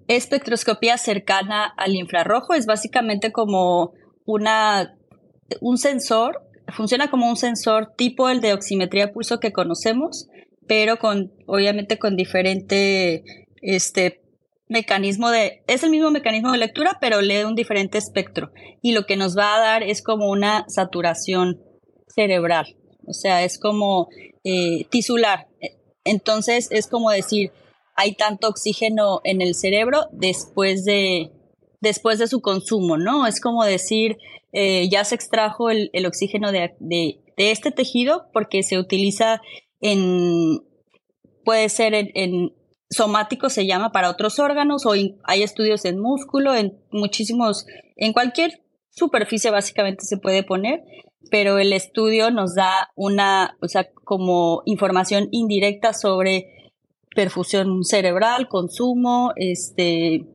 espectroscopía 0.07 0.97
cercana 0.97 1.65
al 1.77 1.95
infrarrojo. 1.95 2.53
Es 2.53 2.65
básicamente 2.65 3.31
como 3.31 3.93
una, 4.27 4.95
un 5.61 5.79
sensor, 5.79 6.43
funciona 6.67 7.09
como 7.09 7.27
un 7.27 7.37
sensor 7.37 7.93
tipo 7.97 8.29
el 8.29 8.41
de 8.41 8.53
oximetría 8.53 9.11
pulso 9.11 9.39
que 9.39 9.53
conocemos, 9.53 10.27
pero 10.67 10.97
con, 10.97 11.31
obviamente 11.47 11.97
con 11.97 12.15
diferente 12.15 13.23
este, 13.61 14.21
mecanismo 14.67 15.31
de, 15.31 15.63
es 15.67 15.83
el 15.83 15.89
mismo 15.89 16.11
mecanismo 16.11 16.51
de 16.51 16.57
lectura, 16.57 16.97
pero 16.99 17.21
lee 17.21 17.45
un 17.45 17.55
diferente 17.55 17.97
espectro. 17.97 18.51
Y 18.81 18.91
lo 18.91 19.05
que 19.05 19.15
nos 19.15 19.37
va 19.37 19.55
a 19.55 19.59
dar 19.59 19.83
es 19.83 20.03
como 20.03 20.29
una 20.29 20.65
saturación 20.67 21.63
cerebral. 22.07 22.75
O 23.07 23.13
sea, 23.13 23.43
es 23.43 23.57
como 23.57 24.09
eh, 24.43 24.85
tisular. 24.89 25.47
Entonces 26.03 26.67
es 26.71 26.87
como 26.87 27.11
decir, 27.11 27.51
hay 27.95 28.13
tanto 28.15 28.49
oxígeno 28.49 29.21
en 29.23 29.41
el 29.41 29.55
cerebro 29.55 30.07
después 30.11 30.83
de, 30.83 31.31
después 31.79 32.19
de 32.19 32.27
su 32.27 32.41
consumo, 32.41 32.97
¿no? 32.97 33.27
Es 33.27 33.39
como 33.41 33.63
decir, 33.63 34.17
eh, 34.53 34.87
ya 34.89 35.03
se 35.03 35.15
extrajo 35.15 35.69
el, 35.69 36.05
oxígeno 36.05 36.51
de, 36.51 36.75
de, 36.79 37.19
este 37.37 37.71
tejido 37.71 38.27
porque 38.33 38.63
se 38.63 38.79
utiliza 38.79 39.41
en, 39.81 40.63
puede 41.43 41.69
ser 41.69 41.93
en, 41.93 42.53
somático 42.89 43.49
se 43.49 43.67
llama 43.67 43.91
para 43.91 44.09
otros 44.09 44.39
órganos 44.39 44.85
o 44.85 44.91
hay 44.91 45.43
estudios 45.43 45.85
en 45.85 45.99
músculo, 45.99 46.55
en 46.55 46.79
muchísimos, 46.91 47.65
en 47.95 48.13
cualquier 48.13 48.63
superficie 48.89 49.51
básicamente 49.51 50.05
se 50.05 50.17
puede 50.17 50.43
poner, 50.43 50.81
pero 51.29 51.59
el 51.59 51.73
estudio 51.73 52.31
nos 52.31 52.55
da 52.55 52.89
una, 52.95 53.57
o 53.61 53.67
sea, 53.67 53.91
como 53.91 54.63
información 54.65 55.27
indirecta 55.31 55.93
sobre 55.93 56.71
perfusión 57.15 57.83
cerebral, 57.83 58.47
consumo, 58.47 59.33
este, 59.35 60.25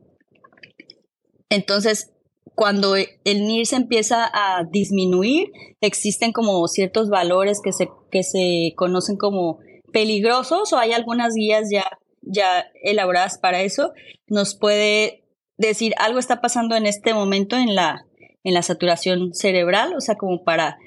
entonces 1.53 2.11
cuando 2.55 2.95
el 2.95 3.47
NIR 3.47 3.65
se 3.65 3.75
empieza 3.77 4.29
a 4.31 4.63
disminuir, 4.63 5.51
existen 5.81 6.31
como 6.31 6.67
ciertos 6.67 7.09
valores 7.09 7.61
que 7.63 7.73
se, 7.73 7.89
que 8.11 8.23
se 8.23 8.73
conocen 8.75 9.17
como 9.17 9.59
peligrosos 9.91 10.71
o 10.73 10.77
hay 10.77 10.91
algunas 10.91 11.33
guías 11.33 11.69
ya, 11.71 11.85
ya 12.21 12.65
elaboradas 12.83 13.37
para 13.37 13.61
eso, 13.61 13.93
nos 14.27 14.55
puede 14.55 15.23
decir 15.57 15.93
algo 15.97 16.19
está 16.19 16.41
pasando 16.41 16.75
en 16.75 16.85
este 16.85 17.13
momento 17.13 17.55
en 17.55 17.75
la, 17.75 18.05
en 18.43 18.53
la 18.53 18.61
saturación 18.61 19.33
cerebral, 19.33 19.95
o 19.95 20.01
sea, 20.01 20.15
como 20.15 20.43
para, 20.43 20.77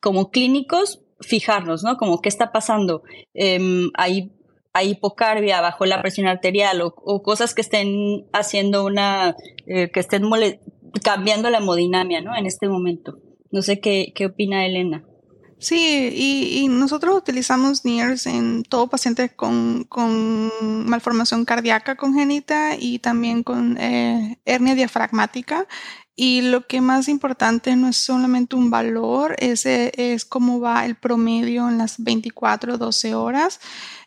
como 0.00 0.30
clínicos, 0.30 1.00
fijarnos, 1.20 1.84
¿no? 1.84 1.96
Como 1.96 2.20
qué 2.20 2.28
está 2.28 2.52
pasando. 2.52 3.02
Eh, 3.34 3.88
hay, 3.94 4.32
hay 4.74 4.90
hipocarbia 4.90 5.60
bajo 5.60 5.86
la 5.86 6.02
presión 6.02 6.26
arterial 6.26 6.82
o, 6.82 7.22
cosas 7.22 7.54
que 7.54 7.62
estén 7.62 8.26
haciendo 8.32 8.84
una, 8.84 9.36
eh, 9.66 9.90
que 9.90 10.00
estén 10.00 10.24
cambiando 11.02 11.48
la 11.48 11.58
hemodinamia, 11.58 12.20
¿no? 12.20 12.36
En 12.36 12.44
este 12.44 12.68
momento. 12.68 13.18
No 13.52 13.62
sé 13.62 13.80
qué, 13.80 14.12
qué 14.14 14.26
opina 14.26 14.66
Elena. 14.66 15.04
Sí, 15.60 16.10
y, 16.12 16.68
nosotros 16.68 17.16
utilizamos 17.16 17.84
NIRS 17.84 18.26
en 18.26 18.64
todo 18.64 18.88
paciente 18.88 19.30
con, 19.30 19.84
con, 19.84 20.50
malformación 20.86 21.44
cardíaca 21.44 21.94
congénita 21.94 22.76
y 22.78 22.98
también 22.98 23.44
con 23.44 23.78
eh, 23.78 24.40
hernia 24.44 24.74
diafragmática. 24.74 25.66
Y 26.16 26.42
lo 26.42 26.66
que 26.66 26.80
más 26.80 27.08
importante 27.08 27.76
no 27.76 27.88
es 27.88 27.96
solamente 27.96 28.56
un 28.56 28.70
valor, 28.70 29.36
es, 29.38 29.66
es 29.66 30.24
cómo 30.24 30.60
va 30.60 30.84
el 30.84 30.96
promedio 30.96 31.68
en 31.68 31.78
las 31.78 32.02
24 32.02 32.76
12 32.76 33.14
horas. 33.14 33.60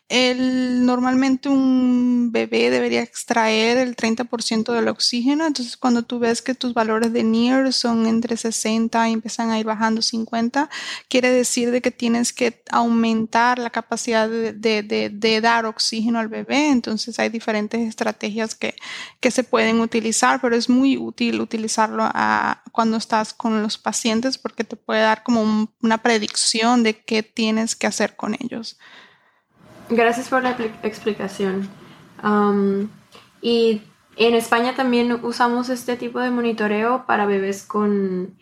El, 0.08 0.86
normalmente 0.86 1.50
un 1.50 2.32
bebé 2.32 2.70
debería 2.70 3.02
extraer 3.02 3.76
el 3.76 3.94
30% 3.94 4.72
del 4.72 4.88
oxígeno, 4.88 5.46
entonces 5.46 5.76
cuando 5.76 6.02
tú 6.02 6.18
ves 6.18 6.40
que 6.40 6.54
tus 6.54 6.72
valores 6.72 7.12
de 7.12 7.24
NIR 7.24 7.74
son 7.74 8.06
entre 8.06 8.38
60 8.38 9.06
y 9.06 9.12
empiezan 9.12 9.50
a 9.50 9.58
ir 9.58 9.66
bajando 9.66 10.00
50, 10.00 10.70
quiere 11.10 11.30
decir 11.30 11.70
de 11.70 11.82
que 11.82 11.90
tienes 11.90 12.32
que 12.32 12.62
aumentar 12.70 13.58
la 13.58 13.68
capacidad 13.68 14.30
de, 14.30 14.54
de, 14.54 15.10
de, 15.12 15.40
dar 15.42 15.66
oxígeno 15.66 16.18
al 16.18 16.28
bebé, 16.28 16.70
entonces 16.70 17.18
hay 17.18 17.28
diferentes 17.28 17.86
estrategias 17.86 18.54
que, 18.54 18.76
que 19.20 19.30
se 19.30 19.44
pueden 19.44 19.80
utilizar, 19.80 20.40
pero 20.40 20.56
es 20.56 20.70
muy 20.70 20.96
útil 20.96 21.38
utilizarlo 21.42 22.08
cuando 22.72 22.96
estás 22.96 23.34
con 23.34 23.62
los 23.62 23.76
pacientes 23.76 24.38
porque 24.38 24.64
te 24.64 24.76
puede 24.76 25.02
dar 25.02 25.22
como 25.22 25.68
una 25.82 25.98
predicción 25.98 26.82
de 26.82 26.98
qué 27.04 27.22
tienes 27.22 27.76
que 27.76 27.86
hacer 27.86 28.16
con 28.16 28.34
ellos. 28.40 28.78
Gracias 29.90 30.28
por 30.28 30.42
la 30.42 30.56
explicación. 30.82 31.68
y 33.40 33.82
en 34.16 34.34
España 34.34 34.74
también 34.74 35.12
usamos 35.22 35.68
este 35.68 35.96
tipo 35.96 36.20
de 36.20 36.30
monitoreo 36.30 37.06
para 37.06 37.24
bebés 37.24 37.62
con, 37.62 38.34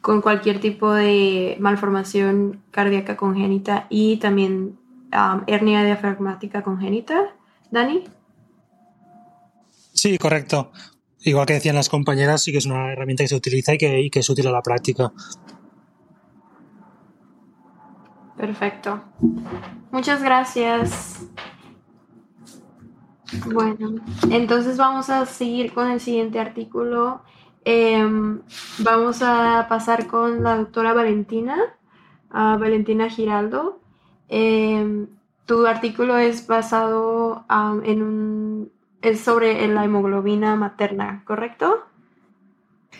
con 0.00 0.20
cualquier 0.20 0.60
tipo 0.60 0.92
de 0.92 1.56
malformación 1.60 2.62
cardíaca 2.70 3.16
congénita 3.16 3.86
y 3.88 4.16
también 4.16 4.78
hernia 5.46 5.84
diafragmática 5.84 6.62
congénita. 6.62 7.36
Dani. 7.70 8.04
Sí, 9.92 10.18
correcto. 10.18 10.72
Igual 11.20 11.46
que 11.46 11.54
decían 11.54 11.76
las 11.76 11.88
compañeras, 11.88 12.42
sí 12.42 12.52
que 12.52 12.58
es 12.58 12.66
una 12.66 12.92
herramienta 12.92 13.24
que 13.24 13.28
se 13.28 13.36
utiliza 13.36 13.74
y 13.74 13.78
que, 13.78 14.00
y 14.00 14.10
que 14.10 14.18
es 14.18 14.28
útil 14.28 14.48
a 14.48 14.50
la 14.50 14.62
práctica. 14.62 15.12
Perfecto. 18.36 19.02
Muchas 19.90 20.22
gracias. 20.22 21.26
Bueno, 23.46 23.96
entonces 24.30 24.76
vamos 24.76 25.10
a 25.10 25.26
seguir 25.26 25.72
con 25.72 25.90
el 25.90 26.00
siguiente 26.00 26.38
artículo. 26.38 27.22
Em, 27.64 28.42
vamos 28.78 29.22
a 29.22 29.66
pasar 29.68 30.06
con 30.06 30.42
la 30.42 30.56
doctora 30.56 30.92
Valentina, 30.92 31.56
Valentina 32.30 33.08
Giraldo. 33.08 33.80
Em, 34.28 35.06
tu 35.46 35.66
artículo 35.66 36.18
es 36.18 36.46
basado 36.46 37.44
en 37.84 38.02
un... 38.02 38.72
es 39.02 39.20
sobre 39.20 39.66
la 39.68 39.84
hemoglobina 39.84 40.56
materna, 40.56 41.22
¿correcto? 41.24 41.84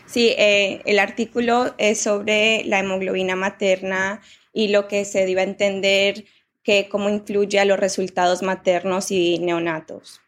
Sí, 0.06 0.34
eh, 0.36 0.82
el 0.84 0.98
artículo 0.98 1.74
es 1.78 2.00
sobre 2.02 2.64
la 2.64 2.80
hemoglobina 2.80 3.36
materna 3.36 4.20
y 4.54 4.68
lo 4.68 4.88
que 4.88 5.04
se 5.04 5.26
debe 5.26 5.42
entender 5.42 6.24
que 6.62 6.88
cómo 6.88 7.10
influye 7.10 7.58
a 7.58 7.66
los 7.66 7.78
resultados 7.78 8.42
maternos 8.42 9.10
y 9.10 9.38
neonatos. 9.40 10.22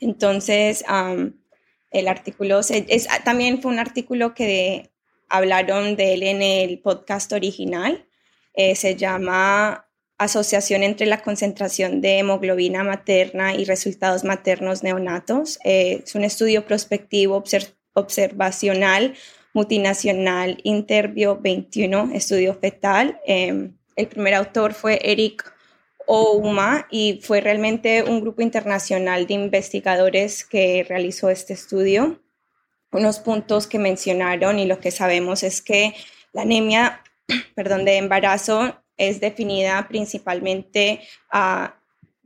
Entonces, 0.00 0.82
el 1.90 2.08
artículo 2.08 2.60
es, 2.60 3.08
también 3.24 3.60
fue 3.60 3.70
un 3.70 3.78
artículo 3.78 4.32
que 4.32 4.90
hablaron 5.28 5.96
de 5.96 6.14
él 6.14 6.22
en 6.22 6.40
el 6.40 6.78
podcast 6.78 7.32
original. 7.32 8.06
Eh, 8.54 8.74
se 8.74 8.96
llama 8.96 9.86
Asociación 10.16 10.82
entre 10.82 11.06
la 11.06 11.22
concentración 11.22 12.00
de 12.00 12.18
hemoglobina 12.18 12.84
materna 12.84 13.54
y 13.54 13.64
resultados 13.64 14.24
maternos 14.24 14.82
neonatos. 14.82 15.58
Eh, 15.64 16.02
es 16.04 16.14
un 16.14 16.24
estudio 16.24 16.64
prospectivo 16.64 17.42
observacional 17.94 19.14
multinacional 19.52 20.58
Interbio 20.64 21.38
21, 21.40 22.10
estudio 22.14 22.54
fetal. 22.54 23.20
Em, 23.26 23.76
el 23.96 24.08
primer 24.08 24.34
autor 24.34 24.74
fue 24.74 25.00
Eric 25.02 25.52
Ouma 26.06 26.86
y 26.90 27.20
fue 27.22 27.40
realmente 27.40 28.02
un 28.02 28.20
grupo 28.20 28.42
internacional 28.42 29.26
de 29.26 29.34
investigadores 29.34 30.44
que 30.44 30.84
realizó 30.88 31.30
este 31.30 31.52
estudio. 31.52 32.20
Unos 32.92 33.20
puntos 33.20 33.66
que 33.66 33.78
mencionaron 33.78 34.58
y 34.58 34.66
lo 34.66 34.80
que 34.80 34.90
sabemos 34.90 35.42
es 35.42 35.62
que 35.62 35.94
la 36.32 36.42
anemia 36.42 37.02
perdón, 37.54 37.84
de 37.84 37.96
embarazo 37.96 38.82
es 38.96 39.20
definida 39.20 39.86
principalmente 39.88 41.00
a 41.30 41.79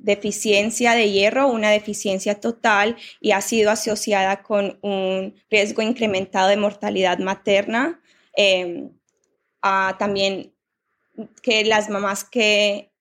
deficiencia 0.04 0.92
de 0.94 1.10
hierro, 1.10 1.48
una 1.48 1.70
deficiencia 1.70 2.38
total 2.38 2.96
y 3.20 3.32
ha 3.32 3.40
sido 3.40 3.70
asociada 3.70 4.42
con 4.42 4.78
un 4.82 5.34
riesgo 5.50 5.82
incrementado 5.82 6.48
de 6.48 6.58
mortalidad 6.58 7.18
materna. 7.18 8.00
Em, 8.36 8.90
también 9.98 10.54
que 11.42 11.64
las 11.64 11.88
mamás 11.88 12.24
que 12.24 12.92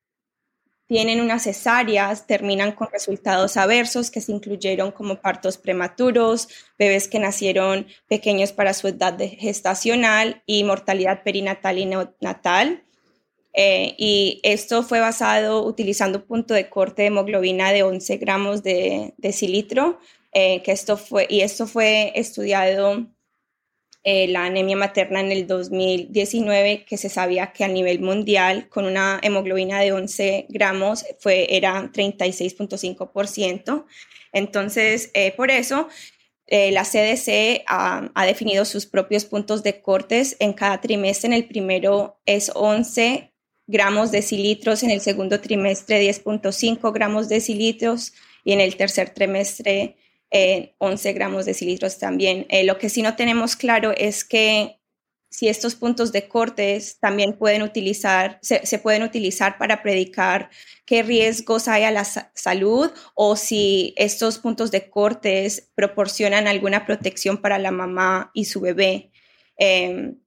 tienen 0.87 1.19
unas 1.19 1.43
cesáreas 1.43 2.25
terminan 2.25 2.71
con 2.71 2.89
resultados 2.91 3.57
aversos 3.57 4.11
que 4.11 4.21
se 4.21 4.31
incluyeron 4.31 4.91
como 4.91 5.19
partos 5.19 5.57
prematuros, 5.57 6.47
bebés 6.77 7.07
que 7.07 7.19
nacieron 7.19 7.87
pequeños 8.07 8.53
para 8.53 8.73
su 8.73 8.87
edad 8.87 9.17
gestacional 9.19 10.41
y 10.45 10.63
mortalidad 10.63 11.23
perinatal 11.23 11.79
y 11.79 11.85
neonatal. 11.85 12.83
Eh, 13.53 13.95
y 13.97 14.39
esto 14.43 14.83
fue 14.83 14.99
basado 14.99 15.63
utilizando 15.65 16.19
un 16.19 16.25
punto 16.25 16.53
de 16.53 16.69
corte 16.69 17.03
de 17.03 17.09
hemoglobina 17.09 17.71
de 17.71 17.83
11 17.83 18.17
gramos 18.17 18.63
de 18.63 19.13
decilitro 19.17 19.99
que 20.33 20.63
esto 20.65 20.97
fue, 20.97 21.27
y 21.29 21.41
esto 21.41 21.67
fue 21.67 22.11
estudiado 22.15 23.07
eh, 24.05 24.27
la 24.27 24.43
anemia 24.45 24.75
materna 24.75 25.21
en 25.21 25.31
el 25.31 25.47
2019, 25.47 26.83
que 26.83 26.97
se 26.97 27.07
sabía 27.07 27.53
que 27.53 27.63
a 27.63 27.69
nivel 27.69 28.01
mundial, 28.01 28.67
con 28.67 28.83
una 28.83 29.17
hemoglobina 29.23 29.79
de 29.79 29.93
11 29.93 30.47
gramos, 30.49 31.05
fue, 31.19 31.55
era 31.55 31.89
36.5%. 31.89 33.85
Entonces, 34.33 35.09
eh, 35.13 35.31
por 35.37 35.51
eso, 35.51 35.87
eh, 36.47 36.71
la 36.73 36.83
CDC 36.83 37.63
ha, 37.65 38.11
ha, 38.13 38.25
definido 38.25 38.65
sus 38.65 38.85
propios 38.85 39.23
puntos 39.23 39.63
de 39.63 39.81
cortes 39.81 40.35
en 40.39 40.51
cada 40.51 40.81
trimestre. 40.81 41.27
En 41.27 41.33
el 41.33 41.47
primero 41.47 42.19
es 42.25 42.51
11 42.53 43.32
gramos 43.67 44.11
decilitros, 44.11 44.83
en 44.83 44.91
el 44.91 45.01
segundo 45.01 45.39
trimestre 45.39 46.01
10.5 46.01 46.93
gramos 46.93 47.29
decilitros 47.29 48.13
y 48.43 48.53
en 48.53 48.59
el 48.61 48.75
tercer 48.75 49.11
trimestre 49.11 49.97
11 50.79 51.13
gramos 51.13 51.45
de 51.45 51.53
cilitros 51.53 51.99
también. 51.99 52.45
Eh, 52.49 52.63
lo 52.63 52.77
que 52.77 52.89
sí 52.89 53.01
no 53.01 53.15
tenemos 53.15 53.55
claro 53.55 53.93
es 53.95 54.23
que 54.23 54.79
si 55.29 55.47
estos 55.47 55.75
puntos 55.75 56.11
de 56.11 56.27
cortes 56.27 56.99
también 56.99 57.33
pueden 57.33 57.63
utilizar, 57.63 58.39
se, 58.41 58.77
pueden 58.77 59.01
utilizar 59.01 59.57
para 59.57 59.81
predicar 59.81 60.51
qué 60.85 61.01
riesgos 61.01 61.67
hay 61.67 61.83
a 61.83 61.91
la 61.91 62.03
salud 62.03 62.91
o 63.15 63.35
si 63.35 63.95
estos 63.97 64.37
puntos 64.37 64.69
de 64.69 64.91
cortes 64.91 65.71
proporcionan 65.73 66.47
alguna 66.47 66.85
protección 66.85 67.39
para 67.39 67.57
la 67.57 67.71
mamá 67.71 68.29
y 68.35 68.45
su 68.45 68.61
bebé. 68.61 69.11
Em, 69.57 70.19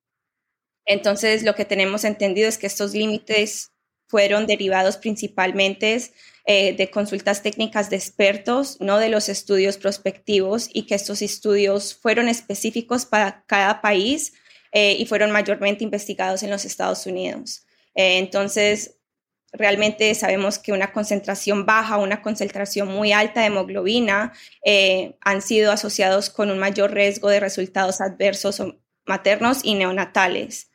entonces, 0.87 1.43
lo 1.43 1.55
que 1.55 1.65
tenemos 1.65 2.05
entendido 2.05 2.49
es 2.49 2.59
que 2.59 2.69
estos 2.69 2.95
límites 2.95 3.73
fueron 4.09 4.47
derivados 4.47 4.97
principalmente 4.97 6.01
eh, 6.45 6.77
de 6.77 6.91
consultas 6.91 7.43
técnicas 7.43 7.91
de 7.91 7.97
expertos, 7.97 8.77
no 8.81 8.99
de 8.99 9.09
los 9.09 9.29
estudios 9.29 9.79
prospectivos, 9.79 10.71
y 10.73 10.87
que 10.87 10.95
estos 10.95 11.23
estudios 11.23 11.95
fueron 11.95 12.29
específicos 12.29 13.05
para 13.05 13.45
cada 13.47 13.81
país 13.81 14.33
eh, 14.71 14.97
y 14.97 15.07
fueron 15.07 15.33
mayormente 15.33 15.83
investigados 15.83 16.45
en 16.45 16.51
los 16.51 16.65
Estados 16.65 17.05
Unidos. 17.07 17.67
Eh, 17.97 18.19
entonces, 18.19 18.99
realmente 19.53 20.15
sabemos 20.15 20.61
que 20.61 20.71
una 20.71 20.93
concentración 20.93 21.67
baja, 21.67 21.97
una 21.97 22.23
concentración 22.23 22.87
muy 22.89 23.13
alta 23.13 23.41
de 23.41 23.47
hemoglobina 23.47 24.33
han 25.21 25.41
sido 25.41 25.73
asociados 25.73 26.31
con 26.31 26.51
un 26.51 26.59
mayor 26.59 26.93
riesgo 26.93 27.31
de 27.31 27.41
resultados 27.41 28.01
adversos 28.01 28.61
maternos 29.07 29.61
y 29.63 29.75
neonatales. 29.75 30.69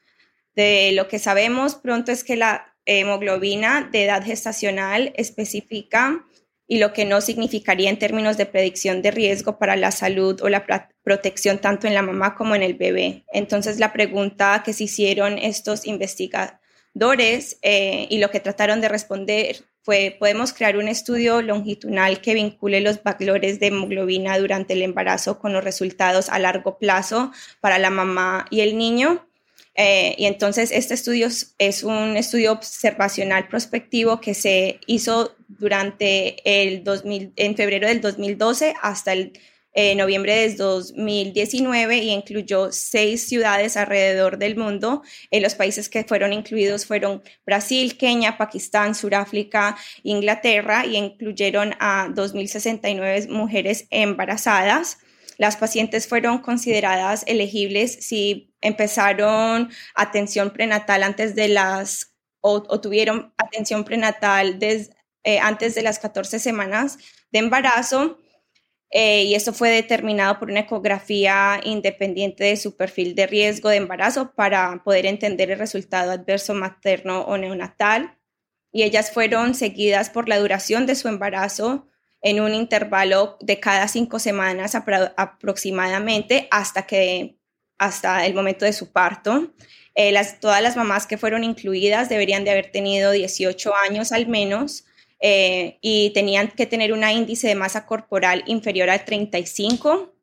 De 0.55 0.91
lo 0.93 1.07
que 1.07 1.19
sabemos 1.19 1.75
pronto 1.75 2.11
es 2.11 2.23
que 2.23 2.35
la 2.35 2.75
hemoglobina 2.85 3.89
de 3.91 4.05
edad 4.05 4.23
gestacional 4.23 5.13
específica 5.15 6.25
y 6.67 6.79
lo 6.79 6.93
que 6.93 7.05
no 7.05 7.19
significaría 7.19 7.89
en 7.89 7.99
términos 7.99 8.37
de 8.37 8.45
predicción 8.45 9.01
de 9.01 9.11
riesgo 9.11 9.57
para 9.57 9.75
la 9.75 9.91
salud 9.91 10.41
o 10.41 10.49
la 10.49 10.65
protección 11.03 11.59
tanto 11.59 11.85
en 11.85 11.93
la 11.93 12.01
mamá 12.01 12.35
como 12.35 12.55
en 12.55 12.63
el 12.63 12.75
bebé. 12.75 13.25
Entonces 13.33 13.77
la 13.77 13.91
pregunta 13.91 14.61
que 14.63 14.71
se 14.71 14.85
hicieron 14.85 15.37
estos 15.37 15.85
investigadores 15.85 17.59
eh, 17.61 18.07
y 18.09 18.19
lo 18.19 18.31
que 18.31 18.39
trataron 18.39 18.79
de 18.79 18.87
responder 18.87 19.57
fue, 19.83 20.15
¿podemos 20.19 20.53
crear 20.53 20.77
un 20.77 20.87
estudio 20.87 21.41
longitudinal 21.41 22.21
que 22.21 22.35
vincule 22.35 22.81
los 22.81 23.01
valores 23.03 23.59
de 23.59 23.67
hemoglobina 23.67 24.37
durante 24.37 24.73
el 24.73 24.83
embarazo 24.83 25.39
con 25.39 25.53
los 25.53 25.63
resultados 25.63 26.29
a 26.29 26.39
largo 26.39 26.77
plazo 26.77 27.31
para 27.59 27.79
la 27.79 27.89
mamá 27.89 28.45
y 28.49 28.61
el 28.61 28.77
niño? 28.77 29.27
Eh, 29.75 30.15
y 30.17 30.25
entonces 30.25 30.71
este 30.71 30.93
estudio 30.93 31.27
es 31.57 31.83
un 31.83 32.17
estudio 32.17 32.51
observacional 32.51 33.47
prospectivo 33.47 34.19
que 34.19 34.33
se 34.33 34.79
hizo 34.85 35.35
durante 35.47 36.35
el 36.43 36.83
2000, 36.83 37.33
en 37.35 37.55
febrero 37.55 37.87
del 37.87 38.01
2012 38.01 38.73
hasta 38.81 39.13
el 39.13 39.33
eh, 39.73 39.95
noviembre 39.95 40.35
del 40.35 40.57
2019 40.57 41.99
y 41.99 42.09
incluyó 42.09 42.73
seis 42.73 43.25
ciudades 43.29 43.77
alrededor 43.77 44.37
del 44.37 44.57
mundo. 44.57 45.01
Eh, 45.29 45.39
los 45.39 45.55
países 45.55 45.87
que 45.87 46.03
fueron 46.03 46.33
incluidos 46.33 46.85
fueron 46.85 47.23
Brasil, 47.45 47.97
Kenia, 47.97 48.37
Pakistán, 48.37 48.95
Sudáfrica, 48.95 49.77
Inglaterra 50.03 50.85
y 50.85 50.97
incluyeron 50.97 51.73
a 51.79 52.09
2.069 52.09 53.29
mujeres 53.29 53.87
embarazadas. 53.91 54.97
Las 55.37 55.55
pacientes 55.55 56.05
fueron 56.05 56.39
consideradas 56.39 57.23
elegibles 57.25 57.93
si 58.01 58.50
empezaron 58.61 59.71
atención 59.95 60.51
prenatal 60.51 61.03
antes 61.03 61.35
de 61.35 61.49
las 61.49 62.11
o, 62.41 62.61
tuvieron 62.81 63.33
atención 63.37 63.83
prenatal 63.83 64.57
eh, 64.61 65.39
antes 65.39 65.75
de 65.75 65.83
las 65.83 65.99
14 65.99 66.39
semanas 66.39 66.97
de 67.31 67.39
embarazo. 67.39 68.19
Eh, 68.93 69.23
y 69.23 69.35
esto 69.35 69.53
fue 69.53 69.69
determinado 69.69 70.37
por 70.37 70.49
una 70.49 70.61
ecografía 70.61 71.61
independiente 71.63 72.43
de 72.43 72.57
su 72.57 72.75
perfil 72.75 73.15
de 73.15 73.25
riesgo 73.25 73.69
de 73.69 73.77
embarazo 73.77 74.33
para 74.33 74.81
poder 74.83 75.05
entender 75.05 75.49
el 75.49 75.59
resultado 75.59 76.11
adverso 76.11 76.53
materno 76.53 77.21
o 77.21 77.37
neonatal. 77.37 78.17
Y 78.73 78.83
ellas 78.83 79.11
fueron 79.11 79.55
seguidas 79.55 80.09
por 80.09 80.27
la 80.27 80.39
duración 80.39 80.85
de 80.85 80.95
su 80.95 81.07
embarazo, 81.07 81.87
en 82.21 82.39
un 82.39 82.53
intervalo 82.53 83.37
de 83.41 83.59
cada 83.59 83.87
cinco 83.87 84.19
semanas 84.19 84.75
aproximadamente 84.75 86.47
hasta 86.51 86.85
que 86.85 87.40
hasta 87.81 88.27
el 88.27 88.35
momento 88.35 88.63
de 88.63 88.73
su 88.73 88.91
parto. 88.91 89.51
Eh, 89.95 90.13
todas 90.39 90.61
las 90.61 90.77
mamás 90.77 91.07
que 91.07 91.17
fueron 91.17 91.43
incluidas 91.43 92.09
deberían 92.09 92.43
de 92.43 92.51
haber 92.51 92.71
tenido 92.71 93.09
18 93.11 93.75
años 93.75 94.11
al 94.11 94.27
menos 94.27 94.85
eh, 95.19 95.79
y 95.81 96.11
tenían 96.11 96.49
que 96.49 96.67
tener 96.67 96.93
un 96.93 97.03
índice 97.03 97.47
de 97.47 97.55
masa 97.55 97.87
corporal 97.87 98.43
inferior 98.45 98.91
al 98.91 99.03
35 99.03 100.13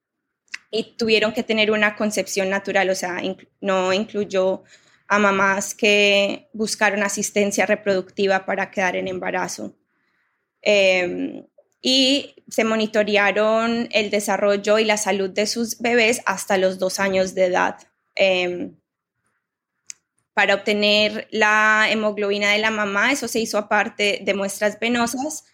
y 0.71 0.97
tuvieron 0.97 1.33
que 1.33 1.43
tener 1.43 1.73
una 1.73 1.97
concepción 1.97 2.49
natural, 2.49 2.91
o 2.91 2.95
sea, 2.95 3.21
no 3.61 3.93
incluyó 3.93 4.63
a 5.09 5.19
mamás 5.19 5.75
que 5.75 6.49
buscaron 6.53 7.03
asistencia 7.03 7.67
reproductiva 7.67 8.47
para 8.47 8.71
quedar 8.71 8.95
en 8.95 9.09
embarazo. 9.09 9.75
Em, 10.63 11.45
y 11.81 12.35
se 12.49 12.65
monitorearon 12.65 13.89
el 13.93 14.11
desarrollo 14.11 14.79
y 14.79 14.85
la 14.85 14.97
salud 14.97 15.31
de 15.31 15.47
sus 15.47 15.79
bebés 15.79 16.23
hasta 16.27 16.59
los 16.59 16.79
dos 16.79 16.99
años 17.01 17.35
de 17.35 17.45
edad. 17.47 17.77
Em, 18.15 18.77
para 20.35 20.55
obtener 20.55 21.29
la 21.31 21.89
hemoglobina 21.91 22.53
de 22.53 22.59
la 22.59 22.71
mamá, 22.71 23.13
eso 23.13 23.29
se 23.29 23.41
hizo 23.41 23.59
aparte 23.59 24.21
de 24.23 24.35
muestras 24.35 24.79
venosas 24.79 25.45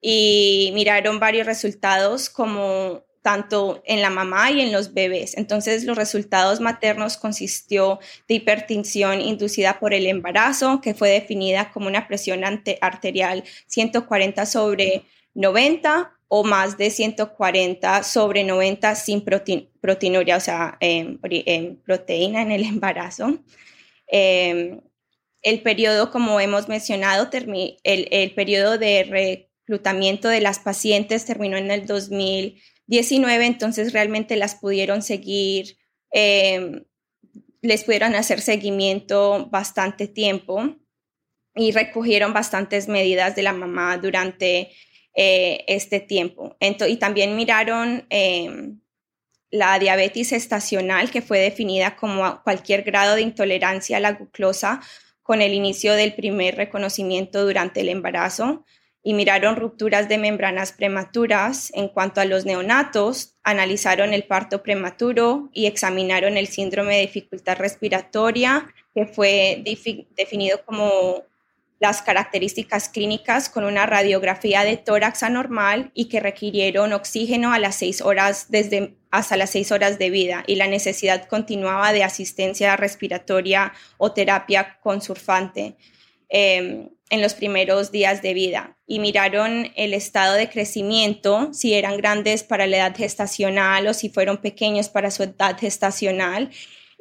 y 0.00 0.70
miraron 0.74 1.20
varios 1.20 1.46
resultados 1.46 2.30
como 2.30 3.04
tanto 3.22 3.82
en 3.84 4.00
la 4.00 4.08
mamá 4.08 4.50
y 4.50 4.62
en 4.62 4.72
los 4.72 4.94
bebés. 4.94 5.36
Entonces, 5.36 5.84
los 5.84 5.96
resultados 5.96 6.60
maternos 6.60 7.18
consistió 7.18 8.00
de 8.28 8.36
hipertensión 8.36 9.20
inducida 9.20 9.78
por 9.78 9.92
el 9.92 10.06
embarazo, 10.06 10.80
que 10.80 10.94
fue 10.94 11.10
definida 11.10 11.70
como 11.70 11.88
una 11.88 12.08
presión 12.08 12.42
arterial 12.44 13.44
140 13.66 14.46
sobre 14.46 15.04
90 15.34 16.16
o 16.28 16.44
más 16.44 16.78
de 16.78 16.90
140 16.90 18.02
sobre 18.04 18.44
90 18.44 18.94
sin 18.94 19.24
proteinuria, 19.24 20.36
o 20.36 20.40
sea, 20.40 20.76
en, 20.80 21.18
proteína 21.84 22.42
en 22.42 22.52
el 22.52 22.64
embarazo. 22.66 23.42
Em, 24.06 24.80
el 25.42 25.62
periodo, 25.62 26.10
como 26.10 26.38
hemos 26.38 26.68
mencionado, 26.68 27.28
el, 27.32 28.08
el 28.10 28.34
periodo 28.34 28.78
de 28.78 29.48
reclutamiento 29.70 30.28
de 30.28 30.40
las 30.40 30.58
pacientes 30.58 31.24
terminó 31.24 31.56
en 31.56 31.70
el 31.70 31.86
2019, 31.86 33.46
entonces 33.46 33.92
realmente 33.92 34.36
las 34.36 34.54
pudieron 34.54 35.02
seguir, 35.02 35.78
em, 36.12 36.84
les 37.62 37.84
pudieron 37.84 38.14
hacer 38.14 38.40
seguimiento 38.40 39.48
bastante 39.50 40.08
tiempo 40.08 40.76
y 41.54 41.72
recogieron 41.72 42.32
bastantes 42.32 42.88
medidas 42.88 43.34
de 43.36 43.42
la 43.42 43.52
mamá 43.52 43.98
durante 43.98 44.70
eh, 45.14 45.64
este 45.66 46.00
tiempo. 46.00 46.56
y 46.60 46.96
también 46.96 47.36
miraron 47.36 48.06
em, 48.10 48.80
la 49.50 49.78
diabetes 49.78 50.32
estacional, 50.32 51.10
que 51.10 51.22
fue 51.22 51.40
definida 51.40 51.96
como 51.96 52.42
cualquier 52.42 52.82
grado 52.82 53.16
de 53.16 53.22
intolerancia 53.22 53.96
a 53.96 54.00
la 54.00 54.12
glucosa 54.12 54.80
con 55.22 55.42
el 55.42 55.52
inicio 55.52 55.94
del 55.94 56.14
primer 56.14 56.56
reconocimiento 56.56 57.44
durante 57.44 57.80
el 57.80 57.88
embarazo. 57.88 58.64
Y 59.02 59.14
miraron 59.14 59.56
rupturas 59.56 60.08
de 60.08 60.18
membranas 60.18 60.72
prematuras. 60.72 61.72
En 61.74 61.88
cuanto 61.88 62.20
a 62.20 62.26
los 62.26 62.44
neonatos, 62.44 63.34
analizaron 63.42 64.12
el 64.12 64.24
parto 64.24 64.62
prematuro 64.62 65.48
y 65.54 65.66
examinaron 65.66 66.36
el 66.36 66.48
síndrome 66.48 66.96
de 66.96 67.02
dificultad 67.02 67.56
respiratoria, 67.56 68.72
que 68.94 69.06
fue 69.06 69.64
definido 70.16 70.62
como 70.66 71.24
las 71.80 72.02
características 72.02 72.90
clínicas 72.90 73.48
con 73.48 73.64
una 73.64 73.86
radiografía 73.86 74.64
de 74.64 74.76
tórax 74.76 75.22
anormal 75.22 75.90
y 75.94 76.08
que 76.08 76.20
requirieron 76.20 76.92
oxígeno 76.92 77.52
a 77.52 77.58
las 77.58 77.74
seis 77.76 78.02
horas 78.02 78.46
desde 78.50 78.94
hasta 79.10 79.36
las 79.36 79.50
seis 79.50 79.72
horas 79.72 79.98
de 79.98 80.10
vida 80.10 80.44
y 80.46 80.54
la 80.54 80.68
necesidad 80.68 81.26
continuaba 81.26 81.92
de 81.92 82.04
asistencia 82.04 82.76
respiratoria 82.76 83.72
o 83.98 84.12
terapia 84.12 84.78
con 84.82 85.02
surfante. 85.02 85.76
em, 86.32 86.88
en 87.10 87.22
los 87.22 87.34
primeros 87.34 87.90
días 87.90 88.22
de 88.22 88.34
vida 88.34 88.76
y 88.86 89.00
miraron 89.00 89.72
el 89.74 89.94
estado 89.94 90.34
de 90.34 90.48
crecimiento, 90.48 91.52
si 91.52 91.74
eran 91.74 91.96
grandes 91.96 92.44
para 92.44 92.68
la 92.68 92.76
edad 92.76 92.96
gestacional 92.96 93.88
o 93.88 93.94
si 93.94 94.10
fueron 94.10 94.38
pequeños 94.38 94.88
para 94.88 95.10
su 95.10 95.24
edad 95.24 95.58
gestacional. 95.58 96.50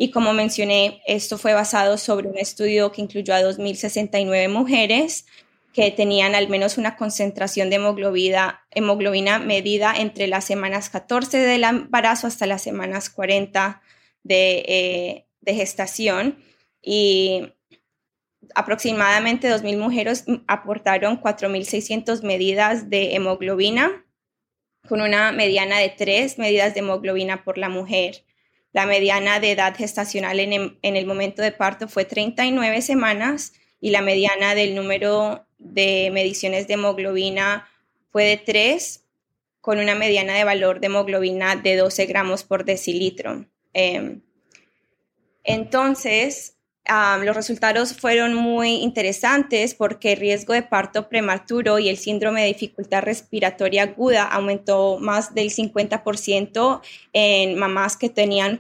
Y 0.01 0.11
como 0.11 0.31
mencioné, 0.31 1.01
esto 1.05 1.37
fue 1.37 1.53
basado 1.53 1.97
sobre 1.97 2.29
un 2.29 2.37
estudio 2.37 2.89
que 2.89 3.01
incluyó 3.01 3.33
a 3.33 3.41
2.069 3.41 4.47
mujeres 4.47 5.25
que 5.73 5.91
tenían 5.91 6.35
al 6.35 6.47
menos 6.47 6.77
una 6.77 6.95
concentración 6.95 7.69
de 7.69 7.75
hemoglobina, 7.75 9.39
medida 9.39 9.93
entre 9.97 10.27
las 10.27 10.45
semanas 10.45 10.89
14 10.89 11.39
del 11.39 11.65
embarazo 11.65 12.27
hasta 12.27 12.45
las 12.45 12.61
semanas 12.61 13.09
40 13.09 13.81
de, 14.23 14.63
eh, 14.69 15.27
de 15.41 15.53
gestación. 15.53 16.45
Y 16.81 17.51
aproximadamente 18.55 19.53
2.000 19.53 19.77
mujeres 19.77 20.23
aportaron 20.47 21.19
4.600 21.19 22.23
medidas 22.23 22.89
de 22.89 23.15
hemoglobina, 23.15 24.05
con 24.87 25.01
una 25.01 25.33
mediana 25.33 25.79
de 25.79 25.89
3 25.89 26.37
medidas 26.37 26.73
de 26.73 26.79
hemoglobina 26.79 27.43
por 27.43 27.57
la 27.57 27.67
mujer. 27.67 28.23
La 28.71 28.85
mediana 28.85 29.39
de 29.39 29.51
edad 29.51 29.75
gestacional 29.75 30.39
en, 30.39 30.77
en 30.81 30.95
el 30.95 31.05
momento 31.05 31.41
de 31.41 31.51
parto 31.51 31.87
fue 31.87 32.05
39 32.05 32.81
semanas 32.81 33.53
y 33.81 33.89
la 33.89 34.01
mediana 34.01 34.55
del 34.55 34.75
número 34.75 35.45
de 35.57 36.09
mediciones 36.11 36.67
de 36.67 36.75
hemoglobina 36.75 37.67
fue 38.11 38.25
de 38.25 38.37
3, 38.37 39.05
con 39.61 39.79
una 39.79 39.95
mediana 39.95 40.35
de 40.35 40.43
valor 40.43 40.79
de 40.79 40.87
hemoglobina 40.87 41.55
de 41.55 41.75
12 41.75 42.05
gramos 42.05 42.43
por 42.43 42.65
decilitro. 42.65 43.45
Em, 43.73 44.21
entonces, 45.43 46.58
los 47.23 47.35
resultados 47.35 47.93
fueron 47.93 48.33
muy 48.33 48.75
interesantes 48.77 49.75
porque 49.75 50.13
el 50.13 50.19
riesgo 50.19 50.53
de 50.53 50.63
parto 50.63 51.07
prematuro 51.07 51.77
y 51.77 51.89
el 51.89 51.97
síndrome 51.97 52.41
de 52.41 52.47
dificultad 52.47 53.03
respiratoria 53.03 53.83
aguda 53.83 54.23
aumentó 54.23 54.97
más 54.99 55.35
del 55.35 55.51
50% 55.51 56.81
en 57.13 57.59
mamás 57.59 57.95
que 57.95 58.09
tenían 58.09 58.59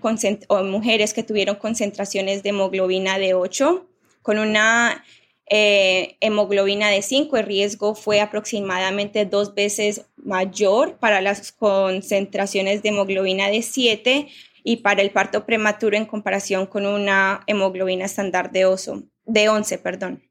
mujeres 0.65 1.13
que 1.13 1.23
tuvieron 1.23 1.55
concentraciones 1.55 2.43
de 2.43 2.49
hemoglobina 2.49 3.17
de 3.17 3.33
8 3.33 3.87
con 4.21 4.37
una 4.37 5.03
eh, 5.51 6.17
hemoglobina 6.19 6.89
de 6.89 7.01
5, 7.01 7.35
el 7.37 7.45
riesgo 7.47 7.95
fue 7.95 8.21
aproximadamente 8.21 9.25
dos 9.25 9.55
veces 9.55 10.05
mayor 10.15 10.97
para 10.97 11.21
las 11.21 11.51
concentraciones 11.51 12.83
de 12.83 12.89
hemoglobina 12.89 13.49
de 13.49 13.63
7 13.63 14.27
y 14.63 14.77
para 14.77 15.01
el 15.01 15.11
parto 15.11 15.45
prematuro 15.45 15.97
en 15.97 16.05
comparación 16.05 16.65
con 16.65 16.85
una 16.85 17.43
hemoglobina 17.47 18.05
estándar 18.05 18.51
de, 18.51 18.65
oso, 18.65 19.03
de 19.25 19.49
11. 19.49 19.77
Perdón. 19.79 20.23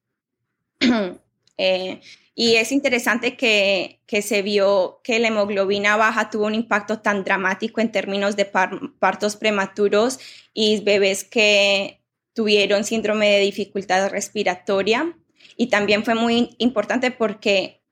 Eh, 1.61 2.01
y 2.37 2.55
es 2.55 2.71
interesante 2.71 3.37
que, 3.37 4.01
que, 4.07 4.23
se 4.23 4.43
vio 4.43 5.01
que 5.03 5.19
la 5.19 5.27
hemoglobina 5.27 5.97
baja 5.97 6.31
tuvo 6.31 6.47
un 6.47 6.55
impacto 6.55 7.01
tan 7.01 7.25
dramático 7.25 7.81
en 7.81 7.91
términos 7.91 8.37
de 8.37 8.45
partos 8.45 9.35
prematuros 9.35 10.21
y 10.55 10.81
bebés 10.85 11.25
que 11.25 12.01
tuvieron 12.35 12.85
síndrome 12.85 13.29
de 13.29 13.41
dificultad 13.41 14.09
respiratoria 14.09 15.19
y 15.57 15.67
también 15.67 16.05
fue 16.05 16.15
muy 16.15 16.55
importante 16.59 17.11
porque 17.11 17.83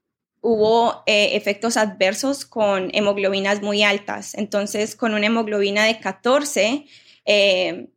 hubo 0.49 1.03
eh, 1.07 1.31
efectos 1.35 1.77
adversos 1.77 2.45
con 2.47 2.91
hemoglobinas 2.93 3.63
muy 3.63 3.83
altas. 3.83 4.33
Entonces, 4.35 4.95
con 4.95 5.13
una 5.13 5.27
hemoglobina 5.27 5.87
de 5.87 5.99
14, 5.99 6.87
eh, 7.25 7.89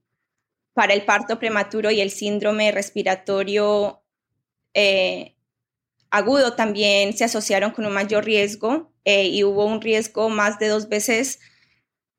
para 0.73 0.95
el 0.95 1.05
parto 1.05 1.37
prematuro 1.37 1.91
y 1.91 2.01
el 2.01 2.09
síndrome 2.09 2.71
respiratorio 2.71 4.01
eh, 4.73 5.35
agudo 6.09 6.55
también 6.55 7.15
se 7.15 7.25
asociaron 7.25 7.69
con 7.69 7.85
un 7.85 7.93
mayor 7.93 8.25
riesgo 8.25 8.91
y 9.05 9.43
hubo 9.43 9.65
un 9.65 9.81
riesgo 9.81 10.29
más 10.29 10.59
de 10.59 10.67
dos 10.67 10.87
veces 10.87 11.39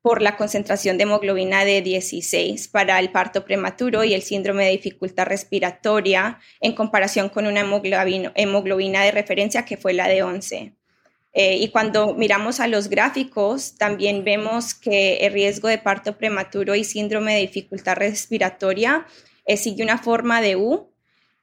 por 0.01 0.21
la 0.21 0.35
concentración 0.35 0.97
de 0.97 1.03
hemoglobina 1.03 1.63
de 1.63 1.81
16 1.81 2.67
para 2.69 2.99
el 2.99 3.11
parto 3.11 3.45
prematuro 3.45 4.03
y 4.03 4.13
el 4.13 4.23
síndrome 4.23 4.65
de 4.65 4.71
dificultad 4.71 5.25
respiratoria 5.25 6.39
en 6.59 6.73
comparación 6.73 7.29
con 7.29 7.45
una 7.45 7.59
hemoglobina, 7.59 9.03
de 9.03 9.11
referencia 9.11 9.63
que 9.63 9.77
fue 9.77 9.93
la 9.93 10.07
de 10.07 10.23
11. 10.23 10.73
Eh, 11.33 11.57
y 11.57 11.69
cuando 11.69 12.13
miramos 12.15 12.59
a 12.59 12.67
los 12.67 12.89
gráficos, 12.89 13.75
también 13.75 14.23
vemos 14.23 14.73
que 14.73 15.17
el 15.17 15.33
riesgo 15.33 15.67
de 15.67 15.77
parto 15.77 16.17
prematuro 16.17 16.75
y 16.75 16.83
síndrome 16.83 17.35
de 17.35 17.41
dificultad 17.41 17.95
respiratoria 17.95 19.05
eh, 19.45 19.55
sigue 19.55 19.83
una 19.83 19.97
forma 19.97 20.41
de 20.41 20.55
U 20.55 20.91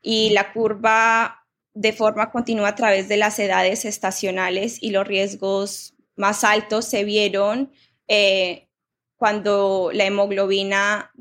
y 0.03 0.31
la 0.31 0.53
curva 0.53 1.47
de 1.75 1.93
forma 1.93 2.33
continua 2.33 2.69
a 2.69 2.75
través 2.75 3.09
de 3.09 3.17
las 3.17 3.39
edades 3.39 3.85
estacionales 3.85 4.83
y 4.83 4.91
los 4.91 5.07
riesgos 5.07 5.95
más 6.17 6.43
altos 6.43 6.85
se 6.85 7.05
vieron 7.05 7.71
eh, 8.09 8.69
cuando 9.17 9.91
la 9.93 10.05
hemoglobina 10.05 11.13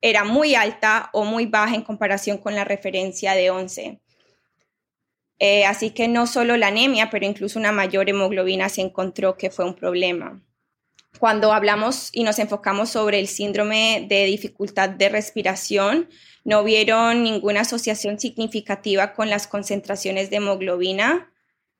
era 0.00 0.24
muy 0.24 0.54
alta 0.54 1.10
o 1.12 1.24
muy 1.24 1.46
baja 1.46 1.74
en 1.74 1.82
comparación 1.82 2.38
con 2.38 2.54
la 2.54 2.64
referencia 2.64 3.34
de 3.34 3.50
11. 3.50 4.00
Eh, 5.38 5.64
así 5.64 5.90
que 5.90 6.08
no 6.08 6.26
solo 6.26 6.56
la 6.56 6.68
anemia, 6.68 7.10
pero 7.10 7.26
incluso 7.26 7.58
una 7.58 7.72
mayor 7.72 8.08
hemoglobina 8.08 8.68
se 8.68 8.82
encontró 8.82 9.36
que 9.36 9.50
fue 9.50 9.64
un 9.64 9.74
problema. 9.74 10.42
Cuando 11.18 11.52
hablamos 11.52 12.10
y 12.12 12.24
nos 12.24 12.38
enfocamos 12.38 12.90
sobre 12.90 13.18
el 13.18 13.28
síndrome 13.28 14.06
de 14.08 14.26
dificultad 14.26 14.90
de 14.90 15.08
respiración, 15.08 16.08
no 16.44 16.64
vieron 16.64 17.22
ninguna 17.22 17.60
asociación 17.60 18.18
significativa 18.20 19.14
con 19.14 19.30
las 19.30 19.46
concentraciones 19.46 20.30
de 20.30 20.36
hemoglobina, 20.36 21.32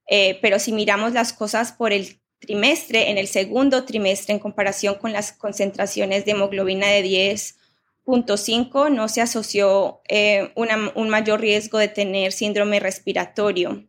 eh, 0.07 0.39
pero 0.41 0.59
si 0.59 0.73
miramos 0.73 1.13
las 1.13 1.33
cosas 1.33 1.73
por 1.73 1.93
el 1.93 2.21
trimestre, 2.45 3.11
en 3.11 3.19
el 3.19 3.27
segundo 3.27 3.85
trimestre, 3.85 4.35
en 4.35 4.41
comparación 4.41 4.97
con 4.97 5.13
las 5.13 5.33
concentraciones 5.33 6.25
de 6.25 6.33
hemoglobina 6.33 6.89
de 6.89 7.05
10.5, 7.05 8.91
no 8.91 9.09
se 9.09 9.21
asoció 9.21 10.01
eh, 10.09 10.53
un 10.55 11.09
mayor 11.09 11.41
riesgo 11.41 11.79
de 11.79 11.89
tener 11.89 12.33
síndrome 12.33 12.81
respiratorio. 12.81 13.85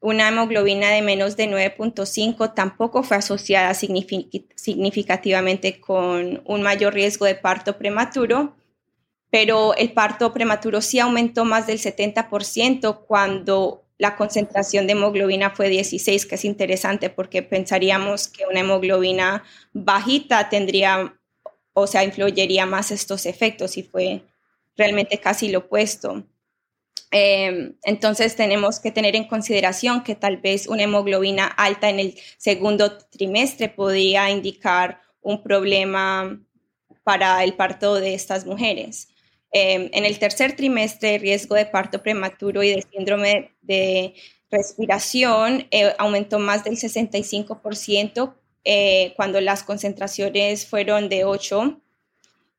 Una 0.00 0.28
hemoglobina 0.28 0.90
de 0.90 1.02
menos 1.02 1.36
de 1.36 1.46
9.5 1.46 2.54
tampoco 2.54 3.02
fue 3.02 3.18
asociada 3.18 3.74
significativamente 3.74 5.78
con 5.78 6.42
un 6.46 6.62
mayor 6.62 6.94
riesgo 6.94 7.26
de 7.26 7.34
parto 7.34 7.76
prematuro, 7.76 8.56
pero 9.30 9.74
el 9.74 9.92
parto 9.92 10.32
prematuro 10.32 10.80
sí 10.80 10.98
aumentó 10.98 11.44
más 11.44 11.66
del 11.66 11.78
70% 11.78 13.04
cuando 13.06 13.79
la 14.00 14.16
concentración 14.16 14.86
de 14.86 14.92
hemoglobina 14.92 15.50
fue 15.50 15.68
16, 15.68 16.24
que 16.24 16.36
es 16.36 16.46
interesante 16.46 17.10
porque 17.10 17.42
pensaríamos 17.42 18.28
que 18.28 18.46
una 18.46 18.60
hemoglobina 18.60 19.44
bajita 19.74 20.48
tendría, 20.48 21.14
o 21.74 21.86
sea, 21.86 22.02
influiría 22.02 22.64
más 22.64 22.92
estos 22.92 23.26
efectos 23.26 23.76
y 23.76 23.82
fue 23.82 24.22
realmente 24.74 25.18
casi 25.18 25.50
lo 25.50 25.58
opuesto. 25.58 26.24
Em, 27.10 27.76
entonces 27.82 28.36
tenemos 28.36 28.80
que 28.80 28.90
tener 28.90 29.16
en 29.16 29.28
consideración 29.28 30.02
que 30.02 30.14
tal 30.14 30.38
vez 30.38 30.66
una 30.66 30.84
hemoglobina 30.84 31.44
alta 31.44 31.90
en 31.90 32.00
el 32.00 32.18
segundo 32.38 32.96
trimestre 32.96 33.68
podría 33.68 34.30
indicar 34.30 35.02
un 35.20 35.42
problema 35.42 36.40
para 37.04 37.44
el 37.44 37.52
parto 37.52 37.96
de 37.96 38.14
estas 38.14 38.46
mujeres. 38.46 39.09
Em, 39.52 39.88
en 39.92 40.04
el 40.04 40.18
tercer 40.18 40.54
trimestre, 40.54 41.16
el 41.16 41.20
riesgo 41.20 41.56
de 41.56 41.66
parto 41.66 42.02
prematuro 42.02 42.62
y 42.62 42.70
de 42.70 42.82
síndrome 42.82 43.52
de 43.62 44.14
respiración 44.50 45.66
eh, 45.70 45.92
aumentó 45.98 46.38
más 46.38 46.64
del 46.64 46.76
65% 46.76 48.34
eh, 48.64 49.12
cuando 49.16 49.40
las 49.40 49.62
concentraciones 49.62 50.66
fueron 50.66 51.08
de 51.08 51.24
8 51.24 51.80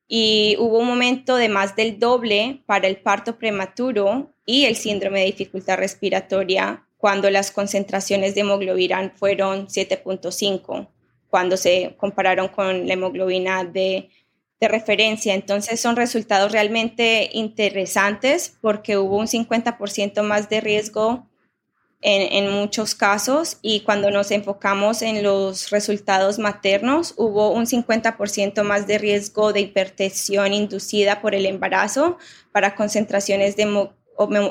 y 0.08 0.58
hubo 0.60 0.80
un 0.80 0.88
momento 0.88 1.36
de 1.36 1.48
más 1.48 1.76
del 1.76 1.98
doble 2.00 2.62
para 2.66 2.88
el 2.88 2.98
parto 2.98 3.38
prematuro 3.38 4.34
y 4.46 4.66
el 4.66 4.76
síndrome 4.76 5.20
de 5.22 5.28
dificultad 5.28 5.78
respiratoria 5.78 6.86
cuando 6.98 7.30
las 7.30 7.52
concentraciones 7.52 8.36
de 8.36 8.42
hemoglobina 8.42 9.14
fueron 9.16 9.68
7.5, 9.68 10.88
cuando 11.30 11.56
se 11.56 11.96
compararon 11.98 12.50
con 12.50 12.88
la 12.88 12.94
hemoglobina 12.94 13.64
de 13.64 14.10
de 14.62 14.68
referencia. 14.68 15.34
Entonces 15.34 15.82
son 15.82 15.96
resultados 15.96 16.52
realmente 16.52 17.30
interesantes 17.34 18.54
porque 18.62 18.98
hubo 18.98 19.18
un 19.18 19.28
50% 19.28 20.22
más 20.22 20.48
de 20.50 20.62
riesgo 20.62 21.28
en, 22.04 22.50
muchos 22.52 22.96
casos 22.96 23.60
y 23.62 23.82
cuando 23.82 24.10
nos 24.10 24.32
enfocamos 24.32 25.04
en 25.04 25.22
los 25.22 25.70
resultados 25.70 26.40
maternos 26.40 27.14
hubo 27.16 27.52
un 27.52 27.68
50% 27.68 28.64
más 28.64 28.88
de 28.88 28.98
riesgo 28.98 29.54
de 29.54 29.62
hipertensión 29.62 30.52
inducida 30.52 31.22
por 31.22 31.36
el 31.36 31.46
embarazo 31.46 32.18
para 32.52 32.74
concentraciones 32.74 33.56
de 33.56 33.88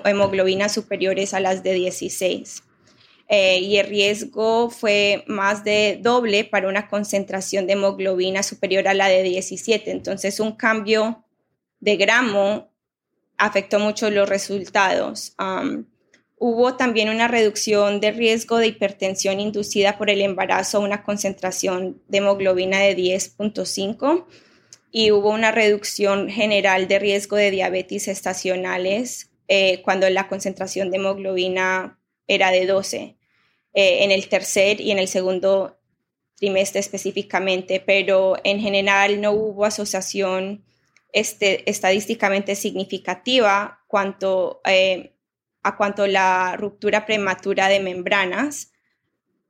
hemoglobina 0.04 0.68
superiores 0.68 1.34
a 1.34 1.40
las 1.40 1.64
de 1.64 1.74
16. 1.74 2.62
Eh, 3.32 3.60
y 3.60 3.76
el 3.76 3.86
riesgo 3.86 4.70
fue 4.70 5.22
más 5.28 5.62
de 5.62 6.00
doble 6.02 6.44
para 6.44 6.66
una 6.66 6.88
concentración 6.88 7.68
de 7.68 7.74
hemoglobina 7.74 8.42
superior 8.42 8.88
a 8.88 8.94
la 8.94 9.06
de 9.06 9.22
17. 9.22 9.92
Entonces, 9.92 10.40
un 10.40 10.56
cambio 10.56 11.24
de 11.78 11.96
gramo 11.96 12.72
afectó 13.38 13.78
mucho 13.78 14.10
los 14.10 14.28
resultados. 14.28 15.34
hubo 16.38 16.74
también 16.74 17.08
una 17.08 17.28
reducción 17.28 18.00
de 18.00 18.10
riesgo 18.10 18.56
de 18.58 18.66
hipertensión 18.68 19.38
inducida 19.38 19.96
por 19.96 20.10
el 20.10 20.22
embarazo 20.22 20.78
a 20.78 20.80
una 20.80 21.04
concentración 21.04 22.02
de 22.08 22.18
hemoglobina 22.18 22.80
de 22.80 22.96
10.5 22.96 24.26
y 24.90 25.12
hubo 25.12 25.30
una 25.30 25.52
reducción 25.52 26.28
general 26.30 26.88
de 26.88 26.98
riesgo 26.98 27.36
de 27.36 27.52
diabetes 27.52 28.08
estacionales 28.08 29.30
eh, 29.46 29.82
cuando 29.82 30.10
la 30.10 30.26
concentración 30.26 30.90
de 30.90 30.96
hemoglobina 30.96 32.00
era 32.26 32.50
de 32.50 32.66
12 32.66 33.19
eh, 33.72 34.04
en 34.04 34.10
el 34.10 34.28
tercer 34.28 34.80
y 34.80 34.90
en 34.90 34.98
el 34.98 35.08
segundo 35.08 35.78
trimestre 36.36 36.80
específicamente, 36.80 37.80
pero 37.80 38.36
en 38.44 38.60
general 38.60 39.20
no 39.20 39.32
hubo 39.32 39.64
asociación 39.64 40.64
este, 41.12 41.68
estadísticamente 41.68 42.56
significativa 42.56 43.80
cuanto, 43.86 44.60
eh, 44.64 45.14
a 45.62 45.76
cuanto 45.76 46.06
la 46.06 46.56
ruptura 46.56 47.04
prematura 47.04 47.68
de 47.68 47.80
membranas, 47.80 48.72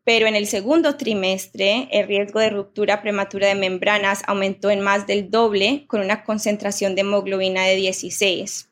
pero 0.04 0.26
en 0.26 0.34
el 0.34 0.46
segundo 0.46 0.96
trimestre 0.96 1.88
el 1.92 2.08
riesgo 2.08 2.40
de 2.40 2.50
ruptura 2.50 3.02
prematura 3.02 3.46
de 3.48 3.54
membranas 3.54 4.22
aumentó 4.26 4.70
en 4.70 4.80
más 4.80 5.06
del 5.06 5.30
doble 5.30 5.84
con 5.86 6.00
una 6.00 6.24
concentración 6.24 6.94
de 6.94 7.02
hemoglobina 7.02 7.64
de 7.64 7.76
16. 7.76 8.68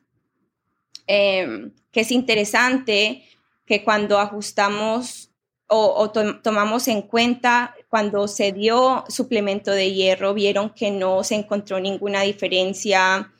Em, 1.07 1.73
que 1.91 2.01
es 2.01 2.11
interesante 2.11 3.23
que 3.65 3.83
cuando 3.83 4.19
ajustamos 4.19 5.28
o, 5.69 6.09
tomamos 6.09 6.87
en 6.87 7.03
cuenta 7.03 7.75
cuando 7.89 8.27
se 8.27 8.51
dio 8.51 9.05
suplemento 9.07 9.71
de 9.71 9.93
hierro, 9.93 10.33
vieron 10.33 10.71
que 10.71 10.91
no 10.91 11.23
se 11.23 11.35
encontró 11.35 11.79
ninguna 11.79 12.23
diferencia 12.23 13.31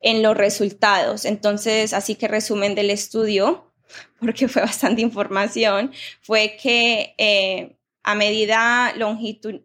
en 0.00 0.22
los 0.22 0.36
resultados. 0.36 1.26
Entonces, 1.26 1.92
así 1.92 2.14
que 2.14 2.28
resumen 2.28 2.74
del 2.74 2.90
estudio, 2.90 3.70
porque 4.20 4.48
fue 4.48 4.62
bastante 4.62 5.02
información, 5.02 5.92
fue 6.22 6.56
que 6.60 7.14
eh, 7.18 7.76
a 8.02 8.14
medida 8.14 8.94
longitud, 8.96 9.60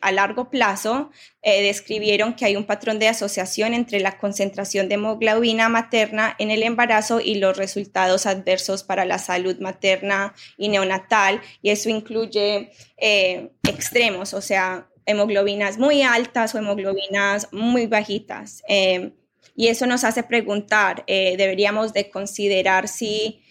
a 0.00 0.12
largo 0.12 0.50
plazo, 0.50 1.10
eh, 1.42 1.62
describieron 1.62 2.34
que 2.34 2.44
hay 2.44 2.56
un 2.56 2.64
patrón 2.64 2.98
de 2.98 3.08
asociación 3.08 3.74
entre 3.74 4.00
la 4.00 4.18
concentración 4.18 4.88
de 4.88 4.94
hemoglobina 4.94 5.68
materna 5.68 6.34
en 6.38 6.50
el 6.50 6.62
embarazo 6.62 7.20
y 7.20 7.36
los 7.36 7.56
resultados 7.56 8.26
adversos 8.26 8.82
para 8.82 9.04
la 9.04 9.18
salud 9.18 9.58
materna 9.60 10.34
y 10.56 10.68
neonatal, 10.68 11.40
y 11.62 11.70
eso 11.70 11.88
incluye 11.88 12.70
eh, 12.96 13.50
extremos, 13.68 14.34
o 14.34 14.40
sea, 14.40 14.88
hemoglobinas 15.06 15.78
muy 15.78 16.02
altas 16.02 16.54
o 16.54 16.58
hemoglobinas 16.58 17.48
muy 17.52 17.86
bajitas. 17.86 18.62
Eh, 18.68 19.12
y 19.56 19.68
eso 19.68 19.86
nos 19.86 20.02
hace 20.02 20.24
preguntar, 20.24 21.04
deberíamos 21.06 21.92
de 21.92 22.10
considerar 22.10 22.88
si 22.88 23.44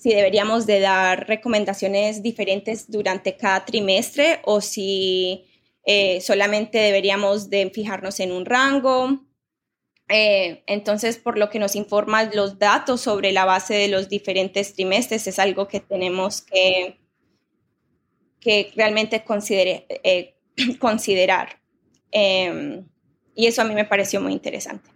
si 0.00 0.14
deberíamos 0.14 0.64
de 0.64 0.80
dar 0.80 1.28
recomendaciones 1.28 2.22
diferentes 2.22 2.90
durante 2.90 3.36
cada 3.36 3.66
trimestre 3.66 4.40
o 4.44 4.62
si 4.62 5.49
eh, 5.84 6.20
solamente 6.20 6.78
deberíamos 6.78 7.48
de 7.50 7.70
fijarnos 7.70 8.20
en 8.20 8.32
un 8.32 8.44
rango. 8.44 9.20
Eh, 10.08 10.62
entonces, 10.66 11.18
por 11.18 11.38
lo 11.38 11.50
que 11.50 11.58
nos 11.58 11.76
informan 11.76 12.30
los 12.34 12.58
datos 12.58 13.00
sobre 13.00 13.32
la 13.32 13.44
base 13.44 13.74
de 13.74 13.88
los 13.88 14.08
diferentes 14.08 14.74
trimestres, 14.74 15.26
es 15.26 15.38
algo 15.38 15.68
que 15.68 15.80
tenemos 15.80 16.42
que, 16.42 16.98
que 18.40 18.72
realmente 18.76 19.24
eh, 19.26 20.34
considerar. 20.78 21.60
Em, 22.10 22.86
y 23.34 23.46
eso 23.46 23.62
a 23.62 23.64
mí 23.64 23.74
me 23.74 23.84
pareció 23.84 24.20
muy 24.20 24.32
interesante. 24.32 24.90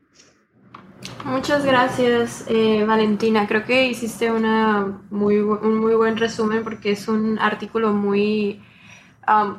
Muchas 1.24 1.64
gracias, 1.64 2.44
Valentina. 2.86 3.46
Creo 3.46 3.64
que 3.64 3.86
hiciste 3.86 4.30
una 4.30 5.02
muy, 5.10 5.36
un 5.36 5.78
muy 5.78 5.94
buen 5.94 6.16
resumen 6.16 6.64
porque 6.64 6.92
es 6.92 7.08
un 7.08 7.38
artículo 7.38 7.92
muy 7.92 8.62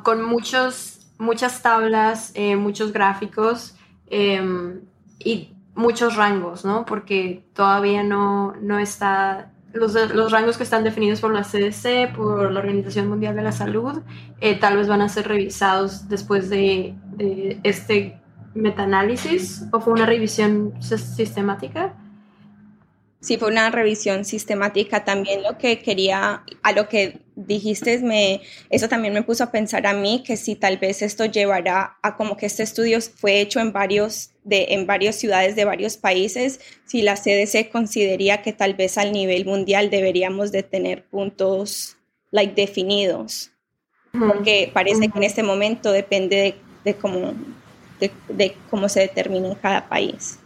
con 0.04 0.22
muchos 0.22 0.95
muchas 1.18 1.62
tablas, 1.62 2.32
eh, 2.34 2.56
muchos 2.56 2.92
gráficos 2.92 3.76
em, 4.08 4.80
y 5.18 5.54
muchos 5.74 6.16
rangos, 6.16 6.64
¿no? 6.64 6.84
Porque 6.84 7.44
todavía 7.54 8.02
no, 8.02 8.54
no 8.60 8.78
está, 8.78 9.52
los, 9.72 9.94
los, 9.94 10.32
rangos 10.32 10.56
que 10.56 10.62
están 10.62 10.84
definidos 10.84 11.20
por 11.20 11.32
la 11.32 11.42
CDC, 11.42 12.14
por 12.14 12.50
la 12.50 12.60
Organización 12.60 13.08
Mundial 13.08 13.36
de 13.36 13.42
la 13.42 13.52
Salud, 13.52 14.02
eh, 14.40 14.58
tal 14.58 14.76
vez 14.76 14.88
van 14.88 15.02
a 15.02 15.08
ser 15.08 15.28
revisados 15.28 16.08
después 16.08 16.48
de, 16.50 16.94
de 17.16 17.60
este 17.62 18.20
metaanálisis 18.54 19.66
o 19.72 19.80
fue 19.80 19.92
una 19.92 20.06
revisión 20.06 20.74
sistemática. 20.80 21.94
Sí, 23.20 23.38
fue 23.38 23.48
una 23.48 23.70
revisión 23.70 24.24
sistemática. 24.24 25.04
También 25.04 25.42
lo 25.42 25.58
que 25.58 25.78
quería, 25.80 26.44
a 26.62 26.72
lo 26.72 26.88
que 26.88 27.18
dijiste, 27.34 27.98
me, 28.00 28.40
eso 28.70 28.88
también 28.88 29.14
me 29.14 29.22
puso 29.22 29.44
a 29.44 29.50
pensar 29.50 29.86
a 29.86 29.94
mí 29.94 30.22
que 30.24 30.36
si 30.36 30.54
tal 30.54 30.78
vez 30.78 31.02
esto 31.02 31.24
llevará 31.24 31.98
a 32.02 32.16
como 32.16 32.36
que 32.36 32.46
este 32.46 32.62
estudio 32.62 32.98
fue 33.00 33.40
hecho 33.40 33.60
en 33.60 33.72
varios 33.72 34.30
de 34.44 34.66
en 34.70 34.86
varias 34.86 35.16
ciudades 35.16 35.56
de 35.56 35.64
varios 35.64 35.96
países, 35.96 36.60
si 36.84 37.02
la 37.02 37.16
CDC 37.16 37.70
consideraría 37.70 38.42
que 38.42 38.52
tal 38.52 38.74
vez 38.74 38.96
al 38.96 39.12
nivel 39.12 39.44
mundial 39.44 39.90
deberíamos 39.90 40.52
de 40.52 40.62
tener 40.62 41.04
puntos 41.04 41.96
like 42.30 42.54
definidos, 42.54 43.50
porque 44.12 44.70
parece 44.72 45.08
que 45.08 45.18
en 45.18 45.24
este 45.24 45.42
momento 45.42 45.90
depende 45.90 46.54
de, 46.84 46.94
cómo 46.94 47.34
de, 47.98 48.10
de 48.28 48.56
cómo 48.70 48.88
se 48.88 49.00
determina 49.00 49.48
en 49.48 49.54
cada 49.56 49.88
país. 49.88 50.38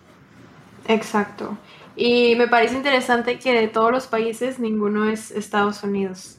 Exacto. 0.88 1.58
Y 2.00 2.34
me 2.34 2.48
parece 2.48 2.76
interesante 2.76 3.38
que 3.38 3.52
de 3.52 3.68
todos 3.68 3.92
los 3.92 4.06
países 4.06 4.58
ninguno 4.58 5.10
es 5.10 5.30
Estados 5.30 5.82
Unidos. 5.82 6.38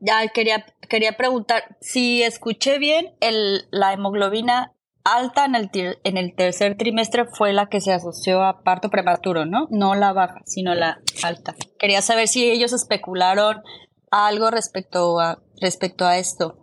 Ya 0.00 0.26
quería, 0.34 0.66
quería 0.88 1.16
preguntar, 1.16 1.76
si 1.80 2.24
escuché 2.24 2.80
bien, 2.80 3.14
el, 3.20 3.68
la 3.70 3.92
hemoglobina 3.92 4.72
alta 5.04 5.44
en 5.44 5.54
el, 5.54 5.70
en 6.02 6.16
el 6.16 6.34
tercer 6.34 6.76
trimestre 6.76 7.26
fue 7.26 7.52
la 7.52 7.68
que 7.68 7.80
se 7.80 7.92
asoció 7.92 8.42
a 8.42 8.64
parto 8.64 8.90
prematuro, 8.90 9.46
¿no? 9.46 9.68
No 9.70 9.94
la 9.94 10.12
baja, 10.12 10.40
sino 10.44 10.74
la 10.74 11.00
alta. 11.22 11.54
Quería 11.78 12.02
saber 12.02 12.26
si 12.26 12.50
ellos 12.50 12.72
especularon 12.72 13.62
algo 14.10 14.50
respecto 14.50 15.20
a, 15.20 15.40
respecto 15.60 16.04
a 16.04 16.18
esto. 16.18 16.58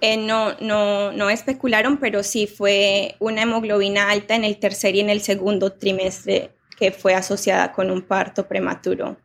Eh, 0.00 0.18
no, 0.18 0.52
no, 0.60 1.10
no 1.10 1.30
especularon, 1.30 1.98
pero 1.98 2.22
sí 2.22 2.46
fue 2.46 3.16
una 3.18 3.42
hemoglobina 3.42 4.08
alta 4.10 4.36
en 4.36 4.44
el 4.44 4.60
tercer 4.60 4.94
y 4.94 5.00
en 5.00 5.10
el 5.10 5.20
segundo 5.20 5.72
trimestre 5.72 6.54
que 6.82 6.90
fue 6.90 7.14
asociada 7.14 7.70
con 7.70 7.92
un 7.92 8.02
parto 8.02 8.48
prematuro 8.48 9.16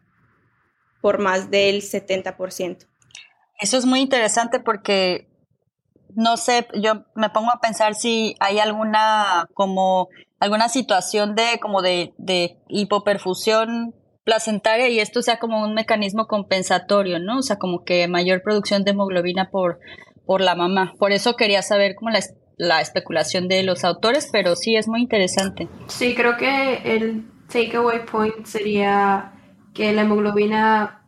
por 1.01 1.17
más 1.17 1.49
del 1.49 1.81
70%. 1.81 2.85
Eso 3.59 3.77
es 3.79 3.85
muy 3.87 3.99
interesante 3.99 4.59
porque 4.59 5.27
no 6.13 6.37
sé, 6.37 6.67
yo 6.75 7.05
me 7.15 7.31
pongo 7.31 7.49
a 7.49 7.59
pensar 7.59 7.95
si 7.95 8.35
hay 8.39 8.59
alguna 8.59 9.49
como 9.55 10.09
alguna 10.39 10.69
situación 10.69 11.33
de 11.33 11.59
como 11.59 11.81
de, 11.81 12.13
de 12.19 12.59
hipoperfusión 12.67 13.95
placentaria 14.23 14.87
y 14.89 14.99
esto 14.99 15.23
sea 15.23 15.39
como 15.39 15.63
un 15.63 15.73
mecanismo 15.73 16.27
compensatorio, 16.27 17.17
¿no? 17.17 17.39
O 17.39 17.41
sea, 17.41 17.57
como 17.57 17.83
que 17.85 18.07
mayor 18.07 18.43
producción 18.43 18.83
de 18.83 18.91
hemoglobina 18.91 19.49
por, 19.49 19.79
por 20.27 20.41
la 20.41 20.53
mamá. 20.53 20.93
Por 20.99 21.11
eso 21.11 21.35
quería 21.35 21.63
saber 21.63 21.95
cómo 21.95 22.11
la, 22.11 22.19
la 22.57 22.81
especulación 22.81 23.47
de 23.47 23.63
los 23.63 23.83
autores, 23.83 24.29
pero 24.31 24.55
sí 24.55 24.75
es 24.75 24.87
muy 24.87 25.01
interesante. 25.01 25.67
Sí, 25.87 26.13
creo 26.13 26.37
que 26.37 26.81
el 26.83 27.25
takeaway 27.47 28.05
point 28.05 28.45
sería 28.45 29.33
que 29.73 29.93
la 29.93 30.01
hemoglobina, 30.01 31.01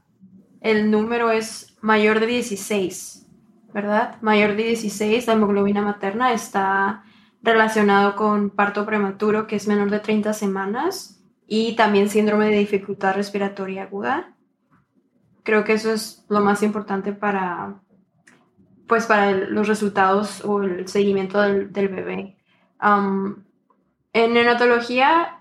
el 0.61 0.91
número 0.91 1.31
es 1.31 1.77
mayor 1.81 2.19
de 2.19 2.27
16, 2.27 3.27
¿verdad? 3.73 4.21
Mayor 4.21 4.55
de 4.55 4.63
16, 4.63 5.27
la 5.27 5.33
hemoglobina 5.33 5.81
materna 5.81 6.33
está 6.33 7.03
relacionado 7.41 8.15
con 8.15 8.49
parto 8.49 8.85
prematuro, 8.85 9.47
que 9.47 9.55
es 9.55 9.67
menor 9.67 9.89
de 9.89 9.99
30 9.99 10.33
semanas, 10.33 11.23
y 11.47 11.75
también 11.75 12.09
síndrome 12.09 12.49
de 12.49 12.59
dificultad 12.59 13.15
respiratoria 13.15 13.83
aguda. 13.83 14.35
Creo 15.43 15.63
que 15.63 15.73
eso 15.73 15.91
es 15.91 16.25
lo 16.29 16.41
más 16.41 16.61
importante 16.61 17.11
para, 17.11 17.81
pues, 18.87 19.05
para 19.07 19.31
los 19.31 19.67
resultados 19.67 20.43
o 20.45 20.61
el 20.61 20.87
seguimiento 20.87 21.41
del, 21.41 21.69
bebé. 21.69 22.37
Um, 22.83 23.43
en 24.13 24.33
neonatología, 24.33 25.38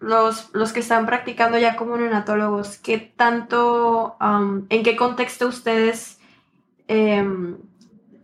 los, 0.00 0.50
los 0.52 0.72
que 0.72 0.80
están 0.80 1.06
practicando 1.06 1.58
ya 1.58 1.76
como 1.76 1.96
neonatólogos, 1.96 2.78
¿qué 2.78 2.98
tanto, 2.98 4.16
en 4.68 4.82
qué 4.82 4.96
contexto 4.96 5.46
ustedes 5.46 6.18
em, 6.88 7.56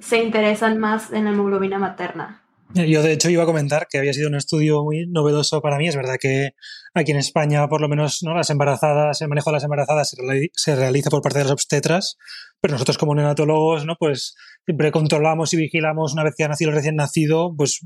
se 0.00 0.22
interesan 0.22 0.78
más 0.78 1.12
en 1.12 1.24
la 1.24 1.30
hemoglobina 1.30 1.78
materna? 1.78 2.42
Yo 2.74 3.02
de 3.02 3.12
hecho 3.12 3.30
iba 3.30 3.44
a 3.44 3.46
comentar 3.46 3.86
que 3.90 3.98
había 3.98 4.12
sido 4.12 4.28
un 4.28 4.34
estudio 4.34 4.84
muy 4.84 5.06
novedoso 5.06 5.62
para 5.62 5.78
mí. 5.78 5.88
Es 5.88 5.96
verdad 5.96 6.16
que 6.20 6.50
aquí 6.92 7.12
en 7.12 7.16
España, 7.16 7.66
por 7.68 7.80
lo 7.80 7.88
menos, 7.88 8.22
¿no? 8.22 8.34
las 8.34 8.50
embarazadas, 8.50 9.20
el 9.22 9.28
manejo 9.28 9.50
de 9.50 9.54
las 9.54 9.64
embarazadas 9.64 10.14
se, 10.54 10.76
realiza 10.76 11.08
por 11.08 11.22
parte 11.22 11.38
de 11.38 11.44
las 11.44 11.52
obstetras, 11.52 12.18
pero 12.60 12.72
nosotros 12.72 12.98
como 12.98 13.14
neonatólogos, 13.14 13.86
¿no? 13.86 13.96
Pues 13.98 14.34
siempre 14.66 14.92
controlamos 14.92 15.54
y 15.54 15.56
vigilamos 15.56 16.12
una 16.12 16.24
vez 16.24 16.34
que 16.36 16.44
ha 16.44 16.48
nacido 16.48 16.70
el 16.70 16.76
recién 16.76 16.96
nacido, 16.96 17.54
pues 17.56 17.80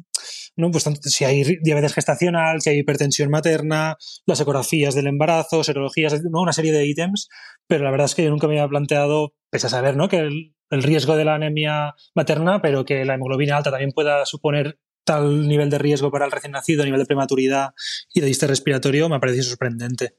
¿no? 0.57 0.70
Pues 0.72 0.85
si 1.05 1.24
hay 1.24 1.45
diabetes 1.62 1.95
gestacional, 1.95 2.61
si 2.61 2.70
hay 2.70 2.78
hipertensión 2.78 3.30
materna, 3.30 3.97
las 4.26 4.41
ecografías 4.41 4.95
del 4.95 5.07
embarazo, 5.07 5.62
serologías, 5.62 6.20
¿no? 6.24 6.43
una 6.43 6.53
serie 6.53 6.72
de 6.72 6.87
ítems, 6.87 7.28
pero 7.68 7.85
la 7.85 7.91
verdad 7.91 8.07
es 8.07 8.14
que 8.16 8.24
yo 8.24 8.30
nunca 8.30 8.49
me 8.49 8.55
había 8.59 8.68
planteado, 8.68 9.35
pese 9.49 9.68
a 9.68 9.70
saber 9.70 9.97
¿no? 9.97 10.09
que 10.09 10.18
el, 10.18 10.55
el 10.73 10.83
riesgo 10.83 11.16
de 11.16 11.25
la 11.25 11.35
anemia 11.35 11.95
materna, 12.14 12.61
pero 12.61 12.85
que 12.85 13.05
la 13.05 13.14
hemoglobina 13.14 13.57
alta 13.57 13.70
también 13.70 13.93
pueda 13.93 14.25
suponer 14.27 14.79
tal 15.05 15.49
nivel 15.49 15.68
de 15.70 15.79
riesgo 15.79 16.11
para 16.11 16.25
el 16.25 16.33
recién 16.33 16.53
nacido, 16.53 16.85
nivel 16.85 17.01
de 17.01 17.07
prematuridad 17.07 17.75
y 18.14 18.20
de 18.20 18.27
diste 18.27 18.47
respiratorio, 18.47 19.09
me 19.09 19.16
ha 19.16 19.20
parecido 19.20 19.45
sorprendente. 19.45 20.16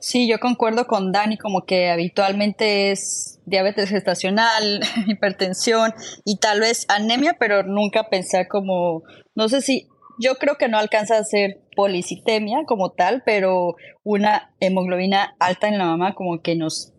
Sí, 0.00 0.28
yo 0.28 0.38
concuerdo 0.38 0.86
con 0.86 1.12
Dani, 1.12 1.38
como 1.38 1.64
que 1.64 1.90
habitualmente 1.90 2.90
es 2.90 3.40
diabetes 3.46 3.88
gestacional, 3.90 4.80
hipertensión 5.06 5.92
y 6.24 6.38
tal 6.38 6.60
vez 6.60 6.86
anemia, 6.88 7.36
pero 7.38 7.62
nunca 7.62 8.08
pensar 8.08 8.48
como, 8.48 9.02
no 9.34 9.48
sé 9.48 9.60
si, 9.60 9.88
yo 10.18 10.36
creo 10.36 10.56
que 10.56 10.68
no 10.68 10.78
alcanza 10.78 11.18
a 11.18 11.24
ser 11.24 11.60
policitemia 11.76 12.64
como 12.66 12.92
tal, 12.92 13.22
pero 13.26 13.74
una 14.02 14.54
hemoglobina 14.60 15.36
alta 15.40 15.68
en 15.68 15.78
la 15.78 15.86
mamá 15.86 16.14
como 16.14 16.40
que 16.40 16.54
nos, 16.54 16.93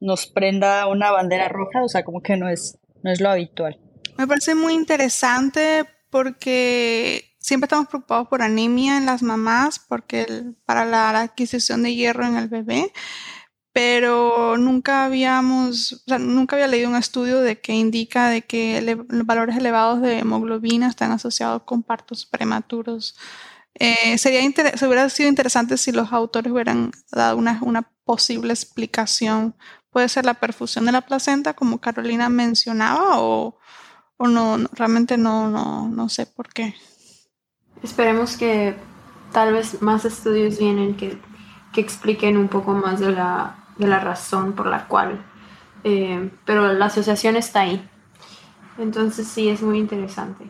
nos 0.00 0.26
prenda 0.26 0.86
una 0.86 1.10
bandera 1.10 1.48
roja, 1.48 1.82
o 1.82 1.88
sea, 1.88 2.04
como 2.04 2.22
que 2.22 2.36
no 2.36 2.48
es, 2.48 2.78
no 3.02 3.10
es 3.10 3.20
lo 3.20 3.30
habitual. 3.30 3.78
Me 4.16 4.26
parece 4.26 4.54
muy 4.54 4.74
interesante 4.74 5.84
porque 6.10 7.36
siempre 7.38 7.66
estamos 7.66 7.88
preocupados 7.88 8.28
por 8.28 8.42
anemia 8.42 8.96
en 8.96 9.06
las 9.06 9.22
mamás, 9.22 9.78
porque 9.78 10.26
para 10.66 10.84
la 10.84 11.10
adquisición 11.10 11.82
de 11.82 11.94
hierro 11.94 12.26
en 12.26 12.36
el 12.36 12.48
bebé, 12.48 12.92
pero 13.72 14.56
nunca 14.56 15.04
habíamos, 15.04 15.92
o 15.92 16.08
sea, 16.08 16.18
nunca 16.18 16.56
había 16.56 16.66
leído 16.66 16.90
un 16.90 16.96
estudio 16.96 17.40
de 17.40 17.60
que 17.60 17.74
indica 17.74 18.28
de 18.28 18.42
que 18.42 18.80
los 19.08 19.26
valores 19.26 19.56
elevados 19.56 20.02
de 20.02 20.18
hemoglobina 20.18 20.88
están 20.88 21.12
asociados 21.12 21.62
con 21.62 21.82
partos 21.82 22.26
prematuros. 22.26 23.16
Eh, 23.74 24.18
sería 24.18 24.40
se 24.76 24.86
hubiera 24.86 25.08
sido 25.08 25.28
interesante 25.28 25.76
si 25.76 25.92
los 25.92 26.12
autores 26.12 26.52
hubieran 26.52 26.90
dado 27.12 27.36
una, 27.36 27.60
una 27.62 27.82
posible 28.04 28.52
explicación. 28.52 29.54
Puede 29.98 30.08
ser 30.08 30.26
la 30.26 30.34
perfusión 30.34 30.86
de 30.86 30.92
la 30.92 31.00
placenta, 31.00 31.54
como 31.54 31.78
Carolina 31.78 32.28
mencionaba, 32.28 33.18
o, 33.18 33.58
o 34.16 34.28
no, 34.28 34.56
no, 34.56 34.68
realmente 34.72 35.18
no, 35.18 35.48
no, 35.48 35.88
no 35.88 36.08
sé 36.08 36.24
por 36.24 36.50
qué. 36.50 36.76
Esperemos 37.82 38.36
que 38.36 38.76
tal 39.32 39.52
vez 39.52 39.82
más 39.82 40.04
estudios 40.04 40.56
vienen 40.60 40.96
que, 40.96 41.18
expliquen 41.76 42.36
un 42.36 42.46
poco 42.46 42.74
más 42.74 43.00
de 43.00 43.10
la, 43.10 43.56
razón 43.76 44.52
por 44.52 44.68
la 44.68 44.86
cual. 44.86 45.20
Eh, 45.82 46.30
pero 46.44 46.72
la 46.72 46.84
asociación 46.84 47.34
está 47.34 47.62
ahí. 47.62 47.84
Entonces 48.78 49.26
sí, 49.26 49.48
es 49.48 49.62
muy 49.62 49.78
interesante. 49.78 50.48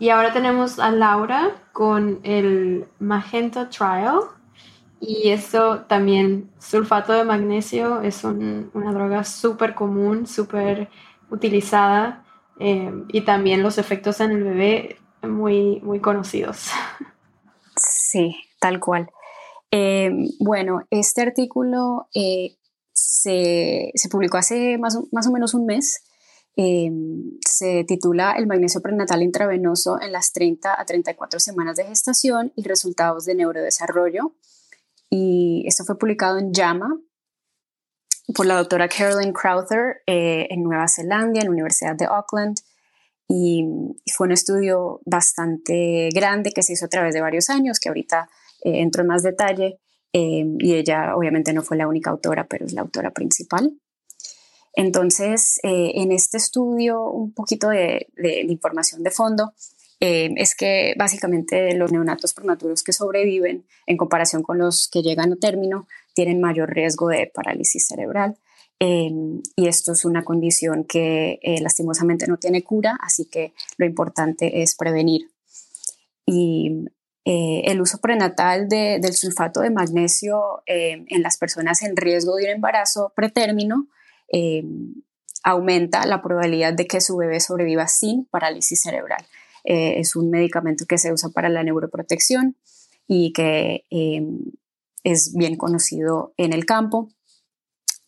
Y 0.00 0.08
ahora 0.08 0.32
tenemos 0.32 0.80
a 0.80 0.90
Laura 0.90 1.52
con 1.72 2.18
el 2.24 2.88
Magenta 2.98 3.70
Trial. 3.70 4.22
Y 5.04 5.30
esto 5.30 5.80
también, 5.88 6.52
sulfato 6.60 7.12
de 7.12 7.24
magnesio, 7.24 8.02
es 8.02 8.22
una 8.22 8.92
droga 8.92 9.24
súper 9.24 9.74
común, 9.74 10.28
súper 10.28 10.90
utilizada. 11.28 12.24
Eh, 12.60 12.92
y 13.08 13.22
también 13.22 13.64
los 13.64 13.78
efectos 13.78 14.20
en 14.20 14.30
el 14.30 14.44
bebé 14.44 14.96
muy, 15.22 15.80
muy 15.80 16.00
conocidos. 16.00 16.68
Sí, 17.74 18.36
tal 18.60 18.78
cual. 18.78 19.10
Eh, 19.70 20.10
bueno, 20.38 20.82
este 20.90 21.22
artículo 21.22 22.08
eh, 22.14 22.58
se, 22.92 23.90
publicó 24.10 24.36
hace 24.36 24.76
más, 24.76 24.98
más, 25.10 25.26
o 25.26 25.32
menos 25.32 25.54
un 25.54 25.64
mes. 25.64 26.04
Se 26.54 27.84
titula 27.84 28.32
El 28.32 28.46
magnesio 28.46 28.82
prenatal 28.82 29.22
intravenoso 29.22 29.98
en 29.98 30.12
las 30.12 30.32
30 30.32 30.78
a 30.78 30.84
34 30.84 31.40
semanas 31.40 31.76
de 31.76 31.84
gestación 31.84 32.52
y 32.54 32.68
resultados 32.68 33.24
de 33.24 33.34
neurodesarrollo. 33.34 34.34
Y 35.14 35.64
esto 35.66 35.84
fue 35.84 35.98
publicado 35.98 36.38
en 36.38 36.54
JAMA 36.54 36.98
por 38.34 38.46
la 38.46 38.56
doctora 38.56 38.88
Carolyn 38.88 39.34
Crowther 39.34 40.02
en 40.06 40.62
Nueva 40.62 40.88
Zelanda, 40.88 41.40
en 41.40 41.46
la 41.46 41.50
Universidad 41.50 41.96
de 41.96 42.06
Auckland 42.06 42.56
y, 43.34 43.64
fue 44.14 44.26
un 44.26 44.32
estudio 44.32 45.00
bastante 45.06 46.10
grande 46.14 46.52
que 46.52 46.62
se 46.62 46.74
hizo 46.74 46.84
a 46.84 46.88
través 46.88 47.14
de 47.14 47.22
varios 47.22 47.48
años, 47.48 47.80
que 47.80 47.88
ahorita 47.88 48.28
eh, 48.62 48.80
entro 48.80 49.02
en 49.02 49.08
más 49.08 49.22
detalle, 49.22 49.78
eh, 50.12 50.44
y 50.58 50.74
ella 50.74 51.16
obviamente 51.16 51.54
no 51.54 51.62
fue 51.62 51.78
la 51.78 51.88
única 51.88 52.10
autora, 52.10 52.46
pero 52.46 52.66
es 52.66 52.74
la 52.74 52.82
autora 52.82 53.10
principal. 53.12 53.72
Entonces, 54.74 55.60
eh, 55.62 55.92
en 55.94 56.12
este 56.12 56.36
estudio, 56.36 57.02
un 57.04 57.32
poquito 57.32 57.68
de, 57.68 58.08
información 58.48 59.02
de 59.02 59.10
fondo, 59.10 59.54
es 60.04 60.56
que 60.56 60.94
básicamente 60.98 61.74
los 61.74 61.92
neonatos 61.92 62.34
prematuros 62.34 62.82
que 62.82 62.92
sobreviven 62.92 63.64
en 63.86 63.96
comparación 63.96 64.42
con 64.42 64.58
los 64.58 64.88
que 64.88 65.02
llegan 65.02 65.32
a 65.32 65.36
término 65.36 65.86
tienen 66.14 66.40
mayor 66.40 66.74
riesgo 66.74 67.08
de 67.08 67.30
parálisis 67.32 67.86
cerebral 67.86 68.36
Em, 68.84 69.42
y 69.54 69.68
esto 69.68 69.92
es 69.92 70.04
una 70.04 70.24
condición 70.24 70.82
que 70.82 71.38
eh, 71.40 71.60
lastimosamente 71.60 72.26
no 72.26 72.38
tiene 72.38 72.64
cura, 72.64 72.98
así 73.00 73.26
que 73.26 73.54
lo 73.76 73.86
importante 73.86 74.62
es 74.62 74.74
prevenir. 74.74 75.30
Y 76.26 76.86
eh, 77.24 77.62
el 77.66 77.80
uso 77.80 77.98
prenatal 77.98 78.68
del 78.68 79.14
sulfato 79.14 79.60
de 79.60 79.70
magnesio 79.70 80.64
em, 80.66 81.06
en 81.10 81.22
las 81.22 81.38
personas 81.38 81.82
en 81.82 81.96
riesgo 81.96 82.34
de 82.34 82.46
un 82.46 82.50
embarazo 82.50 83.12
pretérmino 83.14 83.86
em, 84.26 84.94
aumenta 85.44 86.04
la 86.04 86.20
probabilidad 86.20 86.72
de 86.72 86.88
que 86.88 87.00
su 87.00 87.16
bebé 87.16 87.38
sobreviva 87.38 87.86
sin 87.86 88.24
parálisis 88.24 88.80
cerebral. 88.82 89.24
Eh, 89.64 90.00
es 90.00 90.16
un 90.16 90.30
medicamento 90.30 90.86
que 90.86 90.98
se 90.98 91.12
usa 91.12 91.30
para 91.30 91.48
la 91.48 91.62
neuroprotección 91.62 92.56
y 93.06 93.32
que 93.32 93.84
es 95.04 95.34
bien 95.34 95.56
conocido 95.56 96.34
en 96.36 96.52
el 96.52 96.64
campo 96.64 97.08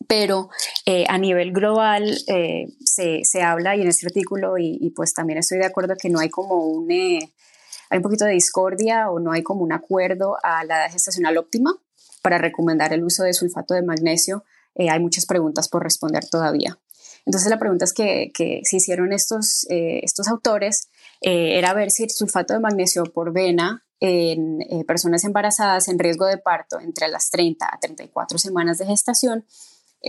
pero 0.07 0.48
eh, 0.86 1.05
a 1.09 1.18
nivel 1.18 1.52
global 1.52 2.16
eh, 2.26 2.66
se, 2.84 3.42
habla 3.42 3.76
y 3.76 3.82
en 3.82 3.88
este 3.88 4.07
artículo 4.07 4.59
y, 4.59 4.92
pues 4.94 5.14
también 5.14 5.38
estoy 5.38 5.59
de 5.59 5.66
acuerdo 5.66 5.94
que 6.00 6.11
no 6.11 6.20
hay 6.20 6.28
como 6.28 6.66
un, 6.66 6.90
hay 6.90 7.96
un 7.96 8.02
poquito 8.02 8.24
de 8.24 8.32
discordia 8.32 9.11
o 9.11 9.20
no 9.20 9.32
hay 9.32 9.42
como 9.42 9.62
un 9.62 9.72
acuerdo 9.72 10.36
a 10.42 10.64
la 10.64 10.82
edad 10.82 10.92
gestacional 10.92 11.36
óptima 11.38 11.74
para 12.22 12.38
recomendar 12.38 12.92
el 12.92 13.05
uso 13.05 13.24
de 13.24 13.34
sulfato 13.34 13.74
de 13.74 13.82
magnesio. 13.82 14.44
hay 14.76 15.00
muchas 15.00 15.26
preguntas 15.26 15.68
por 15.68 15.82
responder 15.82 16.26
todavía. 16.28 16.78
Entonces 17.26 17.48
la 17.48 17.59
pregunta 17.59 17.84
es 17.84 17.92
que, 17.92 18.30
que 18.34 18.61
se 18.64 18.76
hicieron 18.76 19.12
estos, 19.12 19.66
estos 19.68 20.28
autores 20.28 20.88
era 21.27 21.72
ver 21.72 21.91
si 21.91 22.03
el 22.05 22.11
sulfato 22.11 22.53
de 22.53 22.61
magnesio 22.61 23.05
por 23.05 23.33
vena 23.33 23.87
en 24.01 24.59
personas 24.87 25.25
embarazadas 25.25 25.89
en 25.89 25.99
riesgo 25.99 26.27
de 26.27 26.37
parto 26.37 26.79
entre 26.81 27.09
las 27.09 27.31
30 27.31 27.66
a 27.66 27.79
34 27.81 28.37
semanas 28.39 28.77
de 28.77 28.87
gestación 28.87 29.47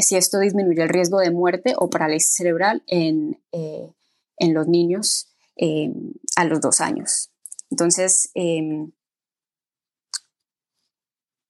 si 0.01 0.16
esto 0.16 0.39
disminuye 0.39 0.84
el 0.84 0.89
riesgo 0.89 1.20
de 1.20 1.32
muerte 1.32 1.74
o 1.78 1.89
parálisis 1.89 2.36
cerebral 2.36 2.84
en, 2.88 3.41
eh, 3.51 3.91
los 4.39 4.68
niños 4.68 5.34
eh, 5.57 5.89
a 6.36 6.45
los 6.45 6.61
dos 6.61 6.82
años. 6.82 7.32
Entonces, 7.70 8.30
em, 8.34 8.91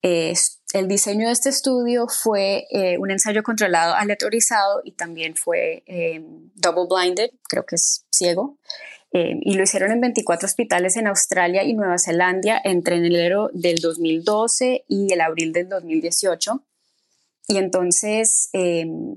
el 0.02 0.88
diseño 0.88 1.26
de 1.26 1.34
este 1.34 1.50
estudio 1.50 2.08
fue 2.08 2.68
eh, 2.70 2.98
un 3.00 3.10
ensayo 3.10 3.42
controlado 3.42 3.96
aleatorizado 3.96 4.82
y 4.84 4.92
también 4.92 5.36
fue 5.36 5.84
em, 5.88 6.52
double 6.54 6.86
blinded, 6.88 7.32
creo 7.50 7.66
que 7.66 7.76
es 7.76 8.06
ciego, 8.12 8.60
em, 9.18 9.40
y 9.44 9.54
lo 9.54 9.64
hicieron 9.64 9.94
en 9.94 10.02
24 10.02 10.46
hospitales 10.46 10.98
en 10.98 11.08
Australia 11.08 11.64
y 11.64 11.74
Nueva 11.74 11.98
Zelanda 11.98 12.60
entre 12.62 12.98
enero 12.98 13.50
del 13.54 13.78
2012 13.78 14.84
y 14.90 15.14
el 15.14 15.22
abril 15.22 15.54
del 15.54 15.70
2018. 15.70 16.66
Y 17.48 17.56
entonces, 17.56 18.50
em, 18.52 19.16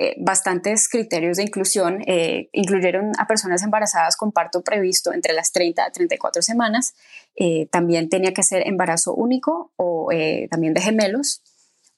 eh, 0.00 0.16
bastantes 0.18 0.88
criterios 0.88 1.36
de 1.36 1.44
inclusión 1.44 2.02
eh, 2.08 2.48
incluyeron 2.52 3.12
a 3.20 3.28
personas 3.28 3.62
embarazadas 3.62 4.16
con 4.16 4.32
parto 4.32 4.62
previsto 4.64 5.12
entre 5.12 5.32
las 5.32 5.52
30 5.52 5.84
a 5.84 5.92
34 5.92 6.42
semanas. 6.42 6.94
Eh, 7.36 7.68
también 7.70 8.08
tenía 8.08 8.34
que 8.34 8.42
ser 8.42 8.66
embarazo 8.66 9.14
único 9.14 9.70
o 9.76 10.08
también 10.50 10.74
de 10.74 10.80
gemelos, 10.80 11.44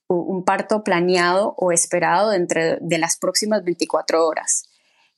un 0.06 0.44
parto 0.44 0.84
planeado 0.84 1.54
o 1.56 1.72
esperado 1.72 2.28
dentro 2.28 2.60
de 2.78 2.98
las 2.98 3.16
próximas 3.16 3.64
24 3.64 4.26
horas. 4.26 4.69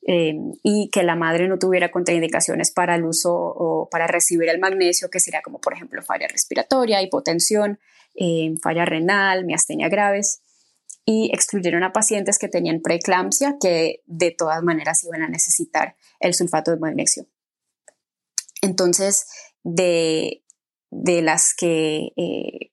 Em, 0.05 0.53
y 0.65 0.91
que 0.91 1.05
la 1.05 1.15
madre 1.15 1.47
no 1.47 1.61
tuviera 1.61 1.93
contraindicaciones 1.93 2.73
para 2.73 2.97
el 2.97 3.05
uso 3.05 3.33
o 3.33 3.89
para 3.89 4.09
recibir 4.09 4.49
el 4.49 4.59
magnesio, 4.59 5.11
que 5.11 5.21
sería 5.21 5.43
como 5.43 5.61
por 5.61 5.75
ejemplo 5.75 6.03
falla 6.03 6.27
respiratoria, 6.27 7.03
hipotensión, 7.03 7.79
falla 8.61 8.85
renal, 8.85 9.45
miastenia 9.45 9.89
graves, 9.89 10.43
y 11.05 11.31
excluyeron 11.33 11.85
a 11.85 11.93
pacientes 11.93 12.39
que 12.39 12.49
tenían 12.49 12.81
preeclampsia, 12.81 13.57
que 13.61 14.03
de 14.07 14.33
todas 14.33 14.63
maneras 14.63 15.05
iban 15.05 15.23
a 15.23 15.29
necesitar 15.29 15.97
el 16.21 16.35
sulfato 16.35 16.73
de 16.73 16.79
magnesio. 16.79 17.27
Entonces, 18.61 19.27
de, 19.65 20.43
las 20.91 21.55
que 21.55 22.13
eh, 22.17 22.71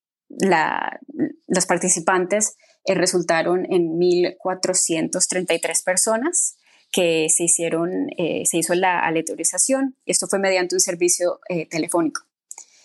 los 1.47 1.65
participantes 1.65 2.57
eh, 2.85 2.93
resultaron 2.93 3.65
en 3.71 3.99
1.433 3.99 5.83
personas 5.83 6.57
que 6.91 7.27
se, 7.29 7.43
hicieron, 7.43 8.07
se 8.17 8.57
hizo 8.57 8.73
la 8.73 8.99
aleatorización. 8.99 9.95
Esto 10.05 10.27
fue 10.27 10.39
mediante 10.39 10.75
un 10.75 10.79
servicio 10.79 11.39
telefónico. 11.69 12.23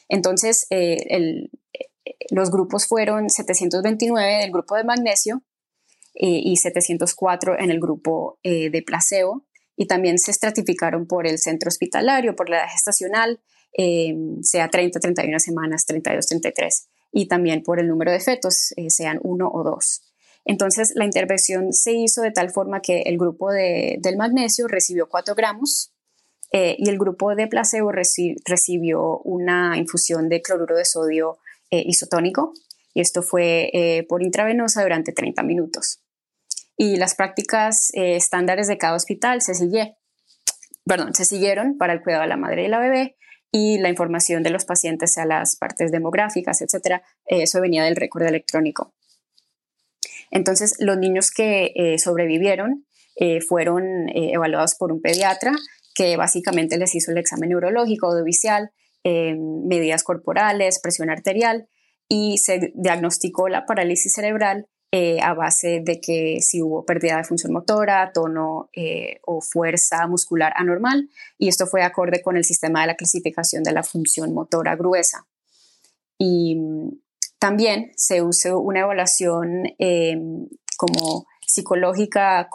Entonces, 0.08 0.66
los 2.30 2.50
grupos 2.50 2.86
fueron 2.86 3.30
729 3.30 4.42
del 4.42 4.50
grupo 4.52 4.76
de 4.76 4.84
magnesio 4.84 5.42
y 6.12 6.56
704 6.56 7.58
en 7.58 7.70
el 7.70 7.80
grupo 7.80 8.38
de 8.42 8.82
placebo 8.86 9.46
y 9.76 9.86
también 9.86 10.18
se 10.18 10.30
estratificaron 10.30 11.06
por 11.06 11.26
el 11.26 11.38
centro 11.38 11.68
hospitalario, 11.68 12.36
por 12.36 12.48
la 12.48 12.58
edad 12.58 12.70
gestacional, 12.70 13.40
em, 13.72 14.42
sea 14.42 14.68
30, 14.68 15.00
31 15.00 15.38
semanas, 15.40 15.84
32, 15.86 16.26
33, 16.26 16.88
y 17.12 17.26
también 17.26 17.62
por 17.62 17.80
el 17.80 17.88
número 17.88 18.12
de 18.12 18.20
fetos, 18.20 18.72
eh, 18.76 18.90
sean 18.90 19.18
uno 19.22 19.50
o 19.52 19.64
dos. 19.64 20.02
Entonces, 20.44 20.92
la 20.94 21.04
intervención 21.04 21.72
se 21.72 21.92
hizo 21.92 22.22
de 22.22 22.30
tal 22.30 22.50
forma 22.50 22.80
que 22.80 23.02
el 23.02 23.18
grupo 23.18 23.50
de, 23.50 23.96
del 24.00 24.16
magnesio 24.16 24.68
recibió 24.68 25.08
4 25.08 25.34
gramos 25.34 25.92
eh, 26.52 26.76
y 26.78 26.88
el 26.88 26.98
grupo 26.98 27.34
de 27.34 27.46
placebo 27.46 27.92
recibió 27.92 29.18
una 29.20 29.76
infusión 29.78 30.28
de 30.28 30.42
cloruro 30.42 30.76
de 30.76 30.84
sodio 30.84 31.38
eh, 31.70 31.82
isotónico, 31.86 32.52
y 32.92 33.00
esto 33.00 33.22
fue 33.22 34.06
por 34.08 34.22
intravenosa 34.22 34.82
durante 34.84 35.12
30 35.12 35.42
minutos 35.42 36.04
y 36.76 36.96
las 36.96 37.14
prácticas 37.14 37.92
eh, 37.94 38.16
estándares 38.16 38.66
de 38.66 38.78
cada 38.78 38.96
hospital 38.96 39.42
se, 39.42 39.54
sigue, 39.54 39.96
perdón, 40.84 41.14
se 41.14 41.24
siguieron 41.24 41.78
para 41.78 41.92
el 41.92 42.02
cuidado 42.02 42.22
de 42.22 42.28
la 42.28 42.36
madre 42.36 42.64
y 42.64 42.68
la 42.68 42.80
bebé 42.80 43.16
y 43.52 43.78
la 43.78 43.88
información 43.88 44.42
de 44.42 44.50
los 44.50 44.64
pacientes 44.64 45.16
a 45.16 45.24
las 45.24 45.56
partes 45.56 45.92
demográficas, 45.92 46.60
etcétera, 46.60 47.02
eh, 47.26 47.42
eso 47.42 47.60
venía 47.60 47.84
del 47.84 47.96
récord 47.96 48.24
electrónico. 48.24 48.92
Entonces, 50.30 50.74
los 50.78 50.98
niños 50.98 51.30
que 51.30 51.72
eh, 51.74 51.98
sobrevivieron 51.98 52.86
fueron 53.48 54.08
evaluados 54.12 54.74
por 54.74 54.90
un 54.90 55.00
pediatra 55.00 55.52
que 55.94 56.16
básicamente 56.16 56.78
les 56.78 56.96
hizo 56.96 57.12
el 57.12 57.18
examen 57.18 57.50
neurológico, 57.50 58.08
audiovisual, 58.08 58.72
medidas 59.04 60.02
corporales, 60.02 60.80
presión 60.80 61.10
arterial 61.10 61.68
y 62.08 62.38
se 62.38 62.72
diagnosticó 62.74 63.48
la 63.48 63.66
parálisis 63.66 64.14
cerebral 64.14 64.66
eh, 64.96 65.20
a 65.20 65.34
base 65.34 65.82
de 65.84 66.00
que 66.00 66.38
si 66.40 66.62
hubo 66.62 66.84
pérdida 66.84 67.16
de 67.16 67.24
función 67.24 67.52
motora, 67.52 68.12
tono 68.14 68.70
eh, 68.72 69.18
o 69.22 69.40
fuerza 69.40 70.06
muscular 70.06 70.52
anormal, 70.54 71.08
y 71.36 71.48
esto 71.48 71.66
fue 71.66 71.82
acorde 71.82 72.22
con 72.22 72.36
el 72.36 72.44
sistema 72.44 72.82
de 72.82 72.86
la 72.86 72.94
clasificación 72.94 73.64
de 73.64 73.72
la 73.72 73.82
función 73.82 74.32
motora 74.32 74.76
gruesa. 74.76 75.26
También 77.44 77.92
se 77.94 78.22
usó 78.22 78.58
una 78.58 78.80
evaluación 78.80 79.64
em, 79.78 80.48
como 80.78 81.26
psicológica, 81.46 82.48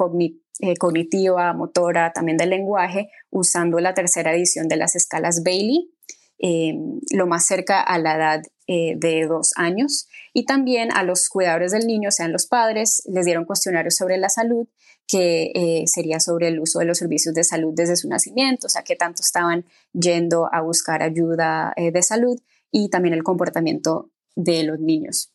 eh, 0.62 0.78
cognitiva, 0.78 1.54
motora, 1.54 2.12
también 2.12 2.38
del 2.38 2.50
lenguaje, 2.50 3.12
usando 3.30 3.80
la 3.80 3.94
tercera 3.94 4.34
edición 4.34 4.68
de 4.68 4.78
las 4.78 4.96
escalas 4.96 5.44
Bailey, 5.44 5.92
em, 6.40 7.00
lo 7.12 7.28
más 7.28 7.46
cerca 7.46 7.82
a 7.82 8.00
la 8.00 8.16
edad 8.16 8.42
de 8.68 9.26
dos 9.28 9.52
años. 9.58 10.08
Y 10.34 10.46
también 10.46 10.90
a 10.92 11.04
los 11.04 11.28
cuidadores 11.28 11.72
del 11.72 11.86
niño, 11.86 12.10
sean 12.10 12.32
los 12.32 12.48
padres, 12.48 13.04
les 13.06 13.26
dieron 13.26 13.46
cuestionarios 13.46 13.96
sobre 13.96 14.18
la 14.18 14.30
salud, 14.30 14.68
que 15.08 15.52
eh, 15.56 15.84
sería 15.88 16.20
sobre 16.20 16.48
el 16.48 16.60
uso 16.60 16.80
de 16.80 16.86
los 16.86 16.98
servicios 16.98 17.36
de 17.36 17.44
salud 17.44 17.74
desde 17.76 17.96
su 17.96 18.08
nacimiento, 18.08 18.68
o 18.68 18.70
sea, 18.70 18.84
qué 18.84 18.96
tanto 18.96 19.22
estaban 19.22 19.66
yendo 19.92 20.50
a 20.52 20.62
buscar 20.62 21.02
ayuda 21.02 21.74
eh, 21.76 21.92
de 21.92 22.02
salud 22.04 22.40
y 22.72 22.90
también 22.90 23.16
el 23.16 23.24
comportamiento 23.24 24.12
de 24.44 24.64
los 24.64 24.80
niños. 24.80 25.32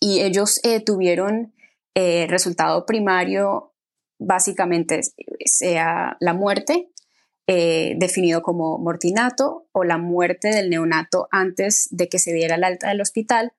Y 0.00 0.20
ellos 0.20 0.60
eh, 0.64 0.80
tuvieron 0.80 1.54
resultado 1.94 2.86
primario, 2.86 3.74
básicamente 4.18 5.02
sea 5.44 6.16
la 6.20 6.32
muerte, 6.32 6.88
definido 7.46 8.42
como 8.42 8.78
mortinato 8.78 9.68
o 9.72 9.84
la 9.84 9.98
muerte 9.98 10.48
del 10.48 10.70
neonato 10.70 11.28
antes 11.30 11.88
de 11.90 12.08
que 12.08 12.18
se 12.18 12.32
diera 12.32 12.54
el 12.54 12.64
alta 12.64 12.88
del 12.88 13.02
hospital 13.02 13.52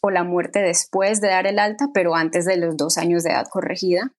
o 0.00 0.10
la 0.10 0.24
muerte 0.24 0.60
después 0.60 1.20
de 1.20 1.28
dar 1.28 1.48
el 1.48 1.58
alta, 1.58 1.90
pero 1.92 2.14
antes 2.14 2.44
de 2.44 2.56
los 2.56 2.76
dos 2.76 2.96
años 2.96 3.22
de 3.22 3.30
edad 3.30 3.46
corregida, 3.50 4.14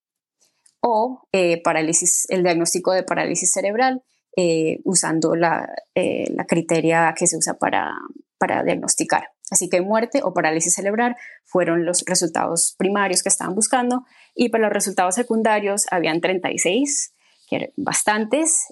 o 0.80 1.22
eh, 1.32 1.62
parálisis, 1.62 2.26
el 2.28 2.42
diagnóstico 2.42 2.92
de 2.92 3.04
parálisis 3.04 3.52
cerebral 3.52 4.02
eh, 4.36 4.80
usando 4.84 5.36
la, 5.36 5.72
eh, 5.94 6.24
la, 6.34 6.44
criteria 6.44 7.14
que 7.16 7.26
se 7.26 7.36
usa 7.36 7.54
para, 7.54 7.94
para 8.38 8.64
diagnosticar. 8.64 9.31
Así 9.52 9.68
que 9.68 9.82
muerte 9.82 10.20
o 10.24 10.32
parálisis 10.32 10.72
cerebral 10.72 11.14
fueron 11.44 11.84
los 11.84 12.04
resultados 12.06 12.74
primarios 12.78 13.22
que 13.22 13.28
estaban 13.28 13.54
buscando 13.54 14.04
y 14.34 14.48
para 14.48 14.64
los 14.64 14.72
resultados 14.72 15.14
secundarios 15.14 15.84
habían 15.90 16.22
36, 16.22 17.12
que 17.50 17.56
eran 17.56 17.70
bastantes, 17.76 18.68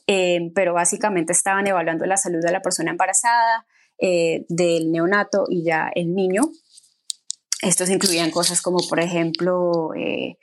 pero 0.55 0.73
básicamente 0.73 1.35
estaban 1.35 1.67
evaluando 1.67 2.07
la 2.07 2.17
salud 2.17 2.41
de 2.43 2.51
la 2.51 2.63
persona 2.63 2.93
embarazada, 2.93 3.67
del 3.99 4.91
neonato 4.91 5.45
y 5.51 5.65
ya 5.65 5.91
el 5.95 6.15
niño. 6.15 6.45
Estos 7.61 7.91
incluían 7.91 8.31
cosas 8.31 8.63
como, 8.63 8.79
por 8.89 9.01
ejemplo, 9.01 9.93
eh, 9.95 10.39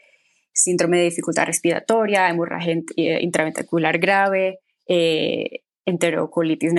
síndrome 0.53 0.97
de 0.97 1.05
dificultad 1.05 1.47
respiratoria, 1.47 2.29
hemorragia 2.29 2.75
eh, 2.95 3.19
intraventricular 3.21 3.97
grave, 3.97 4.59
eh, 4.88 5.63
enterocolitis 5.85 6.73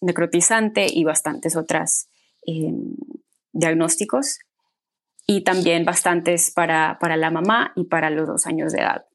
necrotizante 0.00 0.86
y 0.90 1.04
bastantes 1.04 1.54
otras 1.54 2.08
diagnósticos. 3.52 4.38
Y 5.28 5.42
también 5.42 5.84
bastantes 5.84 6.52
para, 6.52 6.98
para, 7.00 7.16
la 7.16 7.32
mamá 7.32 7.72
y 7.74 7.84
para 7.84 8.10
los 8.10 8.28
dos 8.28 8.46
años 8.46 8.72
de 8.72 8.80
edad. 8.80 9.06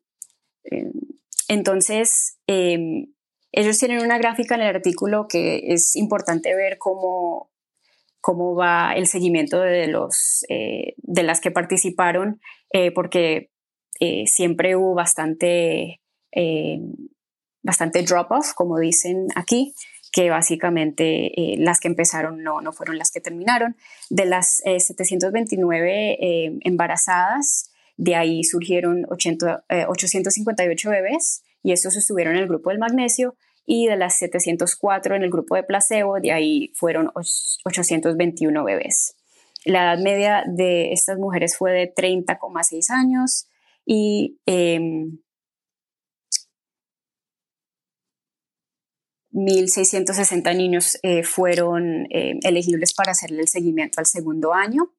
entonces, 1.48 2.38
ellos 2.48 3.78
tienen 3.78 4.04
una 4.04 4.18
gráfica 4.18 4.56
en 4.56 4.62
el 4.62 4.76
artículo 4.76 5.28
que 5.30 5.74
es 5.74 5.96
importante 5.96 6.54
ver 6.54 6.78
cómo 6.78 7.52
cómo 8.22 8.56
va 8.56 8.94
el 8.94 9.08
seguimiento 9.08 9.60
de, 9.60 9.88
los, 9.88 10.46
eh, 10.48 10.94
de 10.98 11.24
las 11.24 11.42
que 11.42 11.52
participaron, 11.52 12.40
eh, 12.72 12.92
porque 12.92 13.50
eh, 14.00 14.28
siempre 14.28 14.76
hubo 14.76 14.94
bastante, 14.94 16.00
bastante 17.62 18.04
drop-off, 18.04 18.54
como 18.54 18.80
dicen 18.80 19.28
aquí, 19.36 19.74
que 20.12 20.30
básicamente 20.30 21.56
las 21.58 21.80
que 21.80 21.88
empezaron 21.88 22.44
no, 22.44 22.62
no 22.62 22.74
fueron 22.74 22.98
las 22.98 23.12
que 23.12 23.22
terminaron. 23.22 23.76
De 24.10 24.26
las 24.26 24.62
729 24.66 26.60
embarazadas, 26.62 27.72
de 27.98 28.16
ahí 28.16 28.44
surgieron 28.44 29.06
858 29.10 30.90
bebés 30.90 31.44
y 31.64 31.72
estos 31.72 31.96
estuvieron 31.96 32.36
en 32.36 32.42
el 32.42 32.48
grupo 32.48 32.70
del 32.72 32.80
magnesio 32.80 33.36
y 33.66 33.86
de 33.88 33.96
las 33.96 34.18
704 34.18 35.16
en 35.16 35.24
el 35.24 35.30
grupo 35.30 35.56
de 35.56 35.64
placebo, 35.64 36.20
de 36.20 36.32
ahí 36.32 36.74
fueron 36.76 37.12
821 37.14 38.64
bebés. 38.64 39.16
La 39.64 39.94
edad 39.94 40.04
media 40.04 40.44
de 40.48 40.92
estas 40.92 41.20
mujeres 41.20 41.56
fue 41.56 41.72
de 41.72 41.94
30,6 41.94 42.90
años 42.90 43.48
y 43.86 44.40
1.660 49.32 50.52
em, 50.52 50.58
niños 50.58 50.98
eh, 51.04 51.24
fueron 51.24 52.08
em, 52.10 52.40
elegibles 52.44 52.94
para 52.94 53.12
hacerle 53.12 53.42
el 53.42 53.48
seguimiento 53.48 54.00
al 54.00 54.06
segundo 54.06 54.54
año. 54.54 54.94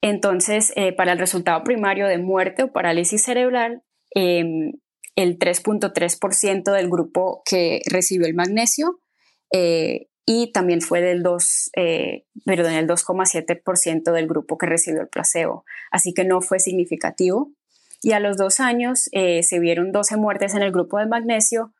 Entonces, 0.00 0.72
eh, 0.76 0.92
para 0.92 1.12
el 1.12 1.18
resultado 1.18 1.62
primario 1.64 2.06
de 2.06 2.18
muerte 2.18 2.62
o 2.62 2.72
parálisis 2.72 3.22
cerebral, 3.22 3.82
em, 4.14 4.72
el 5.16 5.38
3.3% 5.38 6.72
del 6.72 6.88
grupo 6.88 7.42
que 7.44 7.82
recibió 7.90 8.26
el 8.26 8.34
magnesio 8.34 9.00
eh, 9.52 10.08
y 10.24 10.52
también 10.52 10.80
fue 10.80 11.00
del 11.00 11.22
2, 11.22 11.70
eh, 11.74 12.26
perdón, 12.44 12.74
el 12.74 12.86
2,7% 12.86 14.12
del 14.12 14.28
grupo 14.28 14.58
que 14.58 14.66
recibió 14.66 15.00
el 15.00 15.08
placebo. 15.08 15.64
Así 15.90 16.14
que 16.14 16.24
no 16.24 16.40
fue 16.40 16.60
significativo. 16.60 17.50
Y 18.02 18.12
a 18.12 18.20
los 18.20 18.36
dos 18.36 18.60
años 18.60 19.08
eh, 19.12 19.42
se 19.42 19.58
vieron 19.58 19.90
12 19.90 20.18
muertes 20.18 20.54
en 20.54 20.62
el 20.62 20.70
grupo 20.70 20.98
de 20.98 21.06
magnesio 21.06 21.72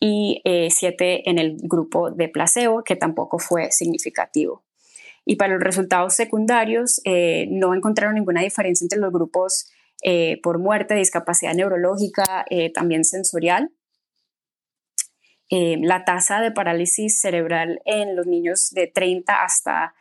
y 0.00 0.40
7 0.44 1.28
en 1.28 1.38
el 1.38 1.58
grupo 1.62 2.10
de 2.10 2.28
placebo, 2.28 2.82
que 2.82 2.96
tampoco 2.96 3.38
fue 3.38 3.70
significativo. 3.70 4.64
Y 5.26 5.36
para 5.36 5.54
los 5.54 5.62
resultados 5.62 6.14
secundarios, 6.14 7.02
no 7.48 7.74
encontraron 7.74 8.14
ninguna 8.14 8.40
diferencia 8.40 8.84
entre 8.84 8.98
los 8.98 9.12
grupos 9.12 9.70
eh, 10.02 10.40
por 10.42 10.58
muerte, 10.58 10.94
discapacidad 10.94 11.54
neurológica, 11.54 12.44
eh, 12.48 12.72
también 12.72 13.04
sensorial. 13.04 13.70
Eh, 15.50 15.76
la 15.80 16.04
tasa 16.04 16.40
de 16.40 16.52
parálisis 16.52 17.20
cerebral 17.20 17.80
en 17.84 18.16
los 18.16 18.26
niños 18.26 18.70
de 18.70 18.86
30 18.86 19.42
hasta 19.42 19.94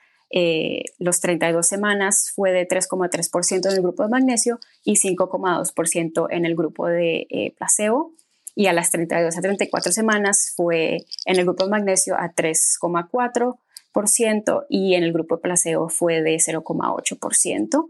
los 0.99 1.21
32 1.21 1.65
semanas 1.65 2.31
fue 2.35 2.51
de 2.51 2.67
3,3% 2.67 3.67
en 3.67 3.75
el 3.75 3.81
grupo 3.81 4.03
de 4.03 4.09
magnesio 4.09 4.59
y 4.83 4.97
5,2% 4.97 6.27
en 6.29 6.45
el 6.45 6.55
grupo 6.55 6.85
de 6.85 7.55
placebo. 7.57 8.13
Y 8.59 8.67
a 8.67 8.73
las 8.73 8.91
32 8.91 9.37
a 9.37 9.41
34 9.41 9.93
semanas 9.93 10.51
fue 10.53 11.05
en 11.23 11.39
el 11.39 11.45
grupo 11.45 11.63
de 11.63 11.69
magnesio 11.69 12.15
a 12.15 12.33
3,4% 12.33 14.65
y 14.67 14.95
en 14.95 15.03
el 15.03 15.13
grupo 15.13 15.37
de 15.37 15.41
placebo 15.41 15.87
fue 15.87 16.21
de 16.21 16.35
0,8%. 16.35 17.89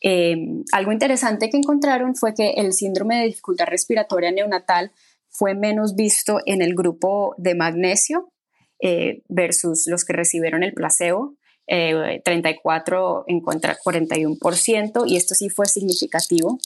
Em, 0.00 0.62
algo 0.70 0.92
interesante 0.92 1.50
que 1.50 1.56
encontraron 1.56 2.14
fue 2.14 2.32
que 2.32 2.52
el 2.52 2.72
síndrome 2.74 3.18
de 3.18 3.26
dificultad 3.26 3.66
respiratoria 3.66 4.30
neonatal 4.30 4.92
fue 5.30 5.56
menos 5.56 5.96
visto 5.96 6.38
en 6.46 6.62
el 6.62 6.76
grupo 6.76 7.34
de 7.36 7.56
magnesio 7.56 8.30
eh, 8.78 9.24
versus 9.28 9.88
los 9.88 10.04
que 10.04 10.12
recibieron 10.12 10.62
el 10.62 10.74
placebo. 10.74 11.34
34 11.66 13.20
eh, 13.20 13.24
en 13.32 13.40
contra 13.40 13.76
41% 13.76 15.08
y 15.08 15.16
esto 15.16 15.34
sí 15.34 15.48
fue 15.48 15.66
significativo. 15.66 16.60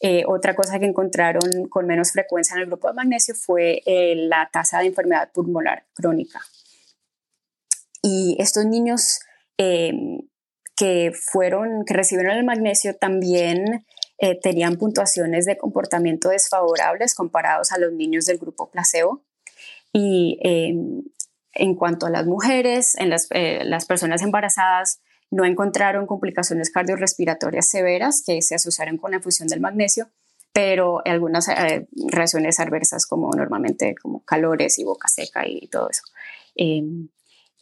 Eh, 0.00 0.24
otra 0.26 0.54
cosa 0.54 0.78
que 0.78 0.86
encontraron 0.86 1.68
con 1.68 1.86
menos 1.86 2.12
frecuencia 2.12 2.54
en 2.54 2.60
el 2.60 2.66
grupo 2.66 2.88
de 2.88 2.94
magnesio 2.94 3.34
fue 3.34 3.82
la 3.86 4.48
tasa 4.52 4.78
de 4.78 4.86
enfermedad 4.86 5.30
pulmonar 5.32 5.86
crónica. 5.94 6.40
Y 8.02 8.36
estos 8.38 8.64
niños 8.64 9.20
que 9.56 11.12
fueron, 11.12 11.84
que 11.84 11.94
recibieron 11.94 12.36
el 12.36 12.44
magnesio 12.44 12.94
también 12.94 13.84
eh, 14.18 14.38
tenían 14.40 14.76
puntuaciones 14.76 15.46
de 15.46 15.58
comportamiento 15.58 16.28
desfavorables 16.28 17.16
comparados 17.16 17.72
a 17.72 17.78
los 17.78 17.92
niños 17.92 18.26
del 18.26 18.38
grupo 18.38 18.70
placebo. 18.70 19.24
Y 19.92 20.38
en 21.58 21.74
cuanto 21.74 22.06
a 22.06 22.10
las 22.10 22.26
mujeres, 22.26 22.94
en 22.96 23.10
las, 23.10 23.28
eh, 23.30 23.60
las, 23.64 23.84
personas 23.84 24.22
embarazadas 24.22 25.00
no 25.30 25.44
encontraron 25.44 26.06
complicaciones 26.06 26.70
cardiorrespiratorias 26.70 27.68
severas 27.68 28.22
que 28.26 28.40
se 28.42 28.54
asociaron 28.54 28.96
con 28.96 29.10
la 29.10 29.18
infusión 29.18 29.48
del 29.48 29.60
magnesio, 29.60 30.08
pero 30.52 31.02
algunas 31.04 31.48
eh, 31.48 31.86
reacciones 32.10 32.58
adversas 32.60 33.06
como 33.06 33.30
normalmente 33.32 33.94
como 34.00 34.24
calores 34.24 34.78
y 34.78 34.84
boca 34.84 35.08
seca 35.08 35.46
y 35.46 35.68
todo 35.68 35.90
eso. 35.90 36.02
Em, 36.56 37.08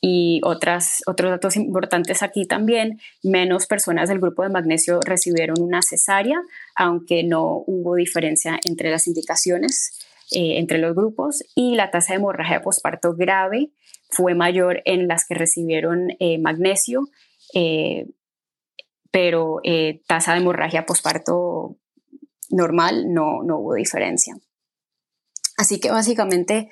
y 0.01 0.41
otras, 0.45 1.03
otros 1.07 1.31
datos 1.31 1.57
importantes 1.57 2.23
aquí 2.23 2.47
también, 2.47 3.01
menos 3.23 3.67
personas 3.67 4.09
del 4.09 4.21
grupo 4.21 4.43
de 4.43 4.51
magnesio 4.51 5.01
recibieron 5.05 5.61
una 5.61 5.83
cesárea, 5.83 6.41
aunque 6.75 7.25
no 7.25 7.65
hubo 7.67 7.97
diferencia 7.97 8.59
entre 8.65 8.91
las 8.91 9.07
indicaciones 9.07 9.99
eh, 10.33 10.59
entre 10.59 10.79
los 10.79 10.95
grupos, 10.95 11.45
y 11.55 11.77
la 11.77 11.91
tasa 11.91 12.13
de 12.13 12.19
hemorragia 12.19 12.63
posparto 12.63 13.15
grave 13.15 13.71
fue 14.11 14.35
mayor 14.35 14.83
en 14.85 15.09
las 15.09 15.25
que 15.27 15.35
recibieron 15.35 16.09
eh, 16.19 16.39
magnesio, 16.39 17.09
eh, 17.55 18.07
pero 19.11 19.61
tasa 20.07 20.33
de 20.33 20.41
hemorragia 20.41 20.87
posparto 20.87 21.77
normal 22.51 23.13
no, 23.13 23.43
no 23.43 23.59
hubo 23.59 23.75
diferencia. 23.75 24.37
Así 25.57 25.81
que 25.81 25.91
básicamente 25.91 26.69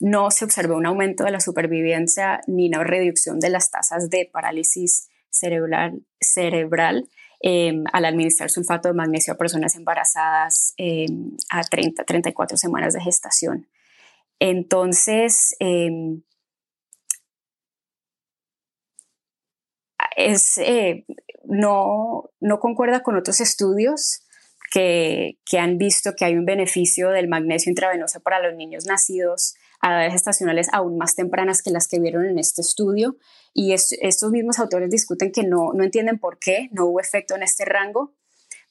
no 0.00 0.30
se 0.30 0.44
observó 0.44 0.76
un 0.76 0.86
aumento 0.86 1.24
de 1.24 1.30
la 1.30 1.40
supervivencia 1.40 2.40
ni 2.46 2.68
una 2.68 2.82
reducción 2.82 3.38
de 3.38 3.50
las 3.50 3.70
tasas 3.70 4.10
de 4.10 4.28
parálisis 4.30 5.08
cerebral, 5.30 6.04
cerebral 6.20 7.08
em, 7.40 7.84
al 7.92 8.04
administrar 8.04 8.50
sulfato 8.50 8.88
de 8.88 8.94
magnesio 8.94 9.34
a 9.34 9.38
personas 9.38 9.76
embarazadas 9.76 10.74
em, 10.76 11.36
a 11.50 11.62
30, 11.62 12.04
34 12.04 12.56
semanas 12.56 12.94
de 12.94 13.00
gestación. 13.00 13.68
Entonces, 14.40 15.54
em, 15.60 16.22
es, 20.16 20.58
eh, 20.58 21.04
no, 21.44 22.30
no 22.40 22.60
concuerda 22.60 23.02
con 23.02 23.16
otros 23.16 23.40
estudios 23.40 24.22
que, 24.72 25.38
que, 25.44 25.58
han 25.58 25.78
visto 25.78 26.14
que 26.16 26.24
hay 26.24 26.34
un 26.34 26.44
beneficio 26.44 27.10
del 27.10 27.28
magnesio 27.28 27.70
intravenoso 27.70 28.20
para 28.20 28.40
los 28.40 28.54
niños 28.56 28.86
nacidos 28.86 29.54
a 29.82 29.90
edades 29.90 30.14
estacionales 30.14 30.68
aún 30.72 30.96
más 30.96 31.14
tempranas 31.14 31.60
que 31.60 31.70
las 31.70 31.88
que 31.88 32.00
vieron 32.00 32.24
en 32.24 32.38
este 32.38 32.62
estudio. 32.62 33.16
Y 33.52 33.72
estos 33.72 34.30
mismos 34.30 34.58
autores 34.58 34.88
discuten 34.88 35.32
que 35.32 35.42
no, 35.42 35.72
no 35.74 35.84
entienden 35.84 36.18
por 36.18 36.38
qué 36.38 36.68
no 36.72 36.86
hubo 36.86 37.00
efecto 37.00 37.34
en 37.34 37.42
este 37.42 37.64
rango, 37.64 38.14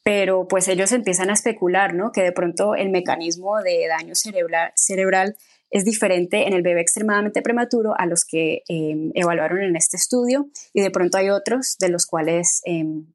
pero 0.03 0.47
pues 0.47 0.68
ellos 0.68 0.91
empiezan 0.91 1.30
a 1.30 1.34
especular, 1.34 1.93
¿no? 1.93 2.11
Que 2.11 2.23
de 2.23 2.31
pronto 2.31 2.76
el 2.76 2.89
mecanismo 2.89 3.61
de 3.61 3.88
daño 3.88 4.15
cerebral, 4.15 4.72
cerebral 4.76 5.35
es 5.72 5.85
diferente 5.85 6.48
en 6.48 6.53
el 6.53 6.61
bebé 6.61 6.81
extremadamente 6.81 7.41
prematuro 7.41 7.93
a 7.98 8.06
los 8.06 8.26
que 8.26 8.61
em, 8.68 9.11
evaluaron 9.15 9.61
en 9.61 9.76
este 9.76 9.98
estudio 9.98 10.49
y 10.73 10.81
de 10.81 10.91
pronto 10.91 11.18
hay 11.18 11.30
otros 11.30 11.77
de 11.80 11.89
los 11.89 12.06
cuales 12.06 12.61
em, 12.65 13.07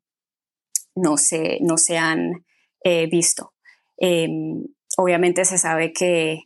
no, 0.95 1.17
se, 1.19 1.59
no 1.61 1.77
se 1.77 1.99
han 1.99 2.45
eh, 2.83 3.07
visto. 3.07 3.53
Em, 3.99 4.65
obviamente 4.97 5.45
se 5.45 5.59
sabe 5.59 5.93
que 5.93 6.41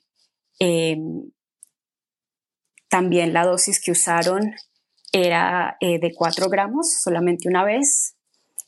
también 2.91 3.33
la 3.33 3.47
dosis 3.47 3.81
que 3.81 3.93
usaron 3.93 4.53
era 5.13 5.77
eh, 5.81 5.99
de 5.99 6.13
4 6.13 6.49
gramos 6.49 6.93
solamente 7.03 7.49
una 7.49 7.65
vez 7.65 8.17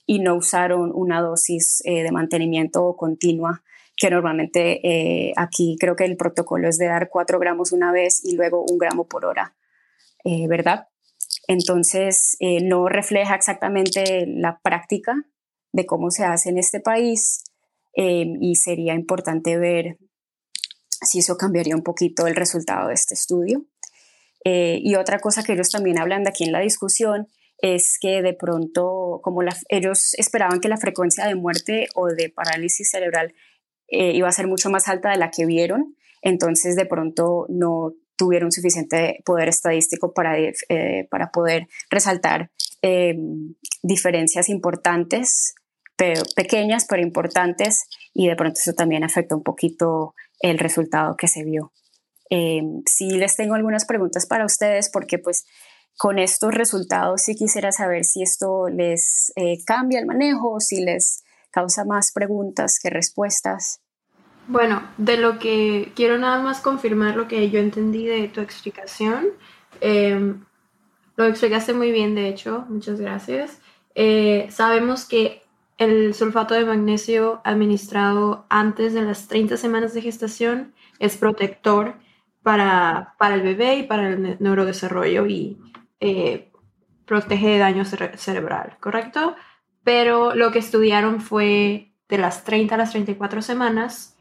y 0.07 0.21
no 0.21 0.37
usaron 0.37 0.91
una 0.95 1.21
dosis 1.21 1.83
eh, 1.85 2.03
de 2.03 2.13
mantenimiento 2.13 2.97
continua 2.97 3.63
que 4.03 4.11
normalmente 4.11 4.81
eh, 4.87 5.33
aquí 5.37 5.77
creo 5.79 5.97
que 5.97 6.05
el 6.05 6.17
protocolo 6.17 6.69
es 6.69 6.77
de 6.77 6.87
dar 6.87 7.09
4 7.09 7.39
gramos 7.39 7.73
una 7.73 7.93
vez 7.93 8.21
y 8.25 8.35
luego 8.35 8.65
un 8.69 8.77
gramo 8.77 9.07
por 9.07 9.25
hora, 9.25 9.55
¿verdad? 10.49 10.89
Entonces 11.49 12.37
no 12.41 12.89
refleja 12.89 13.35
exactamente 13.35 14.27
la 14.27 14.61
práctica 14.63 15.15
de 15.73 15.87
cómo 15.87 16.11
se 16.11 16.25
hace 16.25 16.51
en 16.51 16.59
este 16.59 16.81
país 16.81 17.45
y 17.95 18.55
sería 18.57 18.95
importante 18.95 19.57
ver 19.59 19.99
si 21.03 21.19
eso 21.19 21.37
cambiaría 21.37 21.77
un 21.77 21.83
poquito 21.83 22.27
el 22.27 22.37
resultado 22.37 22.89
de 22.89 22.95
este 22.95 23.15
estudio. 23.15 23.65
Eh, 24.45 24.81
y 24.83 24.95
otra 24.97 25.21
cosa 25.21 25.43
que 25.43 25.53
ellos 25.53 25.71
también 25.71 25.99
hablan 25.99 26.25
de 26.25 26.31
aquí 26.31 26.45
en 26.45 26.53
la 26.53 26.61
discusión 26.61 27.29
es 27.59 27.99
que 28.01 28.23
de 28.23 28.35
pronto, 28.35 29.21
como 29.23 29.43
ellos 29.69 30.15
esperaban 30.15 30.61
que 30.61 30.69
la 30.69 30.79
frecuencia 30.79 31.27
de 31.27 31.37
muerte 31.37 31.89
o 31.95 32.09
de 32.09 32.29
parálisis 32.29 32.91
cerebral 32.91 33.35
eh, 33.93 34.13
iba 34.13 34.29
a 34.29 34.33
ser 34.33 34.49
mucho 34.49 34.71
más 34.71 34.89
alta 34.89 35.11
de 35.11 35.19
la 35.19 35.31
que 35.31 35.47
vieron, 35.47 35.97
entonces 36.21 36.75
de 36.77 36.87
pronto 36.87 37.47
no 37.49 37.93
tuvieron 38.17 38.51
suficiente 38.53 39.23
poder 39.25 39.49
estadístico 39.49 40.13
para, 40.13 40.39
eh, 40.39 41.07
para 41.11 41.31
poder 41.31 41.69
resaltar 41.91 42.51
diferencias 43.85 44.49
importantes, 44.49 45.55
pequeñas 46.35 46.85
pero 46.89 47.01
importantes, 47.01 47.85
y 48.13 48.27
de 48.27 48.35
pronto 48.35 48.59
eso 48.59 48.73
también 48.73 49.05
afecta 49.05 49.37
un 49.37 49.45
poquito 49.45 50.15
el 50.41 50.59
resultado 50.59 51.17
que 51.17 51.29
se 51.29 51.45
vio. 51.45 51.73
Eh, 52.35 52.63
sí 52.87 53.11
les 53.11 53.37
tengo 53.37 53.55
algunas 53.55 53.85
preguntas 53.85 54.25
para 54.25 54.47
ustedes 54.47 54.89
porque 54.89 55.19
pues 55.19 55.45
con 55.99 56.19
estos 56.19 56.55
resultados 56.55 57.21
sí 57.21 57.35
quisiera 57.35 57.73
saber 57.73 58.07
si 58.07 58.23
esto 58.23 58.71
les 58.71 59.33
eh, 59.37 59.59
cambia 59.67 60.01
el 60.01 60.07
manejo, 60.07 60.59
si 60.59 60.81
les 60.81 61.23
causa 61.51 61.85
más 61.85 62.11
preguntas 62.11 62.79
que 62.83 62.89
respuestas. 62.89 63.82
Bueno, 64.49 64.83
de 64.97 65.17
lo 65.17 65.39
que 65.39 65.93
quiero 65.95 66.19
nada 66.19 66.43
más 66.43 66.61
confirmar 66.61 67.17
lo 67.17 67.29
que 67.29 67.49
yo 67.51 67.61
entendí 67.61 68.07
de 68.07 68.29
tu 68.29 68.41
explicación. 68.41 69.29
Em, 69.81 70.45
lo 71.17 71.27
explicaste 71.27 71.73
muy 71.75 71.93
bien, 71.93 72.15
de 72.15 72.29
hecho, 72.29 72.67
muchas 72.69 73.01
gracias. 73.01 73.61
Eh, 73.95 74.49
sabemos 74.51 75.05
que 75.05 75.43
el 75.79 76.15
sulfato 76.15 76.55
de 76.55 76.65
magnesio 76.65 77.41
administrado 77.45 78.47
antes 78.49 78.95
de 78.95 79.03
las 79.03 79.29
30 79.29 79.57
semanas 79.57 79.95
de 79.95 80.03
gestación 80.03 80.75
es 80.99 81.17
protector 81.17 81.97
para, 82.43 83.15
para 83.19 83.35
el 83.35 83.43
bebé 83.43 83.77
y 83.77 83.83
para 83.85 84.09
el 84.09 84.37
neurodesarrollo 84.41 85.27
y 85.27 85.59
eh, 86.01 86.51
protege 87.07 87.49
de 87.49 87.59
daño 87.59 87.85
cerebral, 87.85 88.77
¿correcto? 88.81 89.37
Pero 89.85 90.35
lo 90.35 90.51
que 90.51 90.59
estudiaron 90.59 91.21
fue 91.21 91.93
de 92.09 92.19
las 92.19 92.45
30 92.45 92.75
a 92.75 92.79
las 92.79 92.91
34 92.93 93.43
semanas 93.43 94.12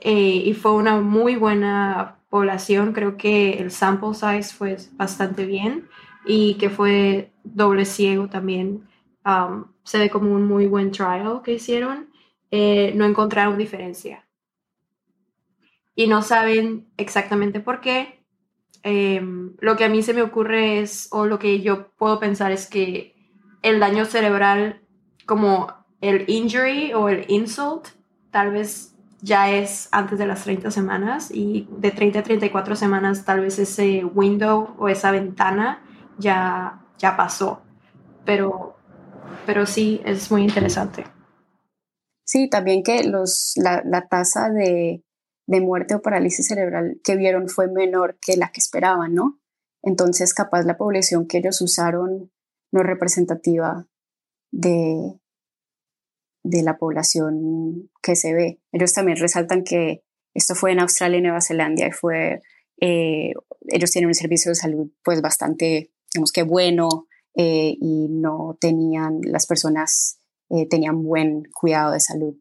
eh, 0.00 0.42
y 0.44 0.54
fue 0.54 0.72
una 0.72 1.00
muy 1.00 1.36
buena 1.36 2.18
población, 2.30 2.92
creo 2.92 3.16
que 3.16 3.54
el 3.54 3.70
sample 3.70 4.14
size 4.14 4.54
fue 4.54 4.76
bastante 4.92 5.46
bien 5.46 5.88
y 6.26 6.54
que 6.54 6.70
fue 6.70 7.32
doble 7.44 7.84
ciego 7.84 8.28
también. 8.28 8.86
Um, 9.24 9.66
se 9.82 9.98
ve 9.98 10.10
como 10.10 10.32
un 10.32 10.46
muy 10.46 10.66
buen 10.66 10.90
trial 10.90 11.40
que 11.42 11.54
hicieron. 11.54 12.10
Eh, 12.50 12.92
no 12.94 13.04
encontraron 13.04 13.58
diferencia 13.58 14.28
y 15.98 16.06
no 16.06 16.22
saben 16.22 16.86
exactamente 16.96 17.58
por 17.58 17.80
qué. 17.80 18.24
Em, 18.84 19.56
lo 19.58 19.76
que 19.76 19.84
a 19.84 19.88
mí 19.88 20.04
se 20.04 20.14
me 20.14 20.22
ocurre 20.22 20.78
es, 20.78 21.08
o 21.10 21.26
lo 21.26 21.40
que 21.40 21.60
yo 21.60 21.90
puedo 21.96 22.20
pensar 22.20 22.52
es 22.52 22.68
que 22.68 23.16
el 23.62 23.80
daño 23.80 24.04
cerebral, 24.04 24.80
como 25.26 25.74
el 26.00 26.24
injury 26.28 26.92
o 26.92 27.08
el 27.08 27.24
insult, 27.26 27.88
tal 28.30 28.52
vez 28.52 28.94
ya 29.20 29.50
es 29.50 29.88
antes 29.90 30.18
de 30.18 30.26
las 30.26 30.44
30 30.44 30.70
semanas 30.70 31.30
y 31.32 31.68
de 31.70 31.90
30 31.90 32.20
a 32.20 32.22
34 32.22 32.76
semanas 32.76 33.24
tal 33.24 33.40
vez 33.40 33.58
ese 33.58 34.04
window 34.04 34.74
o 34.78 34.88
esa 34.88 35.10
ventana 35.10 35.82
ya, 36.18 36.84
ya 36.98 37.16
pasó. 37.16 37.62
Pero, 38.24 38.76
pero 39.46 39.66
sí, 39.66 40.00
es 40.04 40.30
muy 40.30 40.42
interesante. 40.42 41.04
Sí, 42.24 42.48
también 42.48 42.82
que 42.82 43.04
los, 43.04 43.54
la, 43.56 43.82
la 43.84 44.06
tasa 44.06 44.50
de, 44.50 45.02
de 45.46 45.60
muerte 45.60 45.94
o 45.94 46.02
parálisis 46.02 46.46
cerebral 46.46 47.00
que 47.02 47.16
vieron 47.16 47.48
fue 47.48 47.68
menor 47.68 48.18
que 48.20 48.36
la 48.36 48.52
que 48.52 48.60
esperaban, 48.60 49.14
¿no? 49.14 49.40
Entonces, 49.82 50.34
capaz 50.34 50.64
la 50.64 50.76
población 50.76 51.26
que 51.26 51.38
ellos 51.38 51.60
usaron 51.62 52.30
no 52.70 52.80
es 52.80 52.86
representativa 52.86 53.86
de, 54.50 55.18
de 56.48 56.62
la 56.62 56.78
población 56.78 57.90
que 58.02 58.16
se 58.16 58.32
ve. 58.32 58.60
Ellos 58.72 58.92
también 58.92 59.18
resaltan 59.18 59.64
que 59.64 60.02
esto 60.34 60.54
fue 60.54 60.72
en 60.72 60.80
Australia 60.80 61.18
y 61.18 61.22
Nueva 61.22 61.40
Zelanda 61.40 61.86
y 61.86 61.92
fue, 61.92 62.40
eh, 62.80 63.32
ellos 63.66 63.90
tienen 63.90 64.08
un 64.08 64.14
servicio 64.14 64.50
de 64.50 64.54
salud 64.54 64.90
pues 65.04 65.20
bastante, 65.20 65.90
digamos 66.12 66.32
que 66.32 66.42
bueno 66.42 67.06
eh, 67.36 67.76
y 67.78 68.08
no 68.08 68.56
tenían, 68.60 69.20
las 69.24 69.46
personas 69.46 70.20
eh, 70.48 70.66
tenían 70.66 71.02
buen 71.02 71.42
cuidado 71.52 71.92
de 71.92 72.00
salud 72.00 72.34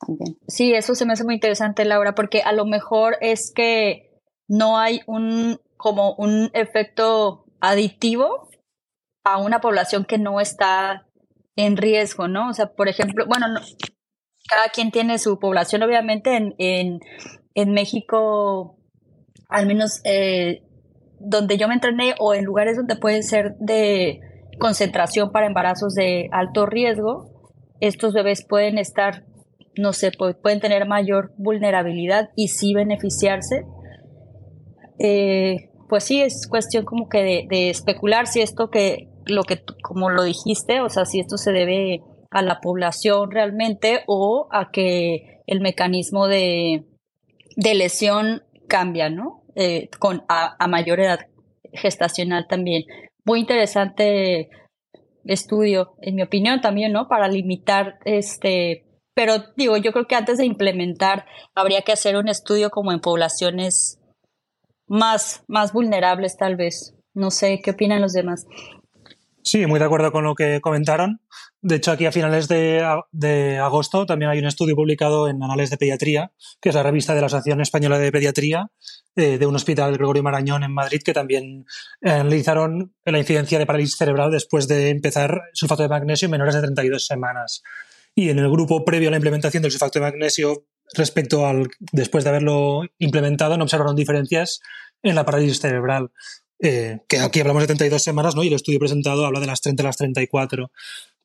también. 0.00 0.38
Sí, 0.48 0.72
eso 0.72 0.94
se 0.94 1.04
me 1.04 1.12
hace 1.12 1.24
muy 1.24 1.34
interesante, 1.34 1.84
Laura, 1.84 2.14
porque 2.14 2.40
a 2.40 2.52
lo 2.52 2.64
mejor 2.64 3.16
es 3.20 3.52
que 3.54 4.22
no 4.48 4.78
hay 4.78 5.00
un, 5.06 5.60
como 5.76 6.14
un 6.14 6.50
efecto 6.54 7.44
aditivo 7.60 8.48
a 9.24 9.38
una 9.38 9.60
población 9.60 10.06
que 10.06 10.18
no 10.18 10.40
está 10.40 11.05
en 11.56 11.76
riesgo, 11.78 12.28
¿no? 12.28 12.50
O 12.50 12.52
sea, 12.52 12.66
por 12.66 12.88
ejemplo, 12.88 13.24
bueno, 13.26 13.46
cada 14.48 14.68
quien 14.68 14.90
tiene 14.90 15.18
su 15.18 15.38
población, 15.38 15.82
obviamente, 15.82 16.36
en, 16.36 17.00
en, 17.54 17.72
México, 17.72 18.78
al 19.48 19.66
menos 19.66 20.00
eh, 20.04 20.62
donde 21.18 21.56
yo 21.56 21.66
me 21.66 21.74
entrené 21.74 22.14
o 22.18 22.34
en 22.34 22.44
lugares 22.44 22.76
donde 22.76 22.96
puede 22.96 23.22
ser 23.22 23.56
de 23.58 24.20
concentración 24.58 25.32
para 25.32 25.46
embarazos 25.46 25.94
de 25.94 26.28
alto 26.30 26.66
riesgo, 26.66 27.50
estos 27.80 28.12
bebés 28.12 28.44
pueden 28.46 28.78
estar, 28.78 29.24
no 29.76 29.92
sé, 29.92 30.10
pueden 30.12 30.60
tener 30.60 30.86
mayor 30.86 31.32
vulnerabilidad 31.38 32.30
y 32.36 32.48
sí 32.48 32.74
beneficiarse. 32.74 33.64
Eh, 34.98 35.70
pues 35.88 36.04
sí, 36.04 36.20
es 36.20 36.46
cuestión 36.48 36.84
como 36.84 37.08
que 37.08 37.46
de 37.48 37.70
especular 37.70 38.26
si 38.26 38.40
esto 38.40 38.70
que 38.70 39.08
lo 39.26 39.42
que, 39.44 39.62
como 39.82 40.10
lo 40.10 40.24
dijiste, 40.24 40.80
o 40.80 40.88
sea, 40.88 41.04
si 41.04 41.20
esto 41.20 41.36
se 41.36 41.52
debe 41.52 42.02
a 42.30 42.42
la 42.42 42.60
población 42.60 43.30
realmente 43.30 44.02
o 44.06 44.48
a 44.50 44.70
que 44.70 45.42
el 45.46 45.60
mecanismo 45.60 46.28
de, 46.28 46.84
de 47.56 47.74
lesión 47.74 48.42
cambia, 48.68 49.10
¿no? 49.10 49.42
Eh, 49.54 49.88
con, 49.98 50.24
a, 50.28 50.56
a, 50.62 50.66
mayor 50.68 51.00
edad 51.00 51.20
gestacional 51.72 52.46
también. 52.48 52.84
Muy 53.24 53.40
interesante 53.40 54.50
estudio, 55.24 55.94
en 56.02 56.16
mi 56.16 56.22
opinión 56.22 56.60
también, 56.60 56.92
¿no? 56.92 57.08
Para 57.08 57.28
limitar 57.28 57.98
este, 58.04 58.86
pero 59.16 59.32
digo, 59.56 59.78
yo 59.78 59.92
creo 59.92 60.06
que 60.06 60.14
antes 60.14 60.36
de 60.36 60.44
implementar 60.44 61.24
habría 61.54 61.80
que 61.80 61.92
hacer 61.92 62.18
un 62.18 62.28
estudio 62.28 62.68
como 62.68 62.92
en 62.92 63.00
poblaciones 63.00 63.98
más, 64.86 65.42
más 65.48 65.72
vulnerables 65.72 66.36
tal 66.36 66.56
vez. 66.56 66.94
No 67.14 67.30
sé, 67.30 67.62
¿qué 67.64 67.70
opinan 67.70 68.02
los 68.02 68.12
demás? 68.12 68.44
Sí, 69.46 69.64
muy 69.64 69.78
de 69.78 69.84
acuerdo 69.84 70.10
con 70.10 70.24
lo 70.24 70.34
que 70.34 70.60
comentaron. 70.60 71.20
De 71.62 71.76
hecho, 71.76 71.92
aquí 71.92 72.04
a 72.04 72.10
finales 72.10 72.48
de, 72.48 72.84
de, 73.12 73.58
agosto 73.58 74.04
también 74.04 74.28
hay 74.28 74.40
un 74.40 74.46
estudio 74.46 74.74
publicado 74.74 75.28
en 75.28 75.40
Anales 75.40 75.70
de 75.70 75.76
Pediatría, 75.76 76.32
que 76.60 76.70
es 76.70 76.74
la 76.74 76.82
revista 76.82 77.14
de 77.14 77.20
la 77.20 77.28
Asociación 77.28 77.60
Española 77.60 77.96
de 78.00 78.10
Pediatría, 78.10 78.72
eh, 79.14 79.38
de 79.38 79.46
un 79.46 79.54
hospital 79.54 79.92
Gregorio 79.92 80.24
Marañón 80.24 80.64
en 80.64 80.74
Madrid, 80.74 81.00
que 81.04 81.12
también 81.12 81.64
analizaron 82.02 82.92
la 83.04 83.20
incidencia 83.20 83.60
de 83.60 83.66
parálisis 83.66 83.96
cerebral 83.96 84.32
después 84.32 84.66
de 84.66 84.90
empezar 84.90 85.40
sulfato 85.52 85.84
de 85.84 85.90
magnesio 85.90 86.26
en 86.26 86.32
menores 86.32 86.56
de 86.56 86.62
32 86.62 87.06
semanas. 87.06 87.62
Y 88.16 88.30
en 88.30 88.40
el 88.40 88.50
grupo 88.50 88.84
previo 88.84 89.10
a 89.10 89.12
la 89.12 89.18
implementación 89.18 89.62
del 89.62 89.70
sulfato 89.70 90.00
de 90.00 90.06
magnesio, 90.06 90.66
respecto 90.94 91.46
al 91.46 91.68
después 91.92 92.24
de 92.24 92.30
haberlo 92.30 92.82
implementado, 92.98 93.56
no 93.56 93.62
observaron 93.62 93.94
diferencias 93.94 94.58
en 95.04 95.14
la 95.14 95.24
parálisis 95.24 95.60
cerebral. 95.60 96.10
Eh, 96.60 97.00
que 97.08 97.18
aquí 97.18 97.40
hablamos 97.40 97.62
de 97.62 97.66
32 97.66 98.02
semanas, 98.02 98.34
¿no? 98.34 98.42
Y 98.42 98.48
el 98.48 98.54
estudio 98.54 98.78
presentado 98.78 99.26
habla 99.26 99.40
de 99.40 99.46
las 99.46 99.60
30 99.60 99.82
a 99.82 99.86
las 99.86 99.96
34. 99.96 100.70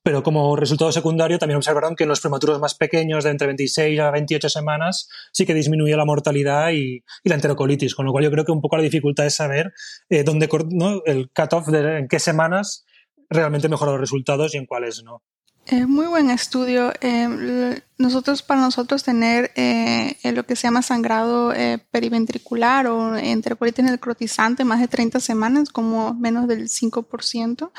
Pero 0.03 0.24
como 0.24 0.56
resultado 0.56 0.91
secundario 0.91 1.38
también 1.38 1.58
observaron 1.58 1.95
que 1.95 2.03
en 2.03 2.10
los 2.10 2.22
prematuros 2.22 2.60
más 2.60 2.74
pequeños, 2.74 3.24
de 3.24 3.30
entre 3.30 3.48
26 3.48 3.99
a 3.99 4.10
28 4.10 4.49
semanas, 4.49 5.08
sí 5.32 5.45
que 5.45 5.53
disminuye 5.53 5.95
la 5.95 6.06
mortalidad 6.06 6.72
y, 6.72 7.03
y 7.24 7.30
la 7.30 7.36
enterocolitis, 7.36 7.94
con 7.94 8.08
lo 8.08 8.12
cual 8.12 8.24
yo 8.24 8.32
creo 8.32 8.44
que 8.44 8.52
un 8.52 8.62
poco 8.62 8.78
la 8.78 8.84
dificultad 8.84 9.28
es 9.28 9.36
saber 9.36 9.74
eh, 10.10 10.24
dónde, 10.24 10.49
¿no? 10.72 11.03
el 11.06 11.30
cutoff 11.30 11.68
de 11.68 11.99
en 11.99 12.08
qué 12.08 12.20
semanas 12.20 12.84
realmente 13.30 13.70
mejora 13.70 13.91
los 13.91 14.02
resultados 14.02 14.56
y 14.56 14.58
en 14.58 14.66
cuáles 14.66 15.03
no. 15.03 15.22
Es 15.65 15.88
muy 15.88 16.07
buen 16.07 16.29
estudio. 16.29 16.91
Eh, 17.01 17.81
nosotros, 18.01 18.41
para 18.41 18.61
nosotros 18.61 19.03
tener 19.03 19.51
eh, 19.55 20.17
lo 20.33 20.45
que 20.45 20.55
se 20.55 20.63
llama 20.63 20.81
sangrado 20.81 21.53
eh, 21.53 21.77
periventricular 21.91 22.88
o 22.88 23.15
enterocolitis 23.15 23.85
necrotizante 23.85 24.65
más 24.65 24.79
de 24.81 24.88
30 24.88 25.19
semanas, 25.19 25.69
como 25.69 26.13
menos 26.15 26.47
del 26.47 26.67
5%, 26.67 27.71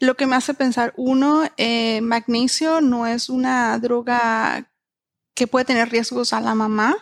lo 0.00 0.16
que 0.16 0.26
me 0.26 0.36
hace 0.36 0.54
pensar, 0.54 0.92
uno, 0.96 1.44
eh, 1.56 2.00
magnesio 2.02 2.80
no 2.80 3.06
es 3.06 3.28
una 3.28 3.78
droga 3.78 4.70
que 5.34 5.46
puede 5.46 5.64
tener 5.64 5.88
riesgos 5.88 6.32
a 6.32 6.40
la 6.40 6.54
mamá, 6.54 6.94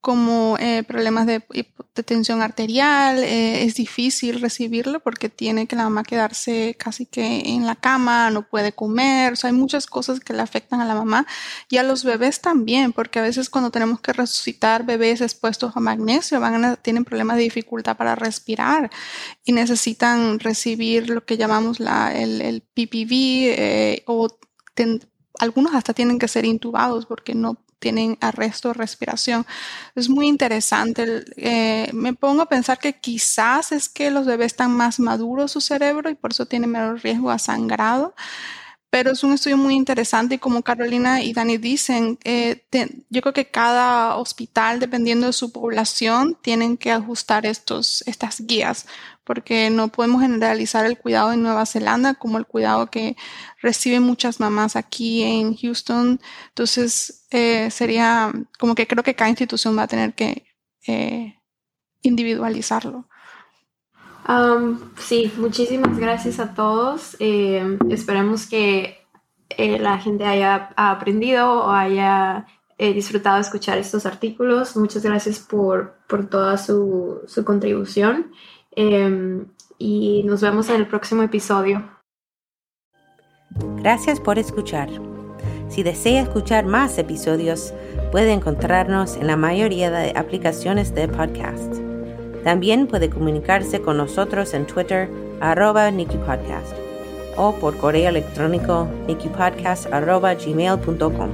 como 0.00 0.56
eh, 0.58 0.82
problemas 0.82 1.26
de, 1.26 1.42
de, 1.50 2.02
tensión 2.02 2.40
arterial, 2.40 3.18
eh, 3.18 3.64
es 3.64 3.74
difícil 3.74 4.40
recibirlo 4.40 5.00
porque 5.00 5.28
tiene 5.28 5.66
que 5.66 5.76
la 5.76 5.84
mamá 5.84 6.04
quedarse 6.04 6.74
casi 6.78 7.04
que 7.04 7.40
en 7.50 7.66
la 7.66 7.76
cama, 7.76 8.30
no 8.30 8.48
puede 8.48 8.72
comer, 8.72 9.34
o 9.34 9.36
sea, 9.36 9.50
hay 9.50 9.56
muchas 9.56 9.86
cosas 9.86 10.20
que 10.20 10.32
le 10.32 10.40
afectan 10.40 10.80
a 10.80 10.86
la 10.86 10.94
mamá 10.94 11.26
y 11.68 11.76
a 11.76 11.82
los 11.82 12.04
bebés 12.04 12.40
también, 12.40 12.92
porque 12.92 13.18
a 13.18 13.22
veces 13.22 13.50
cuando 13.50 13.70
tenemos 13.70 14.00
que 14.00 14.14
resucitar 14.14 14.86
bebés 14.86 15.20
expuestos 15.20 15.76
a 15.76 15.80
magnesio, 15.80 16.40
van 16.40 16.64
a, 16.64 16.76
tienen 16.76 17.04
problemas 17.04 17.36
de 17.36 17.42
dificultad 17.42 17.96
para 17.96 18.14
respirar 18.14 18.90
y 19.44 19.52
necesitan 19.52 20.38
recibir 20.38 21.10
lo 21.10 21.26
que 21.26 21.36
llamamos 21.36 21.78
la, 21.78 22.14
el, 22.16 22.40
el 22.40 22.62
PPV 22.62 23.12
eh, 23.12 24.02
o 24.06 24.28
ten, 24.74 25.00
algunos 25.38 25.74
hasta 25.74 25.92
tienen 25.92 26.18
que 26.18 26.28
ser 26.28 26.46
intubados 26.46 27.04
porque 27.04 27.34
no 27.34 27.58
tienen 27.80 28.16
arresto 28.20 28.68
de 28.68 28.74
respiración. 28.74 29.46
Es 29.96 30.08
muy 30.08 30.28
interesante. 30.28 31.24
Eh, 31.36 31.90
me 31.92 32.14
pongo 32.14 32.42
a 32.42 32.48
pensar 32.48 32.78
que 32.78 32.92
quizás 32.92 33.72
es 33.72 33.88
que 33.88 34.10
los 34.10 34.26
bebés 34.26 34.52
están 34.52 34.70
más 34.72 35.00
maduros 35.00 35.52
su 35.52 35.60
cerebro 35.60 36.10
y 36.10 36.14
por 36.14 36.30
eso 36.30 36.46
tienen 36.46 36.70
menor 36.70 37.00
riesgo 37.02 37.30
a 37.30 37.38
sangrado. 37.38 38.14
Pero 38.90 39.12
es 39.12 39.22
un 39.22 39.32
estudio 39.32 39.56
muy 39.56 39.74
interesante 39.74 40.34
y 40.34 40.38
como 40.38 40.62
Carolina 40.62 41.22
y 41.22 41.32
Dani 41.32 41.58
dicen, 41.58 42.18
eh, 42.24 42.64
yo 43.08 43.20
creo 43.22 43.32
que 43.32 43.48
cada 43.48 44.16
hospital, 44.16 44.80
dependiendo 44.80 45.28
de 45.28 45.32
su 45.32 45.52
población, 45.52 46.36
tienen 46.42 46.76
que 46.76 46.90
ajustar 46.90 47.46
estos, 47.46 48.02
estas 48.06 48.40
guías 48.40 48.86
porque 49.30 49.70
no 49.70 49.86
podemos 49.86 50.22
generalizar 50.22 50.84
el 50.86 50.98
cuidado 50.98 51.32
en 51.32 51.40
Nueva 51.40 51.64
Zelanda 51.64 52.14
como 52.14 52.36
el 52.36 52.46
cuidado 52.46 52.90
que 52.90 53.16
reciben 53.62 54.02
muchas 54.02 54.40
mamás 54.40 54.74
aquí 54.74 55.22
en 55.22 55.56
Houston. 55.56 56.18
Entonces, 56.48 57.28
eh, 57.30 57.70
sería 57.70 58.32
como 58.58 58.74
que 58.74 58.88
creo 58.88 59.04
que 59.04 59.14
cada 59.14 59.30
institución 59.30 59.78
va 59.78 59.84
a 59.84 59.86
tener 59.86 60.14
que 60.14 60.46
eh, 60.84 61.36
individualizarlo. 62.02 63.06
Um, 64.28 64.80
sí, 64.98 65.32
muchísimas 65.36 65.96
gracias 65.96 66.40
a 66.40 66.52
todos. 66.52 67.16
Eh, 67.20 67.78
esperemos 67.88 68.48
que 68.48 68.98
eh, 69.50 69.78
la 69.78 69.98
gente 69.98 70.24
haya 70.24 70.70
aprendido 70.74 71.66
o 71.66 71.70
haya 71.70 72.48
eh, 72.78 72.92
disfrutado 72.94 73.38
escuchar 73.40 73.78
estos 73.78 74.06
artículos. 74.06 74.76
Muchas 74.76 75.04
gracias 75.04 75.38
por, 75.38 76.00
por 76.08 76.28
toda 76.28 76.58
su, 76.58 77.20
su 77.28 77.44
contribución. 77.44 78.32
Eh, 78.76 79.44
y 79.78 80.22
nos 80.24 80.42
vemos 80.42 80.68
en 80.68 80.76
el 80.76 80.86
próximo 80.86 81.22
episodio. 81.22 81.82
Gracias 83.76 84.20
por 84.20 84.38
escuchar. 84.38 84.88
Si 85.68 85.82
desea 85.82 86.22
escuchar 86.22 86.66
más 86.66 86.98
episodios, 86.98 87.72
puede 88.12 88.32
encontrarnos 88.32 89.16
en 89.16 89.26
la 89.26 89.36
mayoría 89.36 89.90
de 89.90 90.10
aplicaciones 90.16 90.94
de 90.94 91.08
podcast. 91.08 91.76
También 92.44 92.86
puede 92.86 93.08
comunicarse 93.08 93.80
con 93.80 93.96
nosotros 93.96 94.52
en 94.54 94.66
Twitter, 94.66 95.08
arroba 95.40 95.90
NikiPodcast, 95.90 96.74
o 97.36 97.54
por 97.54 97.76
correo 97.76 98.08
electrónico 98.08 98.88
nikipodcast 99.06 99.92
arroba 99.92 100.34
gmail.com. 100.34 101.30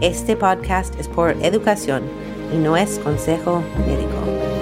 Este 0.00 0.36
podcast 0.36 0.98
es 0.98 1.08
por 1.08 1.30
educación 1.42 2.02
y 2.52 2.58
no 2.58 2.76
es 2.76 2.98
consejo 2.98 3.62
médico. 3.86 4.57